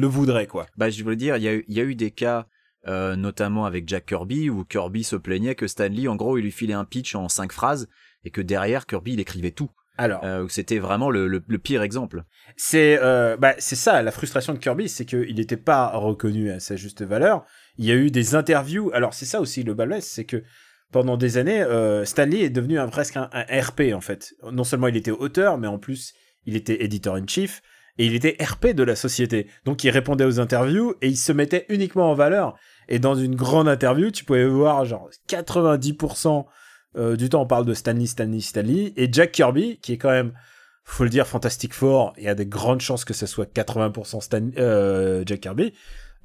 le 0.00 0.06
voudrait 0.06 0.46
quoi. 0.46 0.66
Bah 0.76 0.90
je 0.90 1.02
voulais 1.02 1.16
dire, 1.16 1.36
il 1.36 1.42
y 1.42 1.48
a, 1.48 1.54
y 1.66 1.80
a 1.80 1.84
eu 1.84 1.94
des 1.94 2.10
cas 2.10 2.46
euh, 2.86 3.16
notamment 3.16 3.64
avec 3.64 3.88
Jack 3.88 4.06
Kirby 4.06 4.50
où 4.50 4.64
Kirby 4.64 5.04
se 5.04 5.16
plaignait 5.16 5.54
que 5.54 5.66
Stanley 5.66 6.06
en 6.06 6.16
gros 6.16 6.36
il 6.36 6.42
lui 6.42 6.52
filait 6.52 6.74
un 6.74 6.84
pitch 6.84 7.14
en 7.14 7.30
cinq 7.30 7.50
phrases 7.50 7.88
et 8.24 8.30
que 8.30 8.42
derrière 8.42 8.86
Kirby 8.86 9.14
il 9.14 9.20
écrivait 9.20 9.52
tout. 9.52 9.70
Alors, 9.96 10.24
euh, 10.24 10.46
c'était 10.48 10.80
vraiment 10.80 11.08
le, 11.08 11.28
le, 11.28 11.58
pire 11.58 11.82
exemple. 11.82 12.24
C'est 12.56 12.98
euh, 13.00 13.36
bah, 13.36 13.54
c'est 13.58 13.76
ça 13.76 14.02
la 14.02 14.10
frustration 14.10 14.52
de 14.52 14.58
Kirby, 14.58 14.88
c'est 14.88 15.04
qu'il 15.04 15.36
n'était 15.36 15.56
pas 15.56 15.96
reconnu 15.96 16.50
à 16.50 16.58
sa 16.58 16.74
juste 16.74 17.02
valeur. 17.02 17.44
Il 17.78 17.84
y 17.84 17.92
a 17.92 17.94
eu 17.94 18.10
des 18.10 18.34
interviews. 18.34 18.90
Alors 18.92 19.14
c'est 19.14 19.24
ça 19.24 19.40
aussi 19.40 19.62
le 19.62 19.72
balèze, 19.72 20.04
c'est 20.04 20.24
que 20.24 20.42
pendant 20.94 21.16
des 21.16 21.38
années, 21.38 21.60
euh, 21.60 22.04
Stanley 22.04 22.42
est 22.42 22.50
devenu 22.50 22.78
un, 22.78 22.86
presque 22.86 23.16
un, 23.16 23.28
RP 23.32 23.92
en 23.92 24.00
fait. 24.00 24.32
Non 24.52 24.62
seulement 24.62 24.86
il 24.86 24.96
était 24.96 25.10
auteur, 25.10 25.58
mais 25.58 25.66
en 25.66 25.76
plus 25.76 26.14
il 26.46 26.54
était 26.54 26.84
éditeur 26.84 27.16
in 27.16 27.26
chief 27.26 27.62
et 27.98 28.06
il 28.06 28.14
était 28.14 28.36
RP 28.40 28.68
de 28.68 28.84
la 28.84 28.94
société. 28.94 29.48
Donc 29.64 29.82
il 29.82 29.90
répondait 29.90 30.24
aux 30.24 30.38
interviews 30.38 30.94
et 31.02 31.08
il 31.08 31.16
se 31.16 31.32
mettait 31.32 31.66
uniquement 31.68 32.12
en 32.12 32.14
valeur. 32.14 32.56
Et 32.88 33.00
dans 33.00 33.16
une 33.16 33.34
grande 33.34 33.66
interview, 33.66 34.12
tu 34.12 34.24
pouvais 34.24 34.46
voir 34.46 34.84
genre 34.84 35.10
90% 35.28 36.44
euh, 36.96 37.16
du 37.16 37.28
temps 37.28 37.42
on 37.42 37.46
parle 37.46 37.66
de 37.66 37.74
Stanley, 37.74 38.06
Stanley, 38.06 38.38
Stanley 38.38 38.92
et 38.96 39.12
Jack 39.12 39.32
Kirby 39.32 39.80
qui 39.80 39.94
est 39.94 39.98
quand 39.98 40.12
même 40.12 40.32
faut 40.84 41.02
le 41.02 41.10
dire 41.10 41.26
Fantastic 41.26 41.74
Four. 41.74 42.12
Il 42.18 42.22
y 42.22 42.28
a 42.28 42.36
des 42.36 42.46
grandes 42.46 42.82
chances 42.82 43.04
que 43.04 43.14
ce 43.14 43.26
soit 43.26 43.52
80% 43.52 44.20
Stan 44.20 44.48
euh, 44.58 45.24
Jack 45.26 45.40
Kirby. 45.40 45.72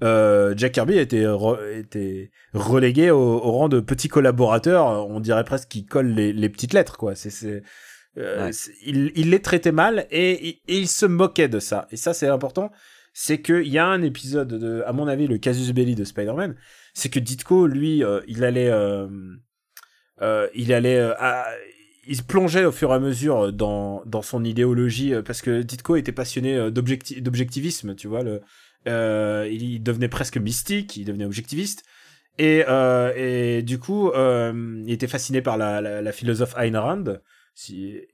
Euh, 0.01 0.53
Jack 0.55 0.73
Kirby 0.73 0.97
était, 0.97 1.25
été 1.73 2.31
relégué 2.53 3.11
au, 3.11 3.39
rang 3.39 3.69
de 3.69 3.79
petit 3.79 4.07
collaborateur. 4.07 4.85
On 5.09 5.19
dirait 5.19 5.43
presque 5.43 5.69
qu'il 5.69 5.85
colle 5.85 6.07
les, 6.07 6.49
petites 6.49 6.73
lettres, 6.73 6.97
quoi. 6.97 7.15
C'est, 7.15 7.63
euh, 8.17 8.51
il, 8.85 9.11
il, 9.15 9.29
les 9.29 9.41
traitait 9.41 9.71
mal 9.71 10.07
et, 10.11 10.61
il 10.67 10.87
se 10.87 11.05
moquait 11.05 11.49
de 11.49 11.59
ça. 11.59 11.87
Et 11.91 11.97
ça, 11.97 12.13
c'est 12.13 12.27
important. 12.27 12.71
C'est 13.13 13.41
qu'il 13.41 13.67
y 13.67 13.77
a 13.77 13.85
un 13.85 14.01
épisode 14.01 14.47
de, 14.47 14.83
à 14.85 14.93
mon 14.93 15.07
avis, 15.07 15.27
le 15.27 15.37
casus 15.37 15.73
belli 15.73 15.95
de 15.95 16.03
Spider-Man. 16.03 16.55
C'est 16.93 17.09
que 17.09 17.19
Ditko, 17.19 17.67
lui, 17.67 18.03
euh, 18.03 18.21
il 18.27 18.43
allait, 18.43 18.71
il 20.55 20.73
allait, 20.73 21.13
il 22.07 22.15
se 22.15 22.23
plongeait 22.23 22.65
au 22.65 22.71
fur 22.71 22.91
et 22.91 22.95
à 22.95 22.99
mesure 22.99 23.51
dans, 23.51 24.03
dans 24.05 24.21
son 24.21 24.43
idéologie 24.45 25.13
parce 25.25 25.41
que 25.41 25.61
Ditko 25.61 25.97
était 25.97 26.13
passionné 26.13 26.71
d'objectivisme, 26.71 27.95
tu 27.95 28.07
vois. 28.07 28.23
Le, 28.23 28.41
il 28.85 29.79
devenait 29.83 30.07
presque 30.07 30.37
mystique, 30.37 30.97
il 30.97 31.05
devenait 31.05 31.25
objectiviste. 31.25 31.83
Et, 32.37 32.63
euh, 32.67 33.61
du 33.61 33.79
coup, 33.79 34.09
euh, 34.11 34.81
il 34.85 34.93
était 34.93 35.07
fasciné 35.07 35.41
par 35.41 35.57
la, 35.57 36.11
philosophe 36.11 36.55
Ayn 36.57 36.77
Rand. 36.77 37.03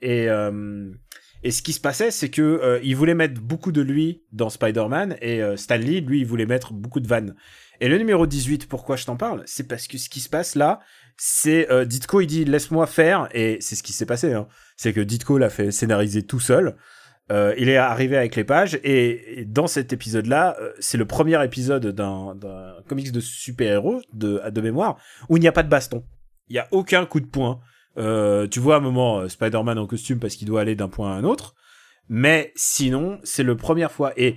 Et, 0.01 1.51
ce 1.51 1.61
qui 1.61 1.73
se 1.73 1.79
passait, 1.79 2.09
c'est 2.09 2.29
que 2.29 2.41
euh, 2.41 2.79
il 2.83 2.95
voulait 2.95 3.13
mettre 3.13 3.39
beaucoup 3.39 3.71
de 3.71 3.81
lui 3.81 4.23
dans 4.31 4.49
Spider-Man 4.49 5.15
et 5.21 5.43
euh, 5.43 5.55
Stan 5.57 5.77
Lee, 5.77 6.01
lui, 6.01 6.21
il 6.21 6.25
voulait 6.25 6.47
mettre 6.47 6.73
beaucoup 6.73 6.99
de 6.99 7.07
vannes. 7.07 7.35
Et 7.79 7.87
le 7.87 7.99
numéro 7.99 8.25
18, 8.25 8.67
pourquoi 8.67 8.95
je 8.95 9.05
t'en 9.05 9.15
parle? 9.15 9.43
C'est 9.45 9.67
parce 9.67 9.87
que 9.87 9.99
ce 9.99 10.09
qui 10.09 10.21
se 10.21 10.29
passe 10.29 10.55
là, 10.55 10.79
c'est 11.17 11.69
euh, 11.71 11.85
Ditko, 11.85 12.21
il 12.21 12.27
dit 12.27 12.45
laisse-moi 12.45 12.87
faire, 12.87 13.29
et 13.31 13.57
c'est 13.61 13.75
ce 13.75 13.83
qui 13.83 13.93
s'est 13.93 14.07
passé. 14.07 14.33
Hein. 14.33 14.47
C'est 14.75 14.91
que 14.91 15.01
Ditko 15.01 15.37
l'a 15.37 15.49
fait 15.49 15.71
scénariser 15.71 16.23
tout 16.23 16.39
seul. 16.39 16.75
Euh, 17.31 17.55
il 17.57 17.69
est 17.69 17.77
arrivé 17.77 18.17
avec 18.17 18.35
les 18.35 18.43
pages, 18.43 18.79
et, 18.83 19.45
dans 19.47 19.67
cet 19.67 19.93
épisode-là, 19.93 20.55
euh, 20.61 20.71
c'est 20.79 20.97
le 20.97 21.05
premier 21.05 21.43
épisode 21.43 21.87
d'un 21.87 22.35
comics 22.87 23.11
de 23.11 23.19
super-héros, 23.19 24.01
de, 24.13 24.41
de 24.49 24.61
mémoire, 24.61 24.97
où 25.29 25.37
il 25.37 25.39
n'y 25.39 25.47
a 25.47 25.51
pas 25.51 25.63
de 25.63 25.69
baston. 25.69 26.03
Il 26.49 26.53
n'y 26.53 26.59
a 26.59 26.67
aucun 26.71 27.05
coup 27.05 27.19
de 27.19 27.25
poing. 27.25 27.59
Euh, 27.97 28.47
tu 28.47 28.59
vois 28.59 28.75
à 28.75 28.77
un 28.77 28.81
moment 28.81 29.19
euh, 29.19 29.29
Spider-Man 29.29 29.79
en 29.79 29.87
costume 29.87 30.19
parce 30.19 30.35
qu'il 30.35 30.47
doit 30.47 30.61
aller 30.61 30.75
d'un 30.75 30.89
point 30.89 31.13
à 31.13 31.15
un 31.15 31.23
autre. 31.23 31.55
Mais 32.09 32.51
sinon, 32.55 33.19
c'est 33.23 33.43
la 33.43 33.55
première 33.55 33.91
fois. 33.91 34.13
Et, 34.17 34.35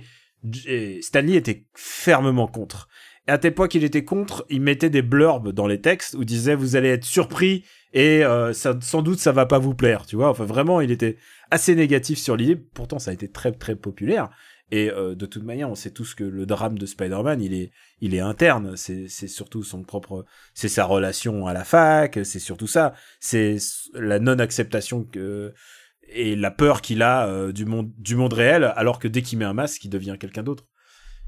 et 0.65 1.01
Stanley 1.01 1.35
était 1.35 1.65
fermement 1.75 2.47
contre. 2.47 2.87
Et 3.27 3.31
à 3.31 3.37
tel 3.37 3.53
point 3.53 3.67
qu'il 3.67 3.83
était 3.83 4.05
contre, 4.05 4.45
il 4.49 4.61
mettait 4.61 4.89
des 4.89 5.01
blurbs 5.01 5.51
dans 5.51 5.67
les 5.67 5.81
textes 5.81 6.15
où 6.15 6.23
disait 6.23 6.55
vous 6.55 6.75
allez 6.75 6.89
être 6.89 7.03
surpris 7.03 7.63
et 7.93 8.23
euh, 8.23 8.53
sans 8.53 9.01
doute 9.01 9.19
ça 9.19 9.31
va 9.31 9.45
pas 9.45 9.59
vous 9.59 9.73
plaire. 9.73 10.05
Tu 10.05 10.15
vois, 10.15 10.29
enfin 10.29 10.45
vraiment, 10.45 10.81
il 10.81 10.91
était 10.91 11.17
assez 11.51 11.75
négatif 11.75 12.19
sur 12.19 12.35
l'idée. 12.35 12.55
Pourtant, 12.55 12.99
ça 12.99 13.11
a 13.11 13.13
été 13.13 13.29
très 13.29 13.51
très 13.51 13.75
populaire. 13.75 14.29
Et 14.71 14.91
euh, 14.91 15.15
de 15.15 15.25
toute 15.25 15.43
manière, 15.43 15.69
on 15.69 15.75
sait 15.75 15.89
tous 15.89 16.13
que 16.13 16.23
le 16.23 16.45
drame 16.45 16.77
de 16.77 16.85
Spider-Man, 16.85 17.41
il 17.41 17.55
est, 17.55 17.71
il 18.01 18.13
est 18.13 18.19
interne. 18.19 18.77
C'est, 18.77 19.07
c'est 19.07 19.27
surtout 19.27 19.63
son 19.63 19.81
propre, 19.81 20.25
c'est 20.53 20.67
sa 20.67 20.85
relation 20.85 21.47
à 21.47 21.53
la 21.53 21.63
fac. 21.63 22.19
C'est 22.23 22.39
surtout 22.39 22.67
ça. 22.67 22.93
C'est 23.19 23.57
la 23.95 24.19
non-acceptation 24.19 25.03
que 25.03 25.53
et 26.11 26.35
la 26.35 26.51
peur 26.51 26.81
qu'il 26.81 27.03
a 27.03 27.27
euh, 27.27 27.51
du 27.51 27.65
monde, 27.65 27.91
du 27.97 28.15
monde 28.15 28.33
réel, 28.33 28.63
alors 28.75 28.99
que 28.99 29.07
dès 29.07 29.21
qu'il 29.21 29.39
met 29.39 29.45
un 29.45 29.53
masque, 29.53 29.85
il 29.85 29.89
devient 29.89 30.17
quelqu'un 30.19 30.43
d'autre. 30.43 30.65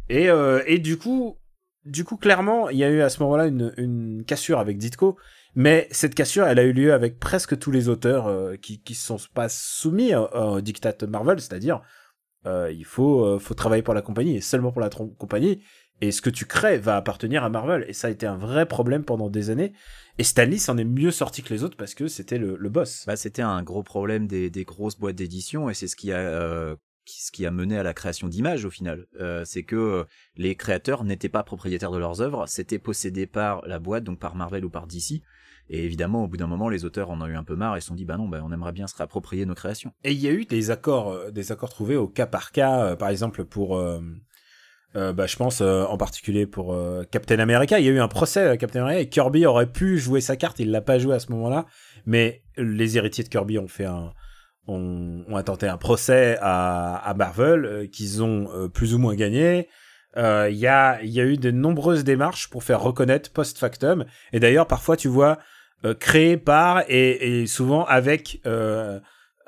Et, 0.09 0.27
et 0.65 0.79
du 0.79 0.97
coup, 0.97 1.37
du 1.85 2.03
coup, 2.03 2.17
clairement, 2.17 2.69
il 2.69 2.77
y 2.77 2.83
a 2.83 2.89
eu 2.89 3.01
à 3.01 3.09
ce 3.09 3.23
moment-là 3.23 3.47
une 3.47 4.23
cassure 4.27 4.59
avec 4.59 4.77
Ditko. 4.77 5.17
Mais 5.55 5.87
cette 5.91 6.15
cassure, 6.15 6.45
elle 6.47 6.59
a 6.59 6.63
eu 6.63 6.71
lieu 6.71 6.93
avec 6.93 7.19
presque 7.19 7.57
tous 7.59 7.71
les 7.71 7.89
auteurs 7.89 8.27
euh, 8.27 8.55
qui 8.55 8.81
qui 8.81 8.95
se 8.95 9.05
sont 9.05 9.17
pas 9.33 9.49
soumis 9.49 10.15
au, 10.15 10.61
diktat 10.61 10.95
Marvel, 11.07 11.41
c'est-à-dire 11.41 11.81
euh, 12.45 12.71
il 12.71 12.85
faut, 12.85 13.25
euh, 13.25 13.39
faut 13.39 13.53
travailler 13.53 13.83
pour 13.83 13.93
la 13.93 14.01
compagnie 14.01 14.37
et 14.37 14.41
seulement 14.41 14.71
pour 14.71 14.81
la 14.81 14.89
compagnie. 14.89 15.61
Et 15.99 16.11
ce 16.11 16.21
que 16.21 16.31
tu 16.31 16.45
crées 16.45 16.79
va 16.79 16.95
appartenir 16.95 17.43
à 17.43 17.49
Marvel. 17.49 17.85
Et 17.87 17.93
ça 17.93 18.07
a 18.07 18.11
été 18.11 18.25
un 18.25 18.37
vrai 18.37 18.65
problème 18.65 19.03
pendant 19.03 19.29
des 19.29 19.51
années. 19.51 19.73
Et 20.17 20.23
Stanley 20.23 20.57
s'en 20.57 20.77
est 20.77 20.85
mieux 20.85 21.11
sorti 21.11 21.43
que 21.43 21.53
les 21.53 21.63
autres 21.63 21.77
parce 21.77 21.93
que 21.93 22.07
c'était 22.07 22.39
le, 22.39 22.57
boss. 22.69 23.03
Bah, 23.05 23.15
c'était 23.15 23.43
un 23.43 23.61
gros 23.61 23.83
problème 23.83 24.25
des, 24.25 24.49
grosses 24.65 24.97
boîtes 24.97 25.15
d'édition 25.15 25.69
et 25.69 25.75
c'est 25.75 25.87
ce 25.87 25.95
qui 25.95 26.11
a 26.11 27.51
mené 27.51 27.77
à 27.77 27.83
la 27.83 27.93
création 27.93 28.29
d'images 28.29 28.65
au 28.65 28.71
final. 28.71 29.05
C'est 29.45 29.61
que 29.61 30.07
les 30.35 30.55
créateurs 30.55 31.03
n'étaient 31.03 31.29
pas 31.29 31.43
propriétaires 31.43 31.91
de 31.91 31.99
leurs 31.99 32.21
œuvres, 32.21 32.47
c'était 32.47 32.79
possédé 32.79 33.27
par 33.27 33.61
la 33.67 33.77
boîte, 33.77 34.03
donc 34.03 34.17
par 34.17 34.33
Marvel 34.33 34.65
ou 34.65 34.71
par 34.71 34.87
DC. 34.87 35.21
Et 35.73 35.85
évidemment, 35.85 36.25
au 36.25 36.27
bout 36.27 36.35
d'un 36.35 36.47
moment, 36.47 36.67
les 36.67 36.83
auteurs 36.83 37.11
en 37.11 37.21
ont 37.21 37.27
eu 37.27 37.37
un 37.37 37.45
peu 37.45 37.55
marre 37.55 37.77
et 37.77 37.81
se 37.81 37.87
sont 37.87 37.95
dit, 37.95 38.03
bah 38.03 38.17
non, 38.17 38.27
bah, 38.27 38.41
on 38.43 38.51
aimerait 38.51 38.73
bien 38.73 38.87
se 38.87 38.95
réapproprier 38.97 39.45
nos 39.45 39.55
créations. 39.55 39.93
Et 40.03 40.11
il 40.11 40.19
y 40.19 40.27
a 40.27 40.31
eu 40.31 40.43
des 40.43 40.69
accords, 40.69 41.13
euh, 41.13 41.31
des 41.31 41.53
accords 41.53 41.69
trouvés 41.69 41.95
au 41.95 42.09
cas 42.09 42.25
par 42.25 42.51
cas, 42.51 42.83
euh, 42.83 42.95
par 42.97 43.07
exemple 43.07 43.45
pour, 43.45 43.77
euh, 43.77 44.01
bah, 44.93 45.27
je 45.27 45.37
pense 45.37 45.61
en 45.61 45.95
particulier 45.95 46.45
pour 46.45 46.77
Captain 47.09 47.39
America. 47.39 47.79
Il 47.79 47.85
y 47.85 47.87
a 47.87 47.91
eu 47.91 48.01
un 48.01 48.09
procès 48.09 48.45
à 48.45 48.57
Captain 48.57 48.81
America 48.81 48.99
et 48.99 49.07
Kirby 49.07 49.45
aurait 49.45 49.71
pu 49.71 49.97
jouer 49.97 50.19
sa 50.19 50.35
carte, 50.35 50.59
il 50.59 50.71
l'a 50.71 50.81
pas 50.81 50.99
joué 50.99 51.15
à 51.15 51.19
ce 51.19 51.31
moment-là, 51.31 51.65
mais 52.05 52.43
les 52.57 52.97
héritiers 52.97 53.23
de 53.23 53.29
Kirby 53.29 53.57
ont 53.57 53.69
fait 53.69 53.85
un, 53.85 54.11
ont, 54.67 55.23
intenté 55.33 55.69
un 55.69 55.77
procès 55.77 56.37
à, 56.41 56.97
à 56.97 57.13
Marvel 57.13 57.87
qu'ils 57.93 58.21
ont 58.21 58.69
plus 58.73 58.93
ou 58.93 58.97
moins 58.97 59.15
gagné. 59.15 59.69
Il 60.17 60.57
y 60.57 60.67
a, 60.67 61.01
y 61.01 61.21
a 61.21 61.23
eu 61.23 61.37
de 61.37 61.51
nombreuses 61.51 62.03
démarches 62.03 62.49
pour 62.49 62.65
faire 62.65 62.81
reconnaître 62.81 63.31
post-factum. 63.31 64.03
Et 64.33 64.41
d'ailleurs, 64.41 64.67
parfois, 64.67 64.97
tu 64.97 65.07
vois, 65.07 65.39
créé 65.99 66.37
par 66.37 66.83
et, 66.87 67.41
et 67.41 67.47
souvent 67.47 67.85
avec 67.85 68.41
euh, 68.45 68.99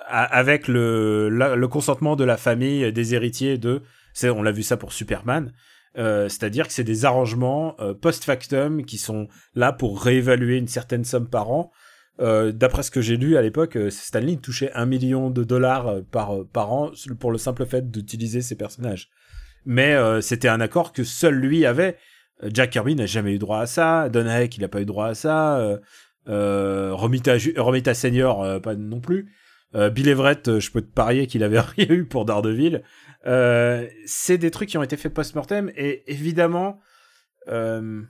avec 0.08 0.68
le, 0.68 1.30
le 1.30 1.68
consentement 1.68 2.16
de 2.16 2.24
la 2.24 2.38
famille 2.38 2.92
des 2.92 3.16
héritiers 3.16 3.58
de 3.58 3.82
c'est 4.14 4.30
on 4.30 4.42
l'a 4.42 4.52
vu 4.52 4.64
ça 4.64 4.78
pour 4.78 4.94
Superman 4.94 5.52
euh, 5.98 6.28
c'est-à-dire 6.28 6.68
que 6.68 6.74
c'est 6.74 6.84
des 6.84 7.06
arrangements 7.06 7.76
euh, 7.80 7.94
post-factum 7.94 8.84
qui 8.84 8.98
sont 8.98 9.28
là 9.56 9.72
pour 9.72 10.02
réévaluer 10.02 10.58
une 10.58 10.68
certaine 10.68 11.06
somme 11.06 11.30
par 11.30 11.52
an. 11.52 11.72
Euh, 12.20 12.52
d'après 12.52 12.84
ce 12.84 12.92
que 12.92 13.02
j'ai 13.02 13.18
lu 13.18 13.38
à 13.38 13.42
l'époque 13.42 13.76
euh, 13.76 13.90
Stanley 13.90 14.36
touchait 14.36 14.72
un 14.74 14.86
million 14.86 15.32
de 15.32 15.44
dollars 15.44 15.88
euh, 15.88 16.02
par 16.02 16.46
par 16.54 16.72
an 16.72 16.92
pour 17.20 17.32
le 17.32 17.40
simple 17.40 17.66
fait 17.66 17.90
d'utiliser 17.90 18.42
ses 18.42 18.56
personnages. 18.56 19.10
Mais 19.66 19.94
euh, 19.94 20.22
c'était 20.22 20.48
un 20.48 20.62
accord 20.62 20.94
que 20.94 21.04
seul 21.04 21.36
lui 21.36 21.66
avait. 21.66 21.98
Euh, 22.44 22.50
Jack 22.54 22.72
Kirby 22.72 22.96
n'a 22.96 23.06
jamais 23.06 23.34
eu 23.34 23.40
droit 23.40 23.60
à 23.60 23.66
ça 23.66 24.10
Don 24.10 24.28
Heck 24.28 24.58
il 24.58 24.64
a 24.64 24.68
pas 24.68 24.82
eu 24.82 24.86
droit 24.86 25.08
à 25.08 25.16
ça 25.16 25.58
euh, 25.58 25.78
euh, 25.78 25.78
Romita, 26.28 27.38
Ju- 27.38 27.54
Romita 27.58 27.94
Senior, 27.94 28.44
euh, 28.44 28.60
pas 28.60 28.76
non 28.76 29.00
plus. 29.00 29.32
Euh, 29.76 29.90
Bill 29.90 30.08
Everett, 30.08 30.48
euh, 30.48 30.60
je 30.60 30.72
peux 30.72 30.82
te 30.82 30.94
parier 30.94 31.28
qu'il 31.28 31.44
avait 31.44 31.60
rien 31.78 31.88
eu 31.90 32.06
pour 32.06 32.26
Daredevil. 32.26 32.84
Euh, 33.26 33.88
c'est 34.06 34.38
des 34.38 34.52
trucs 34.52 34.70
qui 34.70 34.78
ont 34.78 34.84
été 34.84 34.98
faits 34.98 35.14
post-mortem 35.14 35.72
et 35.76 36.04
évidemment, 36.12 36.80
euh, 37.48 38.02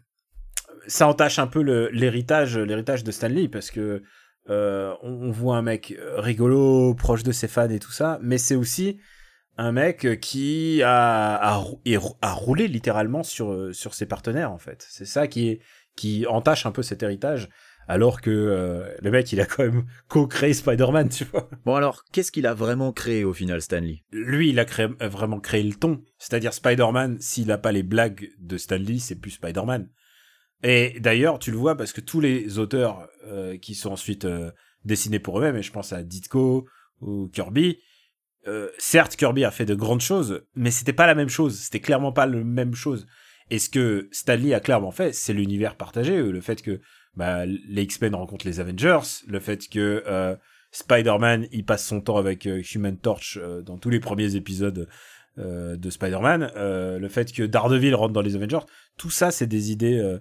ça 0.88 1.08
entache 1.08 1.40
un 1.40 1.48
peu 1.48 1.62
l'héritage, 1.92 2.56
de 2.56 3.12
Stanley 3.12 3.48
parce 3.48 3.72
que 3.72 4.04
euh, 4.50 4.94
on, 5.02 5.32
voit 5.32 5.56
un 5.56 5.62
mec 5.62 5.96
rigolo, 6.18 6.94
proche 6.96 7.24
de 7.24 7.32
ses 7.32 7.48
fans 7.48 7.70
et 7.70 7.80
tout 7.80 7.92
ça, 7.92 8.20
mais 8.22 8.38
c'est 8.38 8.56
aussi 8.56 9.00
un 9.58 9.72
mec 9.72 10.20
qui 10.20 10.82
a, 10.84 11.36
a, 11.36 11.64
a 12.22 12.32
roulé 12.34 12.68
littéralement 12.68 13.24
sur, 13.24 13.74
sur 13.74 13.94
ses 13.94 14.06
partenaires 14.06 14.52
en 14.52 14.58
fait. 14.58 14.86
C'est 14.90 15.06
ça 15.06 15.28
qui 15.28 15.48
est 15.48 15.62
qui 15.96 16.26
entache 16.28 16.66
un 16.66 16.72
peu 16.72 16.82
cet 16.82 17.04
héritage 17.04 17.50
alors 17.88 18.22
que 18.22 18.30
euh, 18.30 18.90
le 19.02 19.12
mec 19.12 19.32
il 19.32 19.42
a 19.42 19.46
quand 19.46 19.64
même 19.64 19.86
co-créé 20.08 20.54
Spider-Man 20.54 21.10
tu 21.10 21.26
vois. 21.26 21.50
Bon 21.66 21.76
alors, 21.76 22.04
qu'est-ce 22.12 22.32
qu'il 22.32 22.48
a 22.48 22.54
vraiment 22.54 22.92
créé 22.92 23.24
au 23.24 23.34
final, 23.34 23.62
Stanley? 23.62 24.04
Lui 24.12 24.50
il 24.50 24.60
a 24.60 24.66
créé, 24.66 24.88
euh, 25.02 25.10
vraiment 25.10 25.40
créé 25.40 25.64
le 25.64 25.74
ton. 25.74 26.02
C'est-à-dire 26.18 26.54
Spider-Man 26.54 27.18
s'il 27.20 27.52
a 27.52 27.58
pas 27.58 27.72
les 27.72 27.84
blagues 27.84 28.30
de 28.40 28.58
Stanley 28.58 29.00
c'est 29.00 29.20
plus 29.20 29.32
Spider-Man. 29.32 29.90
Et 30.64 31.00
d'ailleurs 31.00 31.40
tu 31.40 31.52
le 31.52 31.58
vois 31.58 31.76
parce 31.76 31.92
que 31.92 32.02
tous 32.02 32.20
les 32.20 32.58
auteurs 32.58 33.08
euh, 33.26 33.58
qui 33.58 33.76
sont 33.76 33.92
ensuite 33.92 34.26
euh, 34.26 34.52
dessinés 34.86 35.20
pour 35.20 35.40
eux-mêmes 35.40 35.58
et 35.58 35.64
je 35.64 35.72
pense 35.72 35.94
à 35.94 36.04
Ditko 36.04 36.66
ou 37.02 37.30
Kirby 37.30 37.80
certes 38.78 39.16
Kirby 39.16 39.46
a 39.46 39.52
fait 39.52 39.64
de 39.64 39.74
grandes 39.74 40.02
choses 40.02 40.44
mais 40.54 40.70
c'était 40.70 40.94
pas 40.94 41.08
la 41.08 41.16
même 41.16 41.30
chose. 41.30 41.58
C'était 41.58 41.80
clairement 41.80 42.12
pas 42.12 42.26
la 42.26 42.44
même 42.44 42.76
chose. 42.76 43.06
Et 43.50 43.60
ce 43.60 43.70
que 43.70 44.10
Stanley 44.12 44.54
a 44.54 44.60
clairement 44.60 44.92
fait 44.92 45.14
c'est 45.14 45.34
l'univers 45.34 45.76
partagé 45.78 46.22
le 46.22 46.42
fait 46.42 46.62
que 46.62 46.82
bah, 47.16 47.46
les 47.46 47.84
X-Men 47.84 48.16
rencontrent 48.16 48.46
les 48.46 48.60
Avengers, 48.60 49.02
le 49.28 49.40
fait 49.40 49.70
que 49.70 50.04
euh, 50.08 50.36
Spider-Man 50.72 51.48
il 51.52 51.64
passe 51.64 51.86
son 51.86 52.02
temps 52.02 52.18
avec 52.18 52.48
euh, 52.48 52.62
Human 52.74 52.98
Torch 52.98 53.38
euh, 53.42 53.62
dans 53.62 53.78
tous 53.78 53.90
les 53.90 54.00
premiers 54.00 54.36
épisodes 54.36 54.88
de 55.36 55.90
Spider-Man, 55.90 56.52
le 56.56 57.08
fait 57.08 57.32
que 57.32 57.42
Daredevil 57.42 57.96
rentre 57.96 58.14
dans 58.14 58.22
les 58.22 58.36
Avengers, 58.36 58.68
tout 58.98 59.10
ça 59.10 59.32
c'est 59.32 59.48
des 59.48 59.72
idées, 59.72 60.20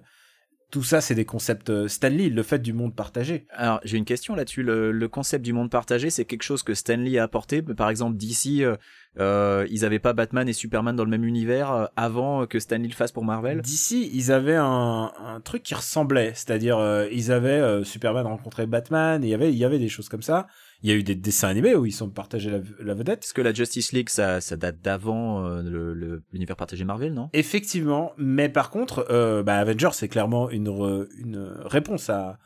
tout 0.73 0.81
ça 0.81 1.01
c'est 1.01 1.13
des 1.13 1.23
concepts 1.23 1.69
euh, 1.69 1.87
Stanley, 1.87 2.29
le 2.29 2.41
fait 2.41 2.57
du 2.57 2.73
monde 2.73 2.95
partagé. 2.95 3.45
Alors, 3.51 3.79
j'ai 3.83 3.99
une 3.99 4.05
question 4.05 4.33
là-dessus. 4.33 4.63
Le, 4.63 4.91
le 4.91 5.07
concept 5.07 5.45
du 5.45 5.53
monde 5.53 5.69
partagé, 5.69 6.09
c'est 6.09 6.25
quelque 6.25 6.41
chose 6.41 6.63
que 6.63 6.73
Stanley 6.73 7.19
a 7.19 7.23
apporté. 7.23 7.61
Par 7.61 7.91
exemple, 7.91 8.17
DC, 8.17 8.61
euh, 8.61 8.75
euh, 9.19 9.67
ils 9.69 9.85
avaient 9.85 9.99
pas 9.99 10.13
Batman 10.13 10.49
et 10.49 10.53
Superman 10.53 10.95
dans 10.95 11.03
le 11.03 11.09
même 11.09 11.25
univers 11.25 11.89
avant 11.95 12.47
que 12.47 12.59
Stanley 12.59 12.87
le 12.87 12.93
fasse 12.93 13.11
pour 13.11 13.23
Marvel? 13.23 13.61
D'ici, 13.61 14.09
ils 14.13 14.31
avaient 14.31 14.55
un, 14.55 15.11
un 15.23 15.41
truc 15.41 15.63
qui 15.63 15.75
ressemblait, 15.75 16.31
c'est-à-dire 16.33 16.77
euh, 16.77 17.07
ils 17.11 17.31
avaient 17.31 17.49
euh, 17.49 17.83
Superman 17.83 18.25
rencontrer 18.25 18.65
Batman, 18.65 19.23
et 19.23 19.27
il 19.27 19.29
y 19.29 19.33
avait 19.33 19.51
il 19.51 19.57
y 19.57 19.65
avait 19.65 19.79
des 19.79 19.89
choses 19.89 20.09
comme 20.09 20.23
ça. 20.23 20.47
Il 20.83 20.89
y 20.89 20.93
a 20.93 20.95
eu 20.95 21.03
des 21.03 21.15
dessins 21.15 21.47
animés 21.47 21.75
où 21.75 21.85
ils 21.85 21.93
sont 21.93 22.09
partagés 22.09 22.51
la, 22.51 22.59
la 22.79 22.93
vedette. 22.93 23.23
Est-ce 23.23 23.33
que 23.33 23.41
la 23.41 23.53
Justice 23.53 23.93
League, 23.93 24.09
ça, 24.09 24.41
ça 24.41 24.57
date 24.57 24.81
d'avant 24.81 25.45
euh, 25.45 25.61
le- 25.63 25.93
le- 25.93 26.23
l'univers 26.33 26.57
partagé 26.57 26.83
Marvel, 26.83 27.13
non? 27.13 27.29
Effectivement, 27.33 28.11
mais 28.17 28.49
par 28.49 28.69
contre, 28.69 29.05
euh, 29.09 29.43
bah, 29.43 29.57
Avengers 29.57 29.89
c'est 29.93 30.09
clairement 30.09 30.49
une 30.49 30.67
re- 30.67 31.07
une 31.17 31.53
réponse 31.65 32.09
à, 32.09 32.37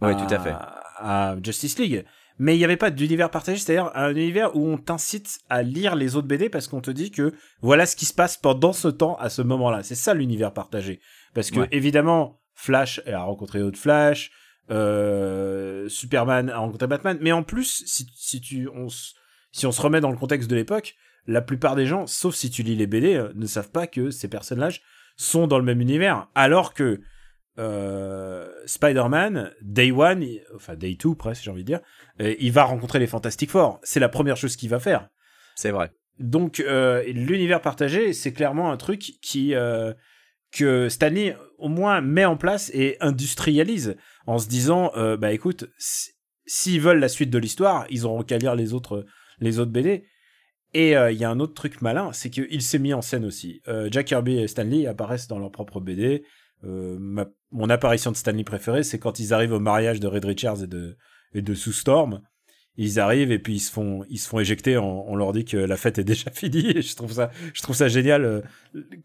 Ouais, 0.00 0.12
à- 0.12 0.14
tout 0.14 0.34
à 0.34 0.38
fait. 0.38 0.54
à 0.98 1.36
Justice 1.42 1.78
League. 1.78 2.04
Mais 2.38 2.56
il 2.56 2.58
n'y 2.58 2.64
avait 2.64 2.76
pas 2.76 2.90
d'univers 2.90 3.30
partagé, 3.30 3.58
c'est-à-dire 3.58 3.92
un 3.94 4.10
univers 4.10 4.56
où 4.56 4.66
on 4.66 4.76
t'incite 4.76 5.38
à 5.48 5.62
lire 5.62 5.94
les 5.94 6.16
autres 6.16 6.26
BD 6.26 6.48
parce 6.48 6.66
qu'on 6.66 6.80
te 6.80 6.90
dit 6.90 7.12
que 7.12 7.32
voilà 7.62 7.86
ce 7.86 7.94
qui 7.94 8.06
se 8.06 8.14
passe 8.14 8.36
pendant 8.36 8.72
ce 8.72 8.88
temps 8.88 9.16
à 9.18 9.28
ce 9.28 9.40
moment-là. 9.42 9.84
C'est 9.84 9.94
ça 9.94 10.14
l'univers 10.14 10.52
partagé. 10.52 11.00
Parce 11.34 11.50
que 11.52 11.60
Ouais. 11.60 11.68
évidemment, 11.70 12.40
Flash 12.54 13.00
a 13.06 13.22
rencontré 13.22 13.62
autre 13.62 13.78
Flash, 13.78 14.32
euh, 14.70 15.88
Superman 15.88 16.50
a 16.50 16.58
rencontré 16.58 16.86
Batman, 16.86 17.18
mais 17.20 17.32
en 17.32 17.42
plus, 17.42 17.84
si, 17.86 18.06
si 18.14 18.40
tu 18.40 18.68
on, 18.68 18.88
si 19.52 19.66
on 19.66 19.72
se 19.72 19.80
remet 19.80 20.00
dans 20.00 20.10
le 20.10 20.16
contexte 20.16 20.48
de 20.48 20.56
l'époque, 20.56 20.94
la 21.26 21.40
plupart 21.40 21.76
des 21.76 21.86
gens, 21.86 22.06
sauf 22.06 22.34
si 22.34 22.50
tu 22.50 22.62
lis 22.62 22.76
les 22.76 22.86
BD, 22.86 23.14
euh, 23.14 23.32
ne 23.34 23.46
savent 23.46 23.70
pas 23.70 23.86
que 23.86 24.10
ces 24.10 24.28
personnages 24.28 24.82
sont 25.16 25.46
dans 25.46 25.58
le 25.58 25.64
même 25.64 25.80
univers. 25.80 26.28
Alors 26.34 26.74
que 26.74 27.00
euh, 27.58 28.50
Spider-Man, 28.66 29.52
Day 29.62 29.92
One, 29.92 30.24
enfin 30.54 30.74
Day 30.74 30.96
Two 30.96 31.14
presque, 31.14 31.44
j'ai 31.44 31.50
envie 31.50 31.64
de 31.64 31.66
dire, 31.66 31.80
il 32.18 32.52
va 32.52 32.64
rencontrer 32.64 32.98
les 32.98 33.06
Fantastic 33.06 33.50
Four. 33.50 33.80
C'est 33.82 34.00
la 34.00 34.08
première 34.08 34.36
chose 34.36 34.56
qu'il 34.56 34.70
va 34.70 34.80
faire. 34.80 35.08
C'est 35.54 35.70
vrai. 35.70 35.92
Donc 36.18 36.60
euh, 36.60 37.02
l'univers 37.06 37.60
partagé, 37.60 38.12
c'est 38.12 38.32
clairement 38.32 38.70
un 38.70 38.76
truc 38.76 39.00
qui 39.20 39.54
euh, 39.54 39.92
que 40.54 40.88
Stanley 40.88 41.36
au 41.58 41.68
moins 41.68 42.00
met 42.00 42.24
en 42.24 42.36
place 42.36 42.70
et 42.74 42.96
industrialise 43.00 43.96
en 44.26 44.38
se 44.38 44.48
disant 44.48 44.90
euh, 44.96 45.16
bah 45.16 45.32
écoute, 45.32 45.68
si- 45.78 46.10
s'ils 46.46 46.80
veulent 46.80 46.98
la 47.00 47.08
suite 47.08 47.30
de 47.30 47.38
l'histoire, 47.38 47.86
ils 47.90 48.04
auront 48.06 48.22
qu'à 48.22 48.38
lire 48.38 48.54
les 48.54 48.72
autres 48.72 49.04
les 49.40 49.58
autres 49.58 49.70
BD. 49.72 50.04
Et 50.72 50.96
euh, 50.96 51.10
il 51.12 51.18
y 51.18 51.24
a 51.24 51.30
un 51.30 51.38
autre 51.40 51.54
truc 51.54 51.82
malin, 51.82 52.12
c'est 52.12 52.30
qu'il 52.30 52.60
s'est 52.62 52.78
mis 52.78 52.92
en 52.94 53.02
scène 53.02 53.24
aussi. 53.24 53.62
Euh, 53.68 53.88
Jack 53.90 54.06
Kirby 54.06 54.38
et 54.38 54.48
Stanley 54.48 54.86
apparaissent 54.86 55.28
dans 55.28 55.38
leur 55.38 55.50
propre 55.52 55.80
BD. 55.80 56.24
Mon 56.62 57.68
apparition 57.70 58.10
de 58.10 58.16
Stanley 58.16 58.42
préférée, 58.44 58.82
c'est 58.82 58.98
quand 58.98 59.18
ils 59.20 59.34
arrivent 59.34 59.52
au 59.52 59.60
mariage 59.60 60.00
de 60.00 60.06
Red 60.06 60.24
Richards 60.24 60.62
et 60.64 60.66
de, 60.66 60.96
et 61.34 61.42
de 61.42 61.54
Sue 61.54 61.72
Storm. 61.72 62.22
Ils 62.76 62.98
arrivent 62.98 63.30
et 63.30 63.38
puis 63.38 63.54
ils 63.54 63.60
se 63.60 63.70
font, 63.70 64.04
ils 64.08 64.18
se 64.18 64.28
font 64.28 64.40
éjecter. 64.40 64.76
On, 64.76 65.14
leur 65.14 65.32
dit 65.32 65.44
que 65.44 65.56
la 65.56 65.76
fête 65.76 65.98
est 65.98 66.04
déjà 66.04 66.30
finie. 66.32 66.76
Et 66.76 66.82
je 66.82 66.96
trouve 66.96 67.12
ça, 67.12 67.30
je 67.52 67.62
trouve 67.62 67.76
ça 67.76 67.86
génial 67.86 68.24
euh, 68.24 68.40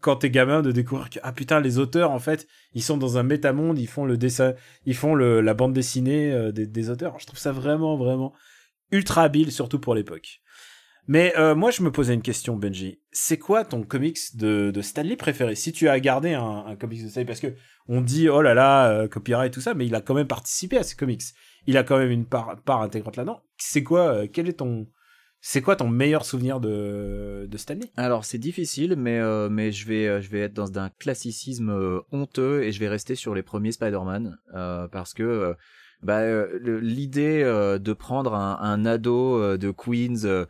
quand 0.00 0.16
t'es 0.16 0.30
gamin 0.30 0.60
de 0.60 0.72
découvrir 0.72 1.08
que 1.08 1.20
ah 1.22 1.32
putain 1.32 1.60
les 1.60 1.78
auteurs 1.78 2.10
en 2.10 2.18
fait 2.18 2.48
ils 2.74 2.82
sont 2.82 2.96
dans 2.96 3.16
un 3.16 3.22
métamonde, 3.22 3.78
ils 3.78 3.86
font 3.86 4.04
le 4.04 4.16
dessin, 4.16 4.54
ils 4.86 4.96
font 4.96 5.14
le, 5.14 5.40
la 5.40 5.54
bande 5.54 5.72
dessinée 5.72 6.32
euh, 6.32 6.50
des, 6.50 6.90
auteurs. 6.90 7.18
Je 7.20 7.26
trouve 7.26 7.38
ça 7.38 7.52
vraiment 7.52 7.96
vraiment 7.96 8.32
ultra 8.90 9.22
habile 9.22 9.52
surtout 9.52 9.78
pour 9.78 9.94
l'époque. 9.94 10.40
Mais 11.06 11.32
euh, 11.38 11.56
moi, 11.56 11.72
je 11.72 11.82
me 11.82 11.90
posais 11.90 12.14
une 12.14 12.22
question, 12.22 12.56
Benji. 12.56 13.00
C'est 13.10 13.38
quoi 13.38 13.64
ton 13.64 13.82
comics 13.82 14.36
de, 14.36 14.70
de 14.72 14.82
Stanley 14.82 15.16
préféré? 15.16 15.56
Si 15.56 15.72
tu 15.72 15.88
as 15.88 15.98
gardé 15.98 16.34
un, 16.34 16.76
comics 16.78 17.02
de 17.02 17.08
Stanley, 17.08 17.24
parce 17.24 17.40
que 17.40 17.54
on 17.88 18.00
dit 18.00 18.28
oh 18.28 18.42
là 18.42 18.54
là, 18.54 19.08
copyright 19.08 19.48
et 19.48 19.54
tout 19.54 19.60
ça, 19.60 19.74
mais 19.74 19.86
il 19.86 19.94
a 19.94 20.00
quand 20.00 20.14
même 20.14 20.28
participé 20.28 20.76
à 20.76 20.82
ces 20.82 20.94
comics. 20.94 21.22
Il 21.66 21.76
a 21.76 21.84
quand 21.84 21.98
même 21.98 22.10
une 22.10 22.26
part, 22.26 22.56
intégrante 22.68 23.16
là-dedans. 23.16 23.42
C'est 23.56 23.82
quoi 23.82 24.08
euh, 24.14 24.26
Quel 24.32 24.48
est 24.48 24.54
ton 24.54 24.86
c'est 25.42 25.62
quoi 25.62 25.74
ton 25.74 25.88
meilleur 25.88 26.26
souvenir 26.26 26.60
de, 26.60 27.46
de 27.50 27.56
Stanley 27.56 27.90
Alors 27.96 28.26
c'est 28.26 28.36
difficile, 28.36 28.94
mais 28.98 29.18
euh, 29.18 29.48
mais 29.48 29.72
je 29.72 29.88
vais 29.88 30.06
euh, 30.06 30.20
je 30.20 30.28
vais 30.28 30.40
être 30.40 30.52
dans 30.52 30.78
un 30.78 30.90
classicisme 30.90 32.02
honteux 32.12 32.62
et 32.62 32.72
je 32.72 32.80
vais 32.80 32.88
rester 32.88 33.14
sur 33.14 33.34
les 33.34 33.42
premiers 33.42 33.72
Spider-Man 33.72 34.36
parce 34.92 35.14
que 35.14 35.54
bah, 36.02 36.46
l'idée 36.60 37.42
de 37.42 37.92
prendre 37.94 38.34
un, 38.34 38.84
ado 38.84 39.56
de 39.56 39.70
Queens 39.70 40.46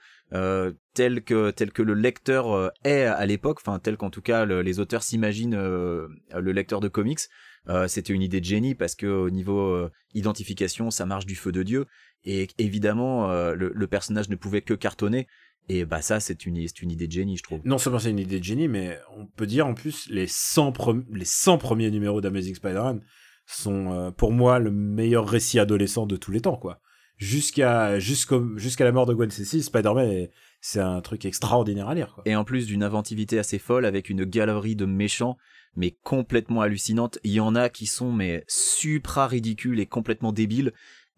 tel 0.95 1.23
que 1.23 1.51
tel 1.53 1.71
que 1.71 1.83
le 1.83 1.95
lecteur 1.95 2.73
est 2.83 3.05
à 3.05 3.27
l'époque, 3.27 3.59
enfin 3.65 3.79
tel 3.79 3.97
qu'en 3.97 4.11
tout 4.11 4.23
cas 4.23 4.45
le- 4.45 4.63
les 4.63 4.81
auteurs 4.81 5.05
s'imaginent 5.05 5.57
le 5.57 6.53
lecteur 6.53 6.81
de 6.81 6.89
comics, 6.89 7.21
euh, 7.69 7.87
c'était 7.89 8.13
une 8.13 8.23
idée 8.23 8.41
de 8.41 8.45
génie 8.47 8.75
parce 8.75 8.95
que 8.95 9.07
au 9.07 9.31
niveau 9.31 9.59
euh, 9.61 9.91
identification, 10.15 10.91
ça 10.91 11.07
marche 11.07 11.27
du 11.27 11.35
feu 11.37 11.53
de 11.53 11.63
dieu 11.63 11.87
et 12.25 12.49
évidemment 12.59 13.31
euh, 13.31 13.55
le, 13.55 13.73
le 13.75 13.87
personnage 13.87 14.29
ne 14.29 14.37
pouvait 14.37 14.63
que 14.63 14.75
cartonner. 14.75 15.27
Et 15.69 15.85
bah 15.85 16.03
ça 16.03 16.19
c'est 16.21 16.47
une 16.47 16.57
une 16.57 16.91
idée 16.91 17.07
de 17.07 17.13
génie 17.13 17.37
je 17.37 17.43
trouve. 17.45 17.61
Non 17.65 17.79
seulement 17.79 17.99
c'est 18.01 18.11
une 18.11 18.19
idée 18.19 18.41
de 18.41 18.45
génie, 18.45 18.67
mais 18.67 18.99
on 19.17 19.27
peut 19.27 19.47
dire 19.47 19.67
en 19.67 19.75
plus 19.75 20.09
les 20.11 20.27
100, 20.27 20.73
pre- 20.73 21.05
les 21.13 21.25
100 21.25 21.59
premiers 21.59 21.91
numéros 21.91 22.21
d'Amazing 22.21 22.55
Spider-Man 22.57 23.03
sont 23.47 23.93
euh, 23.93 24.11
pour 24.11 24.33
moi 24.33 24.59
le 24.59 24.71
meilleur 24.71 25.29
récit 25.29 25.59
adolescent 25.59 26.07
de 26.07 26.17
tous 26.17 26.33
les 26.33 26.41
temps, 26.41 26.57
quoi. 26.57 26.81
Jusqu'à 27.19 28.85
la 28.85 28.93
mort 28.93 29.07
de 29.07 29.15
Gwen 29.15 29.31
Stacy, 29.31 29.63
Spider-Man, 29.63 30.09
est- 30.11 30.31
c'est 30.61 30.81
un 30.81 31.01
truc 31.01 31.25
extraordinaire 31.25 31.89
à 31.89 31.95
lire, 31.95 32.13
quoi. 32.15 32.23
Et 32.27 32.35
en 32.37 32.45
plus 32.45 32.67
d'une 32.67 32.83
inventivité 32.83 33.39
assez 33.39 33.59
folle 33.59 33.85
avec 33.85 34.09
une 34.11 34.25
galerie 34.25 34.77
de 34.77 34.87
méchants 34.87 35.37
mais 35.77 35.97
complètement 36.03 36.61
hallucinante. 36.63 37.19
Il 37.25 37.33
y 37.33 37.41
en 37.41 37.55
a 37.55 37.69
qui 37.69 37.87
sont 37.87 38.13
mais 38.13 38.45
supra 38.49 39.27
ridicules 39.27 39.81
et 39.81 39.87
complètement 39.87 40.33
débiles. 40.33 40.73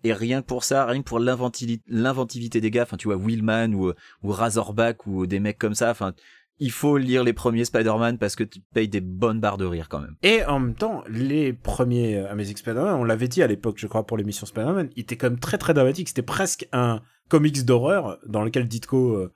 Et 0.05 0.13
rien 0.13 0.43
que 0.43 0.47
pour 0.47 0.65
ça, 0.65 0.85
rien 0.85 1.01
que 1.03 1.07
pour 1.07 1.21
l'inventi- 1.21 1.83
l'inventivité 1.87 2.61
des 2.61 2.71
gars, 2.71 2.83
enfin 2.83 2.97
tu 2.97 3.07
vois 3.09 3.17
Willman 3.17 3.75
ou, 3.75 3.93
ou 4.23 4.31
Razorback 4.31 5.07
ou 5.07 5.27
des 5.27 5.39
mecs 5.39 5.59
comme 5.59 5.75
ça, 5.75 5.91
enfin 5.91 6.13
il 6.59 6.71
faut 6.71 6.97
lire 6.97 7.25
les 7.25 7.33
premiers 7.33 7.65
Spider-Man 7.65 8.19
parce 8.19 8.37
que 8.37 8.45
tu 8.45 8.61
payes 8.75 8.89
des 8.89 9.01
bonnes 9.01 9.41
barres 9.41 9.59
de 9.59 9.65
rire 9.65 9.89
quand 9.89 10.01
même. 10.01 10.17
Et 10.23 10.45
en 10.45 10.61
même 10.61 10.75
temps, 10.75 11.03
les 11.09 11.53
premiers 11.53 12.19
euh, 12.19 12.31
Amazing 12.31 12.57
Spider-Man, 12.57 12.95
on 12.95 13.05
l'avait 13.05 13.27
dit 13.27 13.43
à 13.43 13.47
l'époque, 13.47 13.79
je 13.79 13.87
crois, 13.87 14.07
pour 14.07 14.17
l'émission 14.17 14.47
Spider-Man, 14.47 14.91
ils 14.95 15.01
étaient 15.01 15.17
quand 15.17 15.31
même 15.31 15.41
très 15.41 15.59
très 15.59 15.75
dramatiques. 15.75 16.09
C'était 16.09 16.23
presque 16.23 16.69
un 16.73 17.01
comics 17.29 17.65
d'horreur 17.65 18.19
dans 18.27 18.43
lequel 18.43 18.69
Ditko 18.69 19.29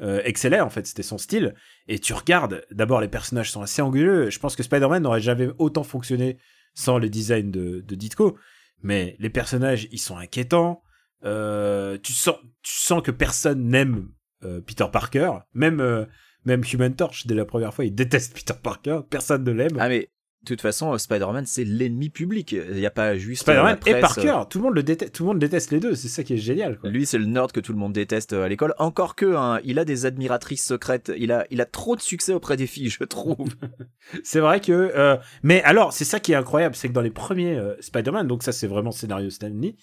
euh, 0.00 0.20
excellait, 0.24 0.60
en 0.60 0.70
fait, 0.70 0.86
c'était 0.86 1.02
son 1.02 1.18
style. 1.18 1.54
Et 1.88 1.98
tu 1.98 2.12
regardes, 2.12 2.64
d'abord, 2.70 3.00
les 3.00 3.08
personnages 3.08 3.50
sont 3.50 3.62
assez 3.62 3.82
anguleux. 3.82 4.30
Je 4.30 4.38
pense 4.38 4.56
que 4.56 4.62
Spider-Man 4.62 5.02
n'aurait 5.02 5.20
jamais 5.20 5.48
autant 5.58 5.84
fonctionné 5.84 6.38
sans 6.74 6.98
les 6.98 7.08
designs 7.08 7.50
de, 7.50 7.80
de 7.80 7.94
Ditko. 7.94 8.36
Mais 8.82 9.16
les 9.18 9.30
personnages, 9.30 9.88
ils 9.90 9.98
sont 9.98 10.16
inquiétants. 10.16 10.82
Euh, 11.24 11.98
tu, 12.02 12.12
sens, 12.12 12.36
tu 12.62 12.74
sens 12.74 13.02
que 13.02 13.10
personne 13.10 13.68
n'aime 13.68 14.08
euh, 14.44 14.60
Peter 14.60 14.86
Parker. 14.92 15.32
Même, 15.54 15.80
euh, 15.80 16.04
même 16.44 16.62
Human 16.72 16.94
Torch, 16.94 17.26
dès 17.26 17.34
la 17.34 17.44
première 17.44 17.72
fois, 17.74 17.84
il 17.84 17.94
déteste 17.94 18.34
Peter 18.34 18.58
Parker. 18.62 19.00
Personne 19.08 19.44
ne 19.44 19.50
l'aime. 19.52 19.76
Ah 19.78 19.88
mais 19.88 20.10
de 20.46 20.54
toute 20.54 20.62
façon, 20.62 20.92
euh, 20.92 20.98
Spider-Man 20.98 21.44
c'est 21.46 21.64
l'ennemi 21.64 22.08
public. 22.08 22.52
Il 22.52 22.76
n'y 22.76 22.86
a 22.86 22.90
pas 22.90 23.16
juste 23.16 23.48
euh, 23.48 23.52
Spider-Man 23.52 23.78
et 23.86 24.00
Parker, 24.00 24.42
tout 24.48 24.58
le 24.58 24.64
monde 24.64 24.74
le 24.74 24.82
déteste, 24.82 25.12
tout 25.12 25.24
le 25.24 25.28
monde 25.28 25.38
déteste 25.40 25.72
les 25.72 25.80
deux, 25.80 25.94
c'est 25.94 26.08
ça 26.08 26.22
qui 26.22 26.34
est 26.34 26.38
génial 26.38 26.78
quoi. 26.78 26.88
Lui, 26.88 27.04
c'est 27.04 27.18
le 27.18 27.26
nerd 27.26 27.50
que 27.50 27.60
tout 27.60 27.72
le 27.72 27.78
monde 27.78 27.92
déteste 27.92 28.32
euh, 28.32 28.44
à 28.44 28.48
l'école. 28.48 28.74
Encore 28.78 29.16
que, 29.16 29.34
hein, 29.34 29.60
il 29.64 29.78
a 29.78 29.84
des 29.84 30.06
admiratrices 30.06 30.64
secrètes. 30.64 31.12
Il 31.18 31.32
a, 31.32 31.46
il 31.50 31.60
a 31.60 31.66
trop 31.66 31.96
de 31.96 32.00
succès 32.00 32.32
auprès 32.32 32.56
des 32.56 32.66
filles, 32.66 32.90
je 32.90 33.04
trouve. 33.04 33.48
C'est 34.22 34.40
vrai 34.40 34.60
que 34.60 34.72
euh, 34.72 35.16
mais 35.42 35.62
alors, 35.64 35.92
c'est 35.92 36.04
ça 36.04 36.20
qui 36.20 36.32
est 36.32 36.36
incroyable, 36.36 36.76
c'est 36.76 36.88
que 36.88 36.92
dans 36.92 37.00
les 37.00 37.10
premiers 37.10 37.56
euh, 37.56 37.74
Spider-Man, 37.80 38.26
donc 38.28 38.42
ça 38.44 38.52
c'est 38.52 38.66
vraiment 38.68 38.92
scénario 38.92 39.30
Stanley, 39.30 39.74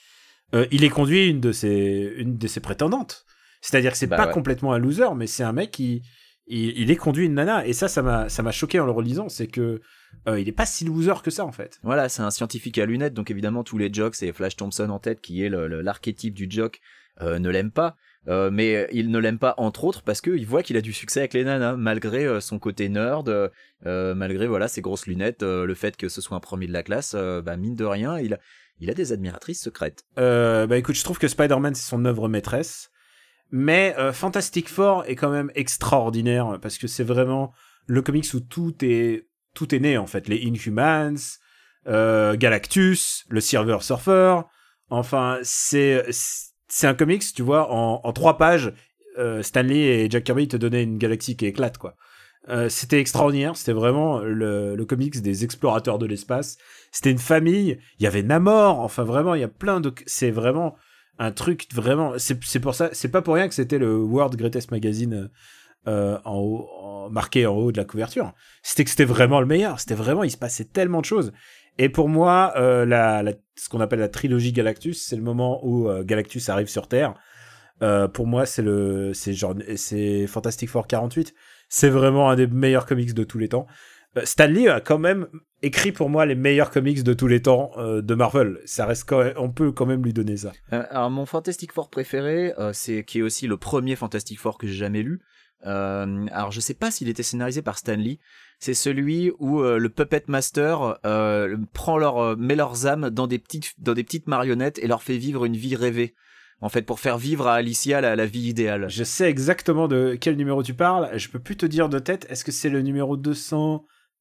euh, 0.56 0.66
il 0.72 0.84
est 0.84 0.90
conduit 0.90 1.28
une 1.28 1.42
de 1.42 1.52
ses 1.52 2.14
une 2.18 2.38
de 2.38 2.48
ses 2.48 2.60
prétendantes. 2.62 3.26
C'est-à-dire 3.62 3.92
que 3.92 3.98
c'est 3.98 4.08
Bah 4.08 4.18
pas 4.18 4.28
ouais. 4.28 4.34
complètement 4.34 4.74
un 4.74 4.80
loser, 4.80 5.14
mais 5.16 5.28
c'est 5.28 5.44
un 5.44 5.54
mec 5.54 5.72
qui 5.72 6.04
il, 6.48 6.78
il 6.78 6.92
est 6.92 6.96
conduit 6.96 7.26
une 7.26 7.36
nana 7.36 7.66
et 7.66 7.74
ça 7.74 7.88
ça 7.88 8.02
m'a 8.02 8.30
ça 8.30 8.44
m'a 8.44 8.52
choqué 8.52 8.80
en 8.80 8.86
le 8.86 8.92
relisant, 8.92 9.30
c'est 9.30 9.48
que 9.48 9.82
euh, 10.28 10.40
il 10.40 10.48
est 10.48 10.54
pas 10.54 10.66
si 10.66 10.86
loser 10.86 11.22
que 11.24 11.32
ça 11.32 11.46
en 11.46 11.52
fait. 11.52 11.80
Voilà, 11.84 12.10
c'est 12.10 12.22
un 12.22 12.32
scientifique 12.32 12.78
à 12.78 12.86
lunettes, 12.86 13.14
donc 13.14 13.32
évidemment 13.32 13.64
tous 13.64 13.78
les 13.78 13.94
jocks 13.94 14.22
et 14.22 14.32
Flash 14.34 14.56
Thompson 14.56 14.90
en 14.90 15.00
tête, 15.00 15.22
qui 15.22 15.44
est 15.44 15.50
l'archétype 15.50 16.34
du 16.34 16.48
jock, 16.50 16.80
euh, 17.22 17.40
ne 17.40 17.50
l'aime 17.50 17.72
pas. 17.72 17.96
Euh, 18.30 18.50
mais 18.50 18.88
il 18.94 19.12
ne 19.12 19.20
l'aime 19.20 19.38
pas 19.38 19.54
entre 19.58 19.84
autres 19.84 20.02
parce 20.02 20.22
qu'il 20.22 20.46
voit 20.46 20.64
qu'il 20.64 20.78
a 20.78 20.82
du 20.82 20.94
succès 20.94 21.20
avec 21.20 21.34
les 21.34 21.44
nanas, 21.44 21.76
malgré 21.76 22.24
euh, 22.26 22.40
son 22.40 22.58
côté 22.58 22.88
nerd, 22.88 23.28
euh, 23.86 24.16
malgré 24.16 24.48
voilà 24.48 24.70
ses 24.70 24.80
grosses 24.80 25.08
lunettes, 25.08 25.44
euh, 25.44 25.66
le 25.66 25.74
fait 25.74 25.98
que 25.98 26.08
ce 26.08 26.22
soit 26.22 26.38
un 26.38 26.40
premier 26.40 26.68
de 26.68 26.72
la 26.72 26.84
classe, 26.84 27.16
bah 27.16 27.58
mine 27.58 27.76
de 27.76 27.84
rien, 27.84 28.18
il 28.20 28.36
a, 28.36 28.40
il 28.80 28.90
a 28.90 28.94
des 28.94 29.12
admiratrices 29.12 29.62
secrètes. 29.62 30.06
Euh, 30.18 30.66
bah 30.68 30.78
écoute, 30.78 30.96
je 30.96 31.04
trouve 31.04 31.20
que 31.20 31.28
Spider-Man 31.28 31.76
c'est 31.76 31.90
son 31.90 32.06
œuvre 32.06 32.30
maîtresse, 32.30 32.92
mais 33.56 33.94
euh, 34.00 34.12
Fantastic 34.12 34.68
Four 34.68 35.04
est 35.06 35.16
quand 35.16 35.30
même 35.30 35.52
extraordinaire 35.54 36.58
parce 36.60 36.80
que 36.80 36.88
c'est 36.88 37.04
vraiment 37.04 37.54
le 37.86 38.02
comics 38.02 38.26
où 38.34 38.40
tout 38.40 38.74
est 38.82 39.28
tout 39.54 39.76
est 39.76 39.80
né 39.80 39.96
en 40.00 40.08
fait, 40.08 40.28
les 40.28 40.38
Inhumans, 40.38 41.38
euh, 41.88 42.36
Galactus, 42.36 43.26
le 43.30 43.40
Silver 43.40 43.78
Surfer. 43.82 44.42
Enfin, 44.90 45.38
c'est 45.44 46.04
c'est 46.68 46.88
un 46.88 46.96
comics, 46.96 47.24
tu 47.36 47.44
vois, 47.44 47.72
en, 47.72 48.02
en 48.04 48.12
trois 48.12 48.40
pages, 48.40 48.74
euh, 49.20 49.44
Stanley 49.44 49.82
et 49.82 50.10
Jack 50.10 50.24
Kirby 50.24 50.48
te 50.48 50.58
donnaient 50.58 50.84
une 50.84 50.98
galaxie 50.98 51.38
qui 51.38 51.46
éclate 51.46 51.78
quoi. 51.78 51.96
Euh, 52.50 52.70
c'était 52.70 53.00
extraordinaire, 53.00 53.56
c'était 53.56 53.72
vraiment 53.72 54.18
le, 54.18 54.76
le 54.76 54.86
comics 54.86 55.22
des 55.22 55.44
explorateurs 55.44 56.00
de 56.00 56.08
l'espace. 56.08 56.58
C'était 56.92 57.12
une 57.12 57.20
famille, 57.20 57.80
il 58.00 58.04
y 58.04 58.08
avait 58.08 58.24
Namor, 58.24 58.80
enfin 58.80 59.04
vraiment, 59.04 59.36
il 59.36 59.42
y 59.42 59.46
a 59.46 59.48
plein 59.48 59.80
de... 59.80 59.94
C'est 60.08 60.32
vraiment 60.32 60.76
un 61.20 61.32
truc, 61.32 61.68
vraiment... 61.74 62.14
C'est 62.18 62.60
pour 62.60 62.76
ça, 62.76 62.90
c'est 62.94 63.10
pas 63.10 63.22
pour 63.22 63.36
rien 63.36 63.48
que 63.48 63.54
c'était 63.54 63.78
le 63.78 63.98
World 63.98 64.36
Greatest 64.36 64.72
Magazine 64.72 65.30
euh, 65.86 66.18
en 66.24 66.38
haut, 66.38 67.10
marqué 67.10 67.46
en 67.46 67.56
haut 67.56 67.74
de 67.74 67.78
la 67.78 67.84
couverture. 67.84 68.32
C'était 68.62 68.86
que 68.86 68.90
c'était 68.90 69.04
vraiment 69.04 69.42
le 69.42 69.46
meilleur, 69.46 69.82
c'était 69.82 69.96
vraiment, 69.96 70.24
il 70.24 70.32
se 70.32 70.38
passait 70.38 70.64
tellement 70.64 71.02
de 71.02 71.06
choses. 71.06 71.34
Et 71.78 71.90
pour 71.90 72.08
moi, 72.08 72.54
euh, 72.56 72.86
la, 72.86 73.24
ce 73.56 73.68
qu'on 73.68 73.82
appelle 73.82 74.00
la 74.00 74.08
trilogie 74.08 74.54
Galactus, 74.54 75.04
c'est 75.06 75.18
le 75.18 75.22
moment 75.22 75.60
où 75.66 75.90
euh, 75.90 76.04
Galactus 76.06 76.48
arrive 76.48 76.68
sur 76.68 76.88
Terre. 76.88 77.16
Pour 78.14 78.28
moi, 78.28 78.46
c'est 78.46 78.62
le, 78.62 79.14
c'est 79.14 79.34
genre, 79.34 79.56
c'est 79.76 80.26
Fantastic 80.26 80.70
Four 80.70 80.88
48. 80.88 81.34
C'est 81.68 81.90
vraiment 81.90 82.30
un 82.30 82.38
des 82.38 82.48
meilleurs 82.48 82.86
comics 82.86 83.14
de 83.14 83.26
tous 83.26 83.40
les 83.40 83.50
temps. 83.50 83.68
Euh, 84.18 84.22
Stanley 84.26 84.68
a 84.68 84.80
quand 84.82 85.00
même 85.00 85.28
écrit 85.62 85.92
pour 85.92 86.10
moi 86.10 86.26
les 86.26 86.36
meilleurs 86.36 86.72
comics 86.72 87.04
de 87.04 87.14
tous 87.14 87.28
les 87.28 87.42
temps 87.42 87.72
euh, 87.78 88.02
de 88.02 88.14
Marvel. 88.16 88.60
Ça 88.66 88.86
reste 88.86 89.08
quand 89.08 89.24
même- 89.24 89.34
on 89.38 89.50
peut 89.50 89.72
quand 89.72 89.86
même 89.86 90.04
lui 90.04 90.14
donner 90.14 90.38
ça. 90.38 90.52
Euh, 90.72 90.84
alors 90.90 91.10
mon 91.10 91.26
Fantastic 91.26 91.72
Four 91.72 91.90
préféré, 91.90 92.54
euh, 92.60 92.72
c'est 92.74 93.04
qui 93.04 93.20
est 93.20 93.22
aussi 93.24 93.48
le 93.48 93.58
premier 93.58 93.96
Fantastic 93.96 94.40
Four 94.40 94.58
que 94.58 94.68
j'ai 94.68 94.74
jamais 94.76 95.02
lu. 95.04 95.22
Alors 95.66 96.52
je 96.52 96.60
sais 96.60 96.74
pas 96.74 96.92
s'il 96.92 97.08
était 97.08 97.24
scénarisé 97.24 97.62
par 97.62 97.78
Stan 97.78 97.96
Lee. 97.96 98.20
C'est 98.60 98.74
celui 98.74 99.32
où 99.40 99.62
le 99.62 99.88
Puppet 99.90 100.24
Master 100.28 100.98
euh, 101.06 101.56
prend 101.74 101.98
leur, 101.98 102.38
met 102.38 102.56
leurs 102.58 102.86
âmes 102.86 103.10
dans 103.10 103.28
des 103.28 103.40
petites 103.40 103.72
dans 103.78 103.94
des 103.94 104.04
petites 104.04 104.28
marionnettes 104.28 104.78
et 104.80 104.88
leur 104.88 105.02
fait 105.04 105.16
vivre 105.18 105.46
une 105.46 105.56
vie 105.56 105.78
rêvée. 105.78 106.16
En 106.60 106.68
fait, 106.70 106.82
pour 106.82 107.00
faire 107.00 107.18
vivre 107.18 107.48
à 107.48 107.56
Alicia 107.56 108.02
la, 108.02 108.16
la 108.18 108.26
vie 108.26 108.48
idéale. 108.50 108.88
Je 108.90 109.04
sais 109.06 109.30
exactement 109.30 109.88
de 109.88 110.18
quel 110.20 110.36
numéro 110.38 110.64
tu 110.64 110.74
parles. 110.74 111.10
Je 111.18 111.30
peux 111.30 111.40
plus 111.40 111.56
te 111.58 111.66
dire 111.66 111.88
de 111.90 112.00
tête. 112.00 112.26
Est-ce 112.30 112.44
que 112.46 112.52
c'est 112.54 112.70
le 112.70 112.82
numéro 112.82 113.16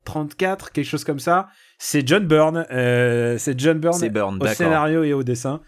34, 0.05 0.72
quelque 0.72 0.84
chose 0.84 1.05
comme 1.05 1.18
ça. 1.20 1.48
C'est 1.78 2.07
John 2.07 2.26
Byrne. 2.26 2.66
euh, 2.70 3.38
c'est 3.38 3.59
John 3.59 3.78
Byrne 3.78 3.94
Burn, 4.11 4.36
au 4.36 4.38
scénario 4.55 5.03
et 5.05 5.12
au 5.12 5.22
dessin. 5.22 5.61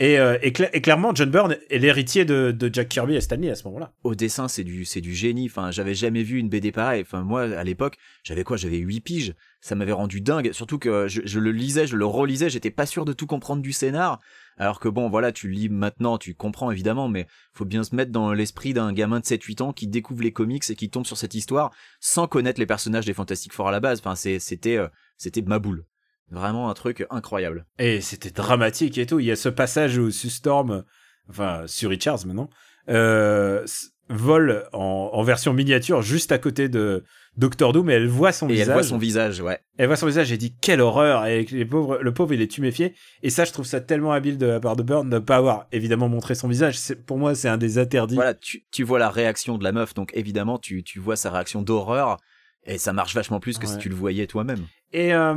Et, 0.00 0.18
euh, 0.18 0.36
et, 0.42 0.50
cla- 0.50 0.70
et 0.72 0.80
clairement, 0.80 1.14
John 1.14 1.30
Byrne 1.30 1.56
est 1.70 1.78
l'héritier 1.78 2.24
de, 2.24 2.50
de 2.50 2.70
Jack 2.72 2.88
Kirby 2.88 3.14
et 3.14 3.20
Stanley 3.20 3.50
à 3.50 3.54
ce 3.54 3.64
moment-là. 3.68 3.92
Au 4.02 4.14
dessin, 4.14 4.48
c'est 4.48 4.64
du, 4.64 4.84
c'est 4.84 5.00
du 5.02 5.14
génie. 5.14 5.46
Enfin, 5.46 5.70
j'avais 5.70 5.94
jamais 5.94 6.22
vu 6.22 6.38
une 6.38 6.48
BD 6.48 6.72
pareille. 6.72 7.02
Enfin, 7.02 7.22
moi, 7.22 7.42
à 7.42 7.62
l'époque, 7.62 7.96
j'avais 8.24 8.42
quoi? 8.42 8.56
J'avais 8.56 8.78
8 8.78 9.00
piges. 9.00 9.34
Ça 9.62 9.76
m'avait 9.76 9.92
rendu 9.92 10.20
dingue. 10.20 10.50
Surtout 10.50 10.80
que 10.80 11.06
je, 11.06 11.38
le 11.38 11.52
lisais, 11.52 11.86
je 11.86 11.96
le 11.96 12.04
relisais. 12.04 12.50
J'étais 12.50 12.72
pas 12.72 12.84
sûr 12.84 13.04
de 13.04 13.12
tout 13.12 13.28
comprendre 13.28 13.62
du 13.62 13.72
scénar. 13.72 14.18
Alors 14.58 14.80
que 14.80 14.88
bon, 14.88 15.08
voilà, 15.08 15.30
tu 15.30 15.48
lis 15.48 15.68
maintenant, 15.68 16.18
tu 16.18 16.34
comprends 16.34 16.72
évidemment, 16.72 17.08
mais 17.08 17.28
faut 17.52 17.64
bien 17.64 17.84
se 17.84 17.94
mettre 17.94 18.10
dans 18.10 18.32
l'esprit 18.32 18.74
d'un 18.74 18.92
gamin 18.92 19.20
de 19.20 19.24
7-8 19.24 19.62
ans 19.62 19.72
qui 19.72 19.86
découvre 19.86 20.24
les 20.24 20.32
comics 20.32 20.68
et 20.68 20.74
qui 20.74 20.90
tombe 20.90 21.06
sur 21.06 21.16
cette 21.16 21.34
histoire 21.34 21.70
sans 22.00 22.26
connaître 22.26 22.58
les 22.58 22.66
personnages 22.66 23.06
des 23.06 23.14
Fantastic 23.14 23.52
Four 23.52 23.68
à 23.68 23.70
la 23.70 23.78
base. 23.78 24.00
Enfin, 24.00 24.16
c'était, 24.16 24.78
euh, 24.78 24.88
c'était 25.16 25.42
ma 25.42 25.60
boule. 25.60 25.86
Vraiment 26.32 26.68
un 26.68 26.74
truc 26.74 27.06
incroyable. 27.10 27.64
Et 27.78 28.00
c'était 28.00 28.32
dramatique 28.32 28.98
et 28.98 29.06
tout. 29.06 29.20
Il 29.20 29.26
y 29.26 29.30
a 29.30 29.36
ce 29.36 29.48
passage 29.48 29.96
où 29.96 30.10
Sue 30.10 30.28
Storm, 30.28 30.82
enfin, 31.28 31.68
Sue 31.68 31.86
Richards 31.86 32.26
maintenant, 32.26 32.50
euh, 32.88 33.64
vole 34.08 34.64
en, 34.72 35.10
en 35.12 35.22
version 35.22 35.52
miniature 35.52 36.02
juste 36.02 36.32
à 36.32 36.38
côté 36.38 36.68
de 36.68 37.02
Doctor 37.36 37.72
Doom 37.72 37.88
et 37.88 37.94
elle 37.94 38.08
voit 38.08 38.32
son 38.32 38.46
Et 38.48 38.52
visage. 38.54 38.68
elle 38.68 38.72
voit 38.74 38.82
son 38.82 38.98
visage, 38.98 39.40
ouais. 39.40 39.58
Elle 39.78 39.86
voit 39.86 39.96
son 39.96 40.06
visage 40.06 40.30
et 40.32 40.36
dit 40.36 40.54
quelle 40.60 40.80
horreur 40.82 41.24
et 41.26 41.44
les 41.50 41.64
pauvres, 41.64 41.98
le 42.02 42.12
pauvre 42.12 42.34
il 42.34 42.42
est 42.42 42.50
tuméfié 42.50 42.94
et 43.22 43.30
ça 43.30 43.44
je 43.46 43.52
trouve 43.52 43.64
ça 43.64 43.80
tellement 43.80 44.12
habile 44.12 44.36
de 44.36 44.46
la 44.46 44.60
part 44.60 44.76
de 44.76 44.82
Byrne 44.82 45.08
de 45.08 45.14
ne 45.14 45.20
pas 45.20 45.36
avoir 45.36 45.66
évidemment 45.72 46.08
montré 46.10 46.34
son 46.34 46.46
visage 46.48 46.78
pour 47.06 47.16
moi 47.16 47.34
c'est 47.34 47.48
un 47.48 47.56
des 47.56 47.78
interdits 47.78 48.16
Voilà, 48.16 48.34
tu, 48.34 48.64
tu 48.70 48.82
vois 48.82 48.98
la 48.98 49.08
réaction 49.08 49.56
de 49.56 49.64
la 49.64 49.72
meuf, 49.72 49.94
donc 49.94 50.10
évidemment, 50.14 50.58
tu, 50.58 50.82
tu 50.82 50.98
vois 50.98 51.16
sa 51.16 51.30
réaction 51.30 51.62
d'horreur. 51.62 52.18
Et 52.64 52.78
ça 52.78 52.92
marche 52.92 53.14
vachement 53.14 53.40
plus 53.40 53.58
que 53.58 53.66
si 53.66 53.76
tu 53.78 53.88
le 53.88 53.94
voyais 53.96 54.26
toi-même. 54.26 54.66
et 54.92 55.14
euh, 55.14 55.34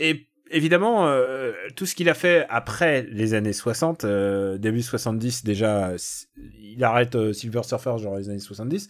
et 0.00 0.26
évidemment 0.50 1.08
euh, 1.08 1.52
tout 1.76 1.86
ce 1.86 1.94
qu'il 1.94 2.08
a 2.08 2.14
fait 2.14 2.46
après 2.48 3.02
les 3.10 3.34
années 3.34 3.52
60 3.52 4.04
euh, 4.04 4.58
début 4.58 4.82
70 4.82 5.44
déjà 5.44 5.92
il 6.60 6.82
arrête 6.84 7.14
euh, 7.14 7.32
Silver 7.32 7.62
Surfer 7.62 7.94
genre 7.98 8.16
les 8.16 8.28
années 8.28 8.38
70 8.38 8.88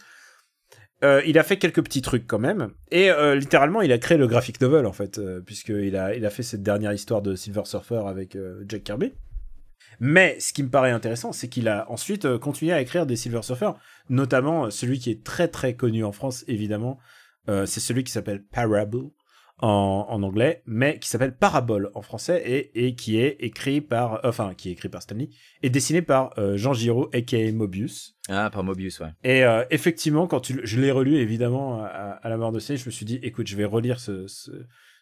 euh, 1.04 1.22
il 1.26 1.38
a 1.38 1.44
fait 1.44 1.58
quelques 1.58 1.84
petits 1.84 2.02
trucs 2.02 2.26
quand 2.26 2.40
même. 2.40 2.72
Et 2.90 3.08
littéralement 3.36 3.82
il 3.82 3.92
a 3.92 3.98
créé 3.98 4.18
le 4.18 4.26
graphic 4.26 4.60
novel 4.60 4.84
en 4.84 4.92
fait 4.92 5.20
puisqu'il 5.46 5.96
a 5.96 6.16
il 6.16 6.26
a 6.26 6.30
fait 6.30 6.42
cette 6.42 6.64
dernière 6.64 6.92
histoire 6.92 7.22
de 7.22 7.36
Silver 7.36 7.62
Surfer 7.66 8.02
avec 8.06 8.36
Jack 8.66 8.82
Kirby. 8.82 9.12
Mais 10.00 10.38
ce 10.40 10.52
qui 10.52 10.64
me 10.64 10.70
paraît 10.70 10.90
intéressant 10.90 11.30
c'est 11.32 11.46
qu'il 11.46 11.68
a 11.68 11.88
ensuite 11.88 12.36
continué 12.38 12.72
à 12.72 12.80
écrire 12.80 13.06
des 13.06 13.14
Silver 13.14 13.42
Surfer 13.42 13.70
notamment 14.08 14.70
celui 14.70 14.98
qui 14.98 15.12
est 15.12 15.22
très 15.22 15.46
très 15.46 15.74
connu 15.74 16.02
en 16.02 16.10
France 16.10 16.44
évidemment. 16.48 16.98
C'est 17.46 17.80
celui 17.80 18.02
qui 18.02 18.10
s'appelle 18.10 18.42
Parable 18.42 19.10
en, 19.58 20.06
en 20.08 20.22
anglais, 20.22 20.62
mais 20.66 20.98
qui 20.98 21.08
s'appelle 21.08 21.36
Parabole 21.36 21.90
en 21.94 22.02
français 22.02 22.42
et, 22.44 22.86
et 22.86 22.94
qui 22.94 23.18
est 23.18 23.36
écrit 23.40 23.80
par, 23.80 24.20
enfin, 24.24 24.54
qui 24.56 24.68
est 24.68 24.72
écrit 24.72 24.88
par 24.88 25.02
Stanley 25.02 25.30
et 25.62 25.70
dessiné 25.70 26.02
par 26.02 26.38
euh, 26.38 26.56
Jean 26.56 26.72
Giraud 26.72 27.10
aka 27.12 27.52
Mobius. 27.52 28.16
Ah, 28.28 28.50
par 28.50 28.62
Mobius, 28.62 29.00
ouais. 29.00 29.08
Et 29.24 29.44
euh, 29.44 29.64
effectivement, 29.70 30.26
quand 30.26 30.40
tu, 30.40 30.60
je 30.62 30.80
l'ai 30.80 30.90
relu 30.90 31.16
évidemment 31.16 31.82
à, 31.82 32.18
à 32.22 32.28
la 32.28 32.36
mort 32.36 32.52
de 32.52 32.58
Stanley, 32.58 32.78
je 32.78 32.86
me 32.86 32.90
suis 32.90 33.06
dit, 33.06 33.18
écoute, 33.22 33.46
je 33.46 33.56
vais 33.56 33.64
relire 33.64 33.98
ce, 34.00 34.26
ce, 34.26 34.50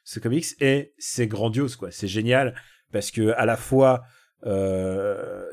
ce 0.04 0.20
comics 0.20 0.46
et 0.60 0.94
c'est 0.98 1.26
grandiose 1.26 1.76
quoi, 1.76 1.90
c'est 1.90 2.08
génial 2.08 2.54
parce 2.92 3.10
que 3.10 3.34
à 3.36 3.44
la 3.44 3.56
fois 3.56 4.04
euh, 4.46 5.44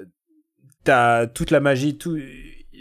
t'as 0.83 1.27
toute 1.27 1.51
la 1.51 1.59
magie, 1.59 1.97
tout. 1.97 2.17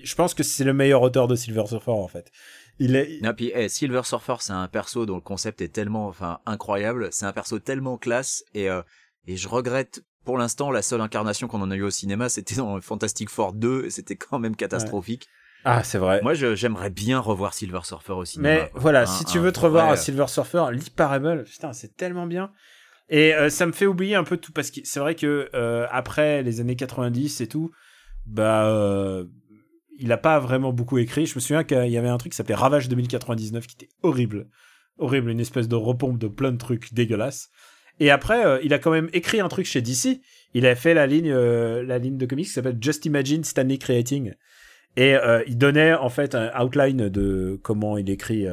Je 0.05 0.15
pense 0.15 0.35
que 0.35 0.43
c'est 0.43 0.65
le 0.65 0.75
meilleur 0.75 1.03
auteur 1.03 1.29
de 1.29 1.35
Silver 1.37 1.65
Surfer 1.67 1.93
en 1.93 2.09
fait. 2.09 2.31
Il 2.79 2.97
est, 2.97 3.19
Et 3.23 3.33
puis, 3.35 3.53
eh, 3.55 3.69
Silver 3.69 4.03
Surfer, 4.05 4.37
c'est 4.41 4.53
un 4.53 4.67
perso 4.69 5.07
dont 5.07 5.15
le 5.17 5.21
concept 5.21 5.61
est 5.61 5.69
tellement, 5.69 6.07
enfin, 6.09 6.41
incroyable. 6.47 7.09
C'est 7.13 7.27
un 7.27 7.33
perso 7.33 7.59
tellement 7.59 7.99
classe 7.99 8.45
et 8.55 8.69
euh, 8.71 8.83
et 9.27 9.37
je 9.37 9.49
regrette. 9.49 10.03
Pour 10.25 10.39
l'instant, 10.39 10.71
la 10.71 10.83
seule 10.83 11.01
incarnation 11.01 11.49
qu'on 11.49 11.61
en 11.63 11.71
a 11.71 11.77
eu 11.77 11.83
au 11.83 11.91
cinéma, 11.91 12.29
c'était 12.29 12.55
dans 12.57 12.81
Fantastic 12.81 13.29
Four 13.29 13.53
2, 13.55 13.85
et 13.87 13.91
c'était 13.91 14.17
quand 14.17 14.39
même 14.39 14.55
catastrophique. 14.57 15.29
ah 15.65 15.83
c'est 15.85 15.99
vrai. 15.99 16.23
Moi, 16.23 16.35
j'aimerais 16.35 16.91
bien 16.91 17.19
revoir 17.19 17.55
Silver 17.55 17.81
Surfer 17.85 18.13
au 18.13 18.25
cinéma. 18.25 18.49
Mais 18.49 18.71
voilà, 18.75 19.03
Un- 19.03 19.07
si 19.07 19.25
tu 19.25 19.39
veux 19.39 19.51
te 19.53 19.61
revoir 19.61 19.87
vrai- 19.87 19.95
à 19.95 19.97
Silver 19.97 20.27
Surfer, 20.29 20.65
lis 20.73 20.91
Parable. 20.91 21.45
Putain, 21.45 21.73
c'est 21.73 21.97
tellement 21.97 22.27
bien. 22.27 22.53
Et 23.09 23.35
euh, 23.35 23.51
ça 23.51 23.67
me 23.67 23.73
fait 23.73 23.87
oublier 23.87 24.15
un 24.15 24.25
peu 24.25 24.37
tout 24.37 24.53
parce 24.53 24.71
que 24.71 24.81
c'est 24.85 25.01
vrai 25.01 25.15
que 25.17 25.51
euh, 25.55 25.87
après 25.91 26.43
les 26.43 26.61
années 26.61 26.77
90 26.77 27.41
et 27.41 27.49
tout, 27.49 27.71
bah 28.25 28.67
euh, 28.67 29.25
il 29.99 30.13
a 30.13 30.17
pas 30.17 30.39
vraiment 30.39 30.73
beaucoup 30.73 30.99
écrit. 30.99 31.27
Je 31.27 31.35
me 31.35 31.41
souviens 31.41 31.65
qu'il 31.65 31.89
y 31.89 31.99
avait 31.99 32.09
un 32.09 32.19
truc 32.19 32.33
qui 32.33 32.37
s'appelait 32.37 32.55
Ravage 32.55 32.89
2099 32.89 33.67
qui 33.67 33.77
était 33.77 33.93
horrible, 34.03 34.49
horrible, 34.99 35.31
une 35.31 35.41
espèce 35.41 35.69
de 35.69 35.77
repompe 35.77 36.19
de 36.19 36.29
plein 36.29 36.53
de 36.53 36.59
trucs 36.59 36.95
dégueulasses. 36.95 37.51
Et 38.01 38.11
après, 38.11 38.45
euh, 38.45 38.59
il 38.63 38.73
a 38.75 38.79
quand 38.79 38.91
même 38.91 39.09
écrit 39.13 39.41
un 39.41 39.49
truc 39.49 39.67
chez 39.67 39.83
DC. 39.83 40.21
Il 40.55 40.67
a 40.67 40.75
fait 40.75 40.95
la 40.95 41.07
ligne, 41.07 41.31
euh, 41.31 41.83
la 41.83 41.99
ligne 41.99 42.17
de 42.17 42.27
comics 42.27 42.47
qui 42.47 42.53
s'appelle 42.53 42.79
Just 42.81 43.05
Imagine 43.07 43.45
Stanley 43.45 43.79
Creating. 43.79 44.35
Et 44.97 45.15
euh, 45.15 45.43
il 45.47 45.57
donnait 45.57 45.95
en 45.95 46.09
fait 46.09 46.35
un 46.35 46.51
outline 46.61 47.09
de 47.09 47.59
comment 47.63 47.97
il 47.97 48.11
écrit 48.11 48.47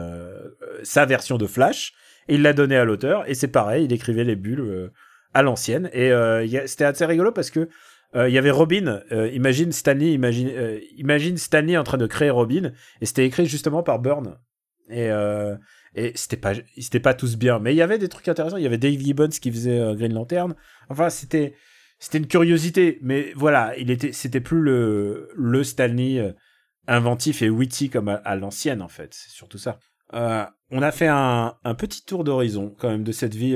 sa 0.84 1.06
version 1.06 1.38
de 1.38 1.48
Flash. 1.48 1.94
Et 2.28 2.36
il 2.36 2.44
l'a 2.44 2.54
donné 2.54 2.76
à 2.76 2.86
l'auteur. 2.86 3.28
Et 3.30 3.34
c'est 3.34 3.48
pareil, 3.48 3.86
il 3.86 3.94
écrivait 3.94 4.24
les 4.24 4.36
bulles 4.36 4.92
à 5.34 5.42
l'ancienne. 5.42 5.90
Et 5.94 6.12
c'était 6.66 6.86
assez 6.86 7.06
rigolo 7.06 7.32
parce 7.32 7.50
que 7.50 7.68
euh, 8.16 8.30
il 8.30 8.34
y 8.34 8.38
avait 8.38 8.52
Robin. 8.52 9.02
euh, 9.12 9.30
imagine 9.32 9.72
Stanley, 9.72 10.14
imagine, 10.14 10.50
euh, 10.50 10.80
imagine 10.98 11.38
Stanley 11.38 11.78
en 11.78 11.84
train 11.84 11.98
de 11.98 12.08
créer 12.08 12.30
Robin. 12.30 12.72
Et 13.02 13.06
c'était 13.06 13.26
écrit 13.26 13.46
justement 13.46 13.84
par 13.84 14.00
Byrne. 14.00 14.38
Et, 14.90 15.10
et 15.94 16.12
c'était 16.16 16.38
pas, 16.38 16.54
c'était 16.80 17.00
pas 17.00 17.14
tous 17.14 17.38
bien. 17.38 17.60
Mais 17.60 17.74
il 17.74 17.78
y 17.78 17.82
avait 17.82 18.00
des 18.00 18.10
trucs 18.10 18.28
intéressants. 18.28 18.58
Il 18.58 18.64
y 18.64 18.66
avait 18.68 18.80
Dave 18.80 19.00
Gibbons 19.00 19.30
qui 19.30 19.52
faisait 19.52 19.94
Green 19.96 20.14
Lantern. 20.14 20.56
Enfin, 20.90 21.12
c'était, 21.12 21.54
c'était 22.00 22.18
une 22.18 22.28
curiosité. 22.28 22.98
Mais 23.04 23.32
voilà, 23.36 23.78
il 23.78 23.92
était, 23.92 24.14
c'était 24.14 24.42
plus 24.42 24.62
le, 24.62 25.30
le 25.36 25.64
Stanley 25.64 26.36
inventif 26.88 27.44
et 27.44 27.50
witty 27.52 27.92
comme 27.92 28.08
à, 28.10 28.16
à 28.16 28.36
l'ancienne, 28.36 28.82
en 28.82 28.88
fait. 28.88 29.14
C'est 29.14 29.30
surtout 29.30 29.60
ça. 29.60 29.78
On 30.12 30.82
a 30.82 30.92
fait 30.92 31.08
un, 31.08 31.56
un 31.64 31.76
petit 31.76 32.04
tour 32.04 32.24
d'horizon, 32.24 32.76
quand 32.80 32.90
même, 32.90 33.04
de 33.04 33.12
cette 33.12 33.36
vie 33.36 33.56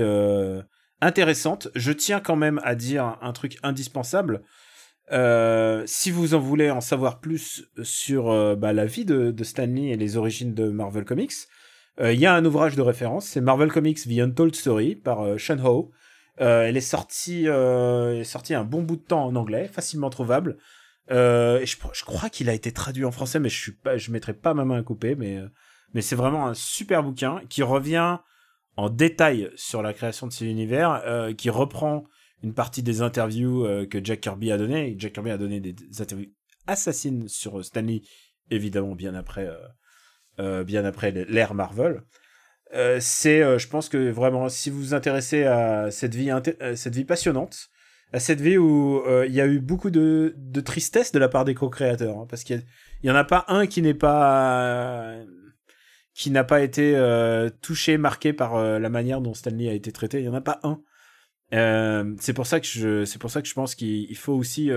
intéressante. 1.03 1.69
Je 1.75 1.91
tiens 1.91 2.19
quand 2.19 2.35
même 2.35 2.59
à 2.63 2.75
dire 2.75 3.17
un 3.21 3.33
truc 3.33 3.57
indispensable. 3.63 4.43
Euh, 5.11 5.83
si 5.85 6.11
vous 6.11 6.33
en 6.33 6.39
voulez 6.39 6.71
en 6.71 6.81
savoir 6.81 7.19
plus 7.19 7.65
sur 7.83 8.31
euh, 8.31 8.55
bah, 8.55 8.73
la 8.73 8.85
vie 8.85 9.05
de, 9.05 9.31
de 9.31 9.43
Stan 9.43 9.65
Lee 9.65 9.91
et 9.91 9.97
les 9.97 10.17
origines 10.17 10.53
de 10.53 10.69
Marvel 10.69 11.03
Comics, 11.03 11.33
euh, 11.99 12.13
il 12.13 12.19
y 12.19 12.25
a 12.25 12.33
un 12.33 12.45
ouvrage 12.45 12.75
de 12.75 12.81
référence, 12.81 13.25
c'est 13.25 13.41
Marvel 13.41 13.71
Comics 13.71 14.01
The 14.03 14.19
Untold 14.19 14.55
Story 14.55 14.95
par 14.95 15.39
Sean 15.39 15.59
Ho. 15.63 15.91
Elle 16.37 16.75
est 16.75 16.81
sortie, 16.81 17.45
est 17.45 18.23
sortie 18.23 18.55
un 18.55 18.63
bon 18.63 18.81
bout 18.81 18.95
de 18.95 19.03
temps 19.03 19.25
en 19.25 19.35
anglais, 19.35 19.67
facilement 19.67 20.09
trouvable. 20.09 20.57
Je, 21.09 22.03
crois 22.05 22.29
qu'il 22.29 22.49
a 22.49 22.53
été 22.53 22.71
traduit 22.71 23.05
en 23.05 23.11
français, 23.11 23.39
mais 23.39 23.49
je 23.49 23.71
je 23.95 24.11
mettrai 24.11 24.33
pas 24.33 24.55
ma 24.55 24.65
main 24.65 24.79
à 24.79 24.83
couper, 24.83 25.13
mais 25.13 25.43
c'est 26.01 26.15
vraiment 26.15 26.47
un 26.47 26.55
super 26.55 27.03
bouquin 27.03 27.41
qui 27.49 27.61
revient 27.61 28.17
en 28.77 28.89
détail 28.89 29.51
sur 29.55 29.81
la 29.81 29.93
création 29.93 30.27
de 30.27 30.33
cet 30.33 30.47
univers, 30.47 31.01
euh, 31.05 31.33
qui 31.33 31.49
reprend 31.49 32.03
une 32.41 32.53
partie 32.53 32.83
des 32.83 33.01
interviews 33.01 33.65
euh, 33.65 33.85
que 33.85 34.03
Jack 34.03 34.21
Kirby 34.21 34.51
a 34.51 34.57
donné. 34.57 34.95
Jack 34.97 35.13
Kirby 35.13 35.31
a 35.31 35.37
donné 35.37 35.59
des, 35.59 35.75
interviews 35.99 36.31
assassines 36.67 37.27
sur 37.27 37.59
euh, 37.59 37.63
Stanley, 37.63 38.01
évidemment 38.49 38.95
bien 38.95 39.15
après, 39.15 39.49
bien 40.65 40.83
après 40.83 41.11
l'ère 41.11 41.53
Marvel. 41.53 42.03
C'est, 42.99 43.59
je 43.59 43.67
pense 43.67 43.87
que 43.87 44.09
vraiment, 44.09 44.49
si 44.49 44.69
vous 44.69 44.79
vous 44.79 44.93
intéressez 44.93 45.43
à 45.45 45.91
cette 45.91 46.13
vie, 46.13 46.29
cette 46.75 46.93
vie 46.93 47.05
passionnante, 47.05 47.69
à 48.11 48.19
cette 48.19 48.41
vie 48.41 48.57
où 48.57 49.01
il 49.25 49.31
y 49.31 49.41
a 49.41 49.47
eu 49.47 49.59
beaucoup 49.59 49.89
de, 49.89 50.35
tristesse 50.65 51.11
de 51.13 51.19
la 51.19 51.29
part 51.29 51.45
des 51.45 51.55
co-créateurs, 51.55 52.17
hein, 52.17 52.27
parce 52.29 52.43
qu'il 52.43 52.57
y, 52.57 52.59
a- 52.59 52.63
il 53.01 53.07
y 53.07 53.11
en 53.11 53.15
a 53.15 53.23
pas 53.23 53.45
un 53.47 53.65
qui 53.65 53.81
n'est 53.81 53.93
pas 53.93 55.15
qui 56.13 56.31
n'a 56.31 56.43
pas 56.43 56.61
été 56.61 56.95
euh, 56.95 57.49
touché, 57.61 57.97
marqué 57.97 58.33
par 58.33 58.55
euh, 58.55 58.79
la 58.79 58.89
manière 58.89 59.21
dont 59.21 59.33
Stanley 59.33 59.69
a 59.69 59.73
été 59.73 59.91
traité. 59.91 60.19
Il 60.19 60.25
y 60.25 60.29
en 60.29 60.33
a 60.33 60.41
pas 60.41 60.59
un. 60.63 60.81
Euh, 61.53 62.15
c'est 62.19 62.33
pour 62.33 62.47
ça 62.47 62.59
que 62.59 62.65
je, 62.65 63.05
c'est 63.05 63.19
pour 63.19 63.29
ça 63.29 63.41
que 63.41 63.47
je 63.47 63.53
pense 63.53 63.75
qu'il 63.75 64.09
il 64.09 64.17
faut 64.17 64.33
aussi 64.33 64.71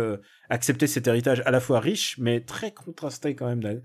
accepter 0.51 0.87
cet 0.87 1.07
héritage 1.07 1.43
à 1.47 1.51
la 1.51 1.61
fois 1.61 1.80
riche, 1.80 2.16
mais 2.18 2.41
très 2.41 2.72
contrasté 2.72 3.34
quand 3.34 3.47
même 3.47 3.80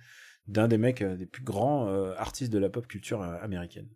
d'un, 0.47 0.68
des 0.68 0.78
mecs 0.78 1.02
des 1.04 1.26
plus 1.26 1.43
grands 1.43 1.88
artistes 2.18 2.52
de 2.52 2.60
la 2.60 2.70
pop 2.70 2.88
culture 2.88 3.22
américaine. 3.22 3.88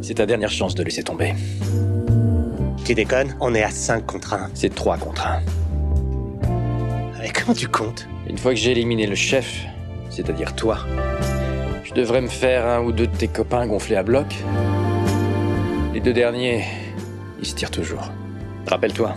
C'est 0.00 0.14
ta 0.14 0.24
dernière 0.24 0.50
chance 0.50 0.74
de 0.74 0.82
laisser 0.82 1.02
tomber. 1.02 1.34
Tu 2.90 2.94
déconnes 2.94 3.36
On 3.38 3.54
est 3.54 3.62
à 3.62 3.70
5 3.70 4.04
contre 4.04 4.34
1. 4.34 4.50
C'est 4.52 4.74
3 4.74 4.98
contre 4.98 5.24
1. 5.24 5.42
Et 7.24 7.30
comment 7.30 7.54
tu 7.54 7.68
comptes? 7.68 8.08
Une 8.28 8.36
fois 8.36 8.50
que 8.50 8.58
j'ai 8.58 8.72
éliminé 8.72 9.06
le 9.06 9.14
chef, 9.14 9.64
c'est-à-dire 10.08 10.56
toi, 10.56 10.78
je 11.84 11.94
devrais 11.94 12.20
me 12.20 12.26
faire 12.26 12.66
un 12.66 12.82
ou 12.82 12.90
deux 12.90 13.06
de 13.06 13.16
tes 13.16 13.28
copains 13.28 13.68
gonflés 13.68 13.94
à 13.94 14.02
bloc. 14.02 14.26
Les 15.94 16.00
deux 16.00 16.12
derniers, 16.12 16.64
ils 17.38 17.46
se 17.46 17.54
tirent 17.54 17.70
toujours. 17.70 18.10
Rappelle-toi, 18.66 19.14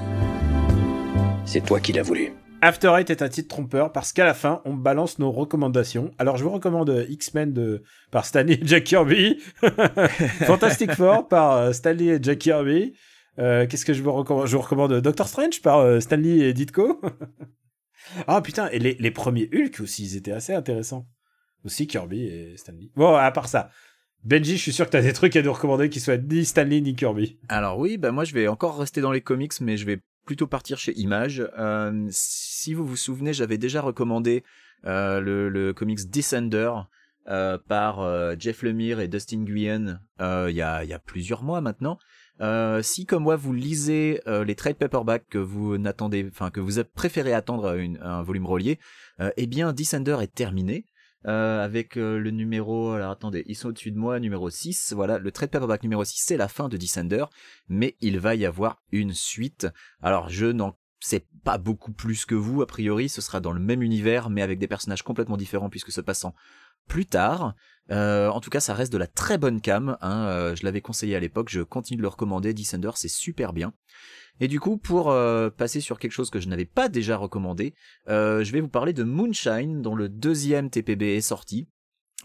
c'est 1.44 1.66
toi 1.66 1.80
qui 1.80 1.94
l'as 1.94 2.04
voulu. 2.04 2.32
After 2.62 2.94
Eight 2.96 3.10
est 3.10 3.24
un 3.24 3.30
titre 3.30 3.56
trompeur 3.56 3.92
parce 3.92 4.14
qu'à 4.14 4.24
la 4.24 4.36
fin, 4.36 4.62
on 4.66 4.76
balance 4.76 5.18
nos 5.18 5.32
recommandations. 5.32 6.12
Alors, 6.20 6.38
je 6.38 6.44
vous 6.44 6.52
recommande 6.52 6.92
euh, 6.92 7.06
X-Men 7.10 7.54
de, 7.54 7.82
par 8.12 8.26
Stanley 8.26 8.54
et 8.54 8.68
Jack 8.68 8.84
Kirby. 8.84 9.42
Fantastic 10.46 10.94
Four 10.94 11.28
par 11.28 11.54
euh, 11.54 11.72
Stanley 11.74 12.06
et 12.06 12.20
Jack 12.22 12.38
Kirby. 12.38 12.94
Euh, 13.40 13.66
Qu'est-ce 13.68 13.86
que 13.86 13.94
je 13.94 14.04
vous 14.04 14.12
recommande? 14.12 14.48
Je 14.48 14.56
vous 14.56 14.62
recommande 14.62 15.02
Doctor 15.02 15.28
Strange 15.28 15.62
par 15.62 15.80
euh, 15.80 16.00
Stanley 16.00 16.50
et 16.50 16.54
Ditko. 16.54 17.02
ah 18.28 18.42
putain, 18.42 18.70
et 18.70 18.80
les, 18.80 18.96
les 19.00 19.12
premiers 19.12 19.50
Hulk 19.54 19.80
aussi, 19.82 20.04
ils 20.04 20.18
étaient 20.18 20.32
assez 20.32 20.54
intéressants. 20.54 21.08
Aussi 21.66 21.88
Kirby 21.88 22.24
et 22.26 22.58
Stanley. 22.58 22.92
Bon, 22.96 23.16
à 23.16 23.32
part 23.32 23.48
ça. 23.48 23.70
Benji, 24.24 24.58
je 24.58 24.62
suis 24.62 24.74
sûr 24.74 24.86
que 24.86 24.92
t'as 24.92 25.02
des 25.02 25.14
trucs 25.14 25.36
à 25.36 25.42
nous 25.42 25.52
recommander 25.52 25.90
qui 25.90 26.00
soient 26.00 26.18
ni 26.18 26.46
Stanley 26.46 26.82
ni 26.82 26.96
Kirby. 26.96 27.40
Alors 27.50 27.78
oui, 27.78 27.98
bah 27.98 28.12
moi 28.12 28.24
je 28.24 28.34
vais 28.34 28.48
encore 28.48 28.78
rester 28.78 29.02
dans 29.02 29.12
les 29.12 29.22
comics, 29.22 29.54
mais 29.60 29.76
je 29.76 29.86
vais 29.86 30.00
plutôt 30.26 30.48
partir 30.48 30.78
chez 30.78 30.98
Image. 30.98 31.46
Euh, 31.58 32.08
si 32.10 32.74
vous 32.74 32.86
vous 32.86 32.96
souvenez, 32.96 33.34
j'avais 33.34 33.58
déjà 33.58 33.82
recommandé 33.82 34.44
le, 34.84 35.50
le 35.50 35.74
comics 35.74 36.10
Descender 36.10 36.72
par 37.26 38.38
Jeff 38.40 38.62
Lemire 38.64 39.00
et 39.00 39.08
Dustin 39.08 39.40
Nguyen 39.40 40.02
euh, 40.22 40.48
il 40.50 40.56
y, 40.56 40.62
a, 40.62 40.84
y 40.84 40.94
a 40.94 41.00
plusieurs 41.00 41.44
mois 41.44 41.62
maintenant. 41.62 41.98
Euh, 42.42 42.82
si 42.82 43.06
comme 43.06 43.24
moi 43.24 43.36
vous 43.36 43.54
lisez 43.54 44.22
euh, 44.28 44.44
les 44.44 44.56
trade 44.56 44.76
paperbacks 44.78 45.28
que 45.30 45.38
vous 45.38 45.78
n'attendez, 45.78 46.28
enfin 46.32 46.50
que 46.50 46.60
vous 46.60 46.84
préférez 46.96 47.34
attendre 47.34 47.68
à 47.68 47.76
une- 47.76 47.98
à 47.98 48.16
un 48.16 48.24
volume 48.24 48.46
relié, 48.48 48.80
euh, 49.20 49.32
eh 49.38 49.48
bien 49.48 49.72
Descender 49.74 50.18
est 50.22 50.34
terminé. 50.34 50.86
Euh, 51.26 51.64
avec 51.64 51.96
euh, 51.96 52.18
le 52.20 52.32
numéro, 52.32 52.92
alors 52.92 53.12
attendez, 53.12 53.46
ils 53.48 53.56
sont 53.56 53.70
au-dessus 53.70 53.92
de 53.92 53.98
moi, 53.98 54.20
numéro 54.20 54.50
6, 54.50 54.92
voilà, 54.94 55.20
le 55.20 55.32
trade 55.32 55.52
paperback 55.52 55.82
numéro 55.84 56.04
6, 56.04 56.22
c'est 56.22 56.36
la 56.36 56.50
fin 56.50 56.68
de 56.68 56.76
Descender, 56.76 57.24
mais 57.70 57.96
il 58.02 58.20
va 58.20 58.36
y 58.36 58.46
avoir 58.46 58.82
une 58.92 59.14
suite. 59.14 59.66
Alors 60.02 60.28
je 60.28 60.48
n'en 60.48 60.76
sais 61.00 61.26
pas 61.46 61.58
beaucoup 61.58 61.94
plus 61.94 62.26
que 62.26 62.36
vous, 62.36 62.62
a 62.62 62.68
priori, 62.68 63.08
ce 63.08 63.22
sera 63.22 63.40
dans 63.40 63.54
le 63.54 63.62
même 63.62 63.82
univers, 63.82 64.30
mais 64.30 64.42
avec 64.42 64.60
des 64.60 64.68
personnages 64.68 65.04
complètement 65.04 65.38
différents 65.38 65.70
puisque 65.70 65.94
se 65.94 66.02
passant 66.02 66.34
plus 66.88 67.06
tard. 67.06 67.56
Euh, 67.92 68.30
en 68.30 68.40
tout 68.40 68.50
cas, 68.50 68.60
ça 68.60 68.74
reste 68.74 68.94
de 68.94 68.98
la 68.98 69.08
très 69.08 69.38
bonne 69.38 69.62
cam. 69.62 69.98
Hein, 70.02 70.28
euh, 70.28 70.56
je 70.56 70.64
l'avais 70.64 70.82
conseillé 70.82 71.16
à 71.16 71.20
l'époque, 71.20 71.50
je 71.50 71.62
continue 71.62 71.98
de 71.98 72.02
le 72.02 72.08
recommander. 72.08 72.54
Descender, 72.54 72.92
c'est 72.96 73.10
super 73.10 73.54
bien. 73.54 73.74
Et 74.40 74.48
du 74.48 74.60
coup, 74.60 74.78
pour 74.78 75.12
euh, 75.12 75.50
passer 75.50 75.80
sur 75.80 76.00
quelque 76.00 76.12
chose 76.12 76.30
que 76.30 76.40
je 76.40 76.48
n'avais 76.48 76.66
pas 76.66 76.90
déjà 76.90 77.18
recommandé, 77.18 77.76
je 78.08 78.52
vais 78.52 78.62
vous 78.62 78.70
parler 78.70 78.94
de 78.94 79.04
Moonshine, 79.04 79.82
dont 79.82 79.96
le 79.96 80.10
deuxième 80.10 80.70
TPB 80.70 81.16
est 81.16 81.22
sorti. 81.22 81.68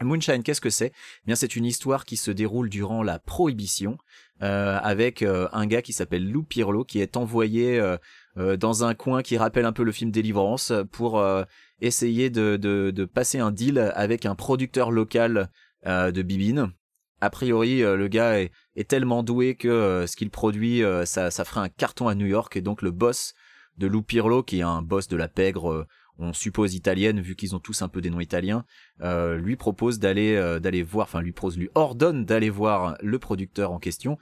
Moonshine, 0.01 0.43
qu'est-ce 0.43 0.61
que 0.61 0.71
c'est? 0.71 0.93
Eh 0.95 1.27
Bien, 1.27 1.35
c'est 1.35 1.57
une 1.57 1.65
histoire 1.65 2.05
qui 2.05 2.17
se 2.17 2.31
déroule 2.31 2.71
durant 2.71 3.03
la 3.03 3.19
Prohibition, 3.19 3.99
euh, 4.43 4.79
avec 4.83 5.23
euh, 5.23 5.49
un 5.53 5.67
gars 5.67 5.83
qui 5.83 5.93
s'appelle 5.93 6.31
Lou 6.31 6.43
Pirlo, 6.43 6.85
qui 6.85 7.01
est 7.01 7.17
envoyé 7.17 7.79
euh, 7.79 7.97
euh, 8.37 8.57
dans 8.57 8.85
un 8.85 8.95
coin 8.95 9.23
qui 9.23 9.37
rappelle 9.37 9.65
un 9.65 9.73
peu 9.73 9.83
le 9.83 9.93
film 9.93 10.11
Délivrance 10.11 10.73
pour 10.93 11.19
euh, 11.19 11.45
essayer 11.81 12.31
de, 12.31 12.57
de, 12.57 12.91
de 12.91 13.05
passer 13.05 13.39
un 13.39 13.51
deal 13.51 13.79
avec 13.95 14.27
un 14.27 14.35
producteur 14.35 14.91
local 14.91 15.51
euh, 15.87 16.11
de 16.11 16.23
bibine. 16.23 16.73
A 17.21 17.31
priori, 17.31 17.81
le 17.81 18.07
gars 18.07 18.41
est, 18.41 18.53
est 18.77 18.89
tellement 18.89 19.25
doué 19.25 19.57
que 19.57 20.05
ce 20.07 20.15
qu'il 20.15 20.31
produit, 20.31 20.83
ça, 21.05 21.33
ça 21.33 21.45
ferait 21.45 21.59
un 21.61 21.69
carton 21.69 22.07
à 22.07 22.15
New 22.15 22.27
York, 22.27 22.57
et 22.57 22.61
donc 22.61 22.81
le 22.81 22.93
boss 22.93 23.35
de 23.77 23.89
Lou 23.89 24.03
Pirlo, 24.03 24.45
qui 24.45 24.61
est 24.61 24.63
un 24.63 24.83
boss 24.83 25.09
de 25.09 25.17
la 25.17 25.27
pègre, 25.27 25.89
on 26.19 26.33
suppose 26.33 26.75
italienne, 26.75 27.21
vu 27.21 27.37
qu'ils 27.37 27.55
ont 27.55 27.61
tous 27.61 27.83
un 27.83 27.89
peu 27.89 28.01
des 28.01 28.11
noms 28.11 28.21
italiens, 28.21 28.65
euh, 29.03 29.37
lui 29.37 29.57
propose 29.57 29.99
d'aller 29.99 30.35
euh, 30.35 30.59
d'aller 30.59 30.83
voir, 30.83 31.07
enfin 31.07 31.21
lui 31.21 31.35
lui 31.57 31.71
ordonne 31.75 32.25
d'aller 32.25 32.51
voir 32.51 32.97
le 33.01 33.19
producteur 33.19 33.73
en 33.73 33.79
question. 33.79 34.19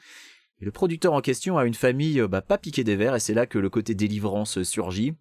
Le 0.61 0.71
producteur 0.71 1.13
en 1.13 1.21
question 1.21 1.59
a 1.59 1.67
une 1.67 1.75
famille 1.75 2.21
euh, 2.21 2.29
bah, 2.29 2.43
pas 2.43 2.59
piquée 2.59 2.85
des 2.85 2.97
verres, 2.97 3.17
et 3.17 3.21
c'est 3.21 3.35
là 3.35 3.47
que 3.47 3.59
le 3.59 3.71
côté 3.71 3.95
délivrance 3.95 4.63
surgit, 4.63 5.15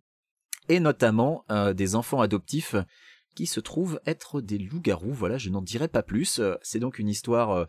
et 0.68 0.80
notamment 0.80 1.46
des 1.76 1.96
enfants 1.96 2.22
adoptifs 2.22 2.76
qui 3.36 3.46
se 3.46 3.60
trouvent 3.60 4.00
être 4.08 4.42
des 4.42 4.58
loups-garous. 4.58 5.14
Voilà, 5.14 5.38
je 5.38 5.52
n'en 5.52 5.62
dirai 5.62 5.88
pas 5.88 6.02
plus. 6.02 6.42
C'est 6.64 6.80
donc 6.80 6.98
une 6.98 7.08
histoire 7.08 7.68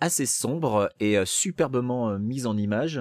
assez 0.00 0.26
sombre 0.26 0.90
et 0.98 1.18
superbement 1.24 2.18
mise 2.18 2.46
en 2.46 2.56
image. 2.56 3.00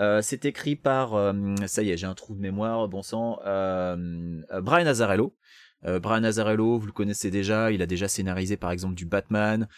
Euh, 0.00 0.22
c'est 0.22 0.44
écrit 0.44 0.76
par, 0.76 1.14
euh, 1.14 1.32
ça 1.66 1.82
y 1.82 1.90
est, 1.90 1.96
j'ai 1.96 2.06
un 2.06 2.14
trou 2.14 2.34
de 2.34 2.40
mémoire, 2.40 2.88
bon 2.88 3.02
sang, 3.02 3.38
euh, 3.46 3.96
Brian 4.62 4.86
Azzarello. 4.86 5.36
Euh, 5.86 5.98
Brian 5.98 6.24
Azzarello, 6.24 6.78
vous 6.78 6.86
le 6.86 6.92
connaissez 6.92 7.30
déjà, 7.30 7.70
il 7.70 7.80
a 7.82 7.86
déjà 7.86 8.08
scénarisé 8.08 8.56
par 8.56 8.70
exemple 8.70 8.94
du 8.94 9.06
Batman. 9.06 9.68